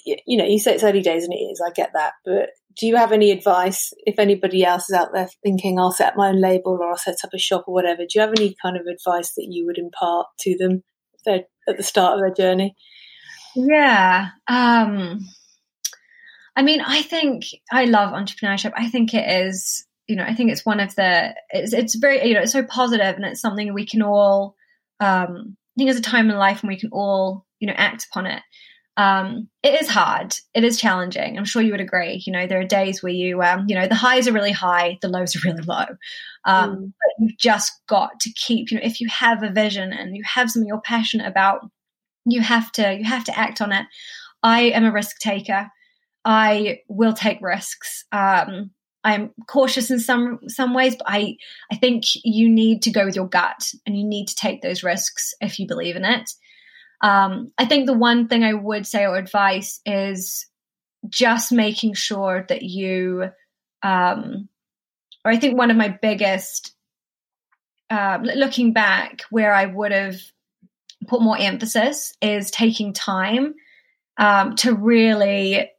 you 0.06 0.38
know, 0.38 0.46
you 0.46 0.60
say 0.60 0.74
it's 0.74 0.84
early 0.84 1.02
days 1.02 1.24
and 1.24 1.34
it 1.34 1.38
is. 1.38 1.62
I 1.66 1.72
get 1.72 1.92
that, 1.94 2.14
but 2.24 2.50
do 2.78 2.88
you 2.88 2.98
have 2.98 3.12
any 3.12 3.32
advice 3.32 3.94
if 4.06 4.20
anybody 4.20 4.66
else 4.66 4.90
is 4.90 4.96
out 4.96 5.14
there 5.14 5.30
thinking 5.44 5.80
I'll 5.80 5.92
set 5.92 6.10
up 6.10 6.18
my 6.18 6.30
own 6.30 6.42
label 6.42 6.78
or 6.80 6.90
I'll 6.90 6.98
set 6.98 7.24
up 7.24 7.34
a 7.34 7.38
shop 7.38 7.66
or 7.68 7.74
whatever? 7.74 8.02
Do 8.02 8.08
you 8.16 8.22
have 8.22 8.34
any 8.38 8.56
kind 8.62 8.76
of 8.76 8.86
advice 8.86 9.34
that 9.36 9.48
you 9.50 9.66
would 9.66 9.78
impart 9.78 10.28
to 10.42 10.58
them 10.58 10.84
at 11.28 11.78
the 11.78 11.84
start 11.84 12.16
of 12.16 12.20
their 12.20 12.34
journey? 12.34 12.76
Yeah. 13.56 14.30
Um, 14.48 15.20
I 16.56 16.62
mean, 16.62 16.82
I 16.82 17.02
think 17.02 17.46
I 17.72 17.86
love 17.86 18.12
entrepreneurship. 18.12 18.74
I 18.76 18.90
think 18.90 19.14
it 19.14 19.48
is, 19.48 19.86
you 20.08 20.18
know, 20.18 20.24
I 20.24 20.34
think 20.34 20.52
it's 20.52 20.66
one 20.66 20.80
of 20.80 20.94
the, 20.96 21.34
it's, 21.50 21.74
it's 21.74 21.96
very, 21.96 22.28
you 22.28 22.34
know, 22.34 22.42
it's 22.42 22.52
so 22.52 22.64
positive 22.64 23.16
and 23.16 23.26
it's 23.26 23.42
something 23.42 23.74
we 23.74 23.86
can 23.86 24.02
all, 24.02 24.56
um, 25.00 25.56
I 25.58 25.74
think 25.78 25.90
there's 25.90 25.98
a 25.98 26.02
time 26.02 26.30
in 26.30 26.38
life 26.38 26.62
when 26.62 26.70
we 26.70 26.80
can 26.80 26.90
all, 26.92 27.46
you 27.60 27.68
know, 27.68 27.74
act 27.76 28.06
upon 28.12 28.28
it. 28.28 28.42
Um, 28.98 29.50
it 29.62 29.82
is 29.82 29.90
hard. 29.90 30.36
It 30.54 30.64
is 30.64 30.80
challenging. 30.80 31.38
I'm 31.38 31.46
sure 31.46 31.62
you 31.62 31.72
would 31.72 31.82
agree. 31.82 32.24
You 32.26 32.32
know, 32.32 32.48
there 32.48 32.60
are 32.60 32.66
days 32.66 33.04
where 33.04 33.12
you, 33.12 33.42
um, 33.42 33.66
you 33.68 33.76
know, 33.76 33.88
the 33.88 33.96
highs 33.96 34.28
are 34.28 34.34
really 34.34 34.54
high, 34.54 34.98
the 35.02 35.10
lows 35.10 35.36
are 35.36 35.40
really 35.44 35.64
low. 35.64 35.86
Um, 36.46 36.76
mm. 36.76 36.94
But 37.00 37.12
you've 37.20 37.38
just 37.38 37.74
got 37.88 38.20
to 38.22 38.32
keep, 38.34 38.72
you 38.72 38.78
know, 38.78 38.86
if 38.86 39.02
you 39.02 39.10
have 39.10 39.44
a 39.44 39.52
vision 39.52 39.92
and 39.92 40.16
you 40.16 40.24
have 40.26 40.50
something 40.50 40.68
you're 40.68 40.82
passionate 40.82 41.28
about, 41.28 41.70
you 42.26 42.42
have 42.42 42.72
to, 42.74 42.98
you 42.98 43.04
have 43.04 43.26
to 43.26 43.38
act 43.38 43.62
on 43.62 43.72
it. 43.72 43.86
I 44.42 44.62
am 44.62 44.86
a 44.86 44.92
risk 44.92 45.20
taker. 45.20 45.70
I 46.24 46.80
will 46.88 47.14
take 47.14 47.40
risks. 47.42 48.06
Um, 48.12 48.72
I'm 49.04 49.32
cautious 49.48 49.92
in 49.92 50.00
some 50.00 50.40
some 50.48 50.74
ways, 50.74 50.96
but 50.96 51.06
I 51.08 51.38
I 51.72 51.76
think 51.76 52.06
you 52.24 52.50
need 52.50 52.82
to 52.84 52.92
go 52.92 53.06
with 53.06 53.16
your 53.16 53.28
gut 53.28 53.72
and 53.86 53.96
you 53.96 54.04
need 54.04 54.28
to 54.30 54.36
take 54.36 54.62
those 54.62 54.84
risks 54.84 55.34
if 55.42 55.60
you 55.60 55.68
believe 55.68 55.96
in 55.96 56.04
it. 56.04 56.32
Um, 57.02 57.52
I 57.58 57.66
think 57.66 57.86
the 57.86 57.94
one 57.94 58.28
thing 58.28 58.44
I 58.44 58.54
would 58.54 58.88
say 58.88 59.06
or 59.06 59.18
advice 59.18 59.82
is 59.86 60.48
just 61.08 61.52
making 61.52 61.94
sure 61.94 62.46
that 62.50 62.64
you, 62.64 63.30
um, 63.84 64.50
or 65.24 65.32
I 65.32 65.38
think 65.38 65.58
one 65.58 65.72
of 65.72 65.78
my 65.78 65.90
biggest, 65.90 66.74
uh, 67.90 68.20
looking 68.22 68.74
back, 68.74 69.22
where 69.30 69.54
I 69.54 69.66
would 69.66 69.92
have 69.92 70.20
put 71.08 71.22
more 71.22 71.38
emphasis 71.38 72.16
is 72.22 72.50
taking 72.50 72.94
time 72.94 73.56
um, 74.18 74.56
to 74.58 74.74
really 74.74 75.70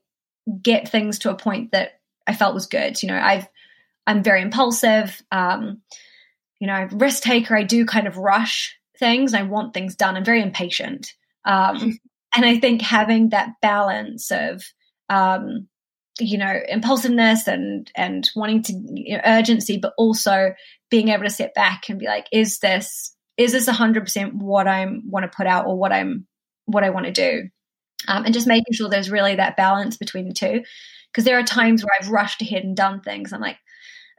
get 0.62 0.88
things 0.88 1.20
to 1.20 1.30
a 1.30 1.36
point 1.36 1.72
that 1.72 2.00
I 2.26 2.34
felt 2.34 2.54
was 2.54 2.66
good. 2.66 3.02
You 3.02 3.08
know, 3.08 3.18
I've 3.18 3.48
I'm 4.06 4.22
very 4.22 4.42
impulsive. 4.42 5.20
Um, 5.32 5.82
you 6.60 6.66
know, 6.66 6.88
risk 6.92 7.22
taker. 7.22 7.56
I 7.56 7.64
do 7.64 7.84
kind 7.84 8.06
of 8.06 8.16
rush 8.16 8.76
things. 8.98 9.34
I 9.34 9.42
want 9.42 9.74
things 9.74 9.96
done. 9.96 10.16
I'm 10.16 10.24
very 10.24 10.42
impatient. 10.42 11.12
Um, 11.44 11.98
and 12.36 12.44
I 12.44 12.58
think 12.58 12.82
having 12.82 13.30
that 13.30 13.50
balance 13.62 14.30
of, 14.30 14.62
um, 15.08 15.68
you 16.18 16.38
know, 16.38 16.54
impulsiveness 16.68 17.46
and 17.46 17.90
and 17.94 18.28
wanting 18.34 18.62
to 18.62 18.72
you 18.94 19.16
know, 19.16 19.22
urgency, 19.24 19.78
but 19.78 19.92
also 19.98 20.54
being 20.90 21.08
able 21.08 21.24
to 21.24 21.30
sit 21.30 21.54
back 21.54 21.88
and 21.88 21.98
be 21.98 22.06
like, 22.06 22.26
is 22.32 22.58
this 22.60 23.14
is 23.36 23.52
this 23.52 23.68
hundred 23.68 24.04
percent 24.04 24.34
what 24.34 24.66
I'm 24.66 25.02
want 25.08 25.30
to 25.30 25.36
put 25.36 25.46
out 25.46 25.66
or 25.66 25.76
what 25.76 25.92
I'm 25.92 26.26
what 26.64 26.84
I 26.84 26.90
want 26.90 27.06
to 27.06 27.12
do, 27.12 27.48
um, 28.08 28.24
and 28.24 28.34
just 28.34 28.46
making 28.46 28.72
sure 28.72 28.88
there's 28.88 29.10
really 29.10 29.36
that 29.36 29.56
balance 29.56 29.96
between 29.96 30.28
the 30.28 30.34
two. 30.34 30.62
Because 31.12 31.24
there 31.24 31.38
are 31.38 31.44
times 31.44 31.82
where 31.82 31.92
I've 31.98 32.10
rushed 32.10 32.42
ahead 32.42 32.64
and 32.64 32.76
done 32.76 33.00
things. 33.00 33.32
I'm 33.32 33.40
like, 33.40 33.58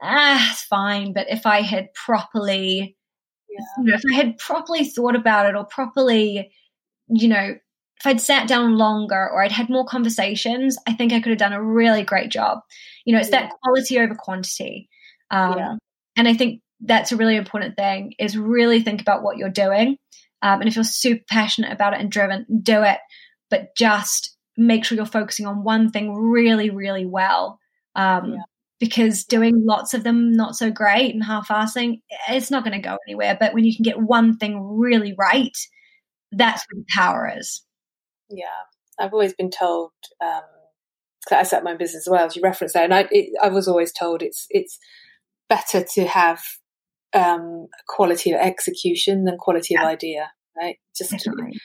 ah, 0.01 0.51
it's 0.51 0.63
fine. 0.63 1.13
But 1.13 1.27
if 1.29 1.45
I 1.45 1.61
had 1.61 1.93
properly 1.93 2.96
yeah. 3.57 3.83
you 3.83 3.83
know, 3.91 3.95
if 3.95 4.03
I 4.11 4.15
had 4.15 4.37
properly 4.37 4.85
thought 4.85 5.15
about 5.15 5.45
it 5.47 5.55
or 5.55 5.65
properly, 5.65 6.51
you 7.07 7.27
know, 7.27 7.55
if 7.99 8.05
I'd 8.05 8.21
sat 8.21 8.47
down 8.47 8.77
longer 8.77 9.29
or 9.29 9.43
I'd 9.43 9.51
had 9.51 9.69
more 9.69 9.85
conversations, 9.85 10.77
I 10.87 10.93
think 10.93 11.13
I 11.13 11.19
could 11.19 11.31
have 11.31 11.39
done 11.39 11.53
a 11.53 11.63
really 11.63 12.03
great 12.03 12.29
job. 12.29 12.59
You 13.05 13.13
know, 13.13 13.19
it's 13.19 13.29
yeah. 13.29 13.41
that 13.41 13.53
quality 13.63 13.99
over 13.99 14.15
quantity. 14.15 14.89
Um, 15.31 15.57
yeah. 15.57 15.75
And 16.15 16.27
I 16.27 16.33
think 16.33 16.61
that's 16.81 17.11
a 17.11 17.17
really 17.17 17.35
important 17.35 17.75
thing 17.75 18.13
is 18.19 18.37
really 18.37 18.81
think 18.81 19.01
about 19.01 19.23
what 19.23 19.37
you're 19.37 19.49
doing. 19.49 19.97
Um, 20.43 20.59
and 20.61 20.67
if 20.67 20.75
you're 20.75 20.83
super 20.83 21.23
passionate 21.27 21.71
about 21.71 21.93
it 21.93 21.99
and 21.99 22.11
driven, 22.11 22.45
do 22.61 22.83
it. 22.83 22.99
But 23.49 23.75
just 23.75 24.35
make 24.57 24.85
sure 24.85 24.95
you're 24.95 25.05
focusing 25.05 25.47
on 25.47 25.63
one 25.63 25.89
thing 25.89 26.13
really, 26.13 26.69
really 26.69 27.05
well. 27.05 27.59
Um, 27.95 28.33
yeah 28.33 28.41
because 28.79 29.23
doing 29.23 29.65
lots 29.65 29.93
of 29.93 30.03
them 30.03 30.31
not 30.31 30.55
so 30.55 30.69
great 30.69 31.13
and 31.13 31.23
half-assing 31.23 32.01
it's 32.29 32.51
not 32.51 32.63
going 32.63 32.79
to 32.79 32.87
go 32.87 32.97
anywhere. 33.07 33.35
But 33.39 33.53
when 33.53 33.63
you 33.63 33.75
can 33.75 33.83
get 33.83 34.01
one 34.01 34.37
thing 34.37 34.61
really 34.61 35.15
right 35.17 35.57
that's 36.31 36.65
where 36.69 36.81
the 36.81 36.85
power 36.93 37.31
is. 37.37 37.63
Yeah. 38.29 38.45
I've 38.99 39.13
always 39.13 39.33
been 39.33 39.51
told 39.51 39.91
um 40.21 40.41
i 41.29 41.43
set 41.43 41.61
my 41.61 41.71
own 41.71 41.77
business 41.77 42.07
as 42.07 42.09
well 42.09 42.25
as 42.25 42.37
you 42.37 42.41
referenced 42.41 42.73
that 42.73 42.85
and 42.85 42.93
i 42.93 43.05
it, 43.11 43.29
i 43.43 43.49
was 43.49 43.67
always 43.67 43.91
told 43.91 44.23
it's 44.23 44.45
it's 44.49 44.79
better 45.49 45.83
to 45.83 46.05
have 46.07 46.41
um 47.13 47.67
quality 47.89 48.31
of 48.31 48.39
execution 48.39 49.25
than 49.25 49.35
quality 49.35 49.73
yeah. 49.73 49.81
of 49.81 49.87
idea 49.87 50.31
right? 50.57 50.77
Just 50.95 51.11
Definitely 51.11 51.59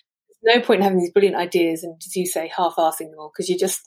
no 0.44 0.60
point 0.60 0.80
in 0.80 0.84
having 0.84 0.98
these 0.98 1.12
brilliant 1.12 1.36
ideas 1.36 1.82
and, 1.82 2.00
as 2.04 2.16
you 2.16 2.26
say, 2.26 2.50
half-assing 2.54 3.10
them 3.10 3.18
all 3.18 3.32
because 3.34 3.48
you're 3.48 3.58
just 3.58 3.80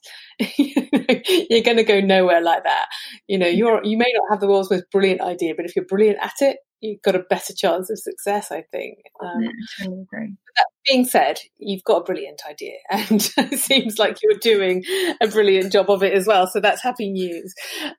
you're 0.57 1.63
going 1.63 1.77
to 1.77 1.83
go 1.83 1.99
nowhere 1.99 2.41
like 2.41 2.63
that. 2.63 2.87
You 3.27 3.37
know, 3.37 3.47
you're 3.47 3.83
you 3.83 3.97
may 3.97 4.11
not 4.13 4.29
have 4.31 4.39
the 4.39 4.47
world's 4.47 4.71
most 4.71 4.89
brilliant 4.91 5.21
idea, 5.21 5.53
but 5.55 5.65
if 5.65 5.75
you're 5.75 5.85
brilliant 5.85 6.19
at 6.21 6.33
it, 6.41 6.57
you've 6.81 7.01
got 7.01 7.15
a 7.15 7.19
better 7.19 7.53
chance 7.55 7.89
of 7.89 7.99
success. 7.99 8.51
I 8.51 8.63
think. 8.71 8.99
Um, 9.21 9.41
yeah, 9.41 9.49
totally 9.79 10.01
agree. 10.01 10.35
That 10.55 10.67
being 10.87 11.05
said, 11.05 11.39
you've 11.57 11.83
got 11.83 12.01
a 12.01 12.03
brilliant 12.03 12.41
idea, 12.49 12.77
and 12.89 13.29
it 13.37 13.59
seems 13.59 13.97
like 13.97 14.17
you're 14.21 14.39
doing 14.39 14.83
a 15.21 15.27
brilliant 15.27 15.71
job 15.71 15.89
of 15.89 16.03
it 16.03 16.13
as 16.13 16.27
well. 16.27 16.47
So 16.47 16.59
that's 16.59 16.81
happy 16.83 17.09
news. 17.11 17.53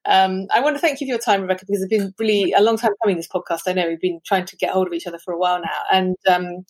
Um, 0.05 0.47
I 0.55 0.61
want 0.61 0.77
to 0.77 0.81
thank 0.81 1.01
you 1.01 1.07
for 1.07 1.11
your 1.11 1.19
time, 1.19 1.43
Rebecca, 1.43 1.65
because 1.67 1.83
it's 1.83 1.91
been 1.91 2.15
really 2.19 2.53
a 2.53 2.63
long 2.63 2.77
time 2.77 2.93
coming. 3.03 3.17
This 3.17 3.29
podcast, 3.29 3.63
I 3.67 3.73
know 3.73 3.89
we've 3.89 4.01
been 4.01 4.21
trying 4.25 4.47
to 4.47 4.57
get 4.57 4.71
hold 4.71 4.87
of 4.87 4.93
each 4.93 5.07
other 5.07 5.19
for 5.19 5.33
a 5.33 5.39
while 5.39 5.61
now, 5.61 5.83
and 5.93 6.17
um, 6.29 6.65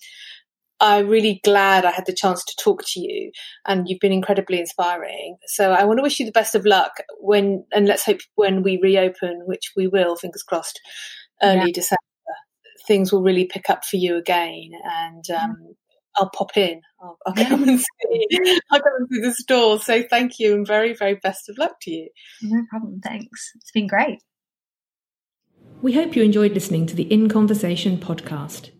I'm 0.79 1.09
really 1.09 1.41
glad 1.43 1.85
I 1.85 1.91
had 1.91 2.07
the 2.07 2.15
chance 2.15 2.45
to 2.45 2.55
talk 2.63 2.83
to 2.89 3.01
you 3.01 3.33
and 3.67 3.89
you've 3.89 4.01
been 4.01 4.13
incredibly 4.13 4.61
inspiring. 4.61 5.39
So 5.47 5.73
I 5.73 5.85
want 5.85 5.99
to 5.99 6.03
wish 6.03 6.21
you 6.21 6.27
the 6.27 6.33
best 6.33 6.55
of 6.55 6.67
luck 6.67 6.93
when, 7.19 7.65
and 7.73 7.87
let's 7.87 8.05
hope 8.05 8.21
when 8.35 8.63
we 8.63 8.79
reopen, 8.83 9.43
which 9.47 9.73
we 9.77 9.87
will, 9.87 10.17
fingers 10.17 10.43
crossed, 10.43 10.81
early 11.43 11.69
yeah. 11.69 11.73
December, 11.73 12.01
things 12.87 13.13
will 13.13 13.23
really 13.23 13.47
pick 13.47 13.71
up 13.71 13.85
for 13.85 13.97
you 13.97 14.17
again. 14.17 14.71
And, 14.85 15.25
um, 15.31 15.75
I'll 16.19 16.31
pop 16.31 16.57
in. 16.57 16.81
I'll, 16.99 17.19
I'll 17.27 17.35
come 17.35 17.69
and 17.69 17.79
see. 17.79 18.61
I'll 18.71 18.81
come 18.81 18.93
and 18.99 19.09
see 19.11 19.21
the 19.21 19.35
store. 19.35 19.79
So 19.79 20.03
thank 20.03 20.39
you 20.39 20.55
and 20.55 20.67
very, 20.67 20.95
very 20.95 21.17
best 21.17 21.51
of 21.51 21.59
luck 21.59 21.73
to 21.83 21.91
you. 21.91 22.09
No 22.41 22.65
problem. 22.71 23.01
Thanks. 23.03 23.53
It's 23.57 23.71
been 23.71 23.87
great. 23.87 24.21
We 25.83 25.93
hope 25.93 26.17
you 26.17 26.23
enjoyed 26.23 26.53
listening 26.53 26.87
to 26.87 26.97
the 26.97 27.03
In 27.13 27.29
Conversation 27.29 27.99
podcast. 27.99 28.71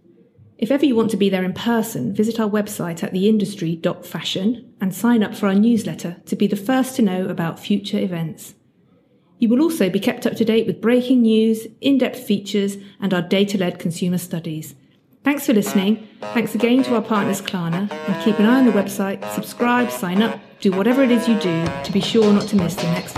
If 0.59 0.71
ever 0.71 0.87
you 0.87 0.97
want 0.97 1.11
to 1.11 1.19
be 1.19 1.29
there 1.29 1.45
in 1.45 1.53
person, 1.53 2.15
visit 2.15 2.41
our 2.41 2.49
website 2.49 3.03
at 3.03 3.13
theindustry.fashion 3.13 4.75
and 4.81 4.95
sign 4.95 5.23
up 5.23 5.35
for 5.35 5.49
our 5.49 5.55
newsletter 5.55 6.17
to 6.25 6.37
be 6.37 6.47
the 6.47 6.57
first 6.57 6.97
to 6.97 7.03
know 7.03 7.29
about 7.29 7.61
future 7.61 7.99
events. 7.99 8.55
You 9.39 9.51
will 9.51 9.61
also 9.61 9.91
be 9.91 10.01
kept 10.01 10.27
up 10.27 10.35
to 10.37 10.45
date 10.47 10.67
with 10.67 10.81
breaking 10.81 11.23
news, 11.23 11.67
in 11.83 11.99
depth 11.99 12.21
features, 12.21 12.79
and 13.01 13.13
our 13.13 13.21
data 13.21 13.59
led 13.59 13.79
consumer 13.79 14.17
studies. 14.17 14.75
Thanks 15.25 15.45
for 15.45 15.53
listening. 15.53 16.09
Thanks 16.21 16.55
again 16.55 16.83
to 16.85 16.95
our 16.95 17.03
partners 17.03 17.43
Klarna, 17.43 17.91
and 17.91 18.25
keep 18.25 18.39
an 18.39 18.47
eye 18.47 18.59
on 18.59 18.65
the 18.65 18.73
website, 18.73 19.29
subscribe, 19.35 19.91
sign 19.91 20.23
up, 20.23 20.41
do 20.61 20.71
whatever 20.71 21.03
it 21.03 21.11
is 21.11 21.29
you 21.29 21.39
do 21.39 21.67
to 21.85 21.93
be 21.93 22.01
sure 22.01 22.33
not 22.33 22.49
to 22.49 22.57
miss 22.57 22.77
the 22.77 22.85
next 22.85 23.15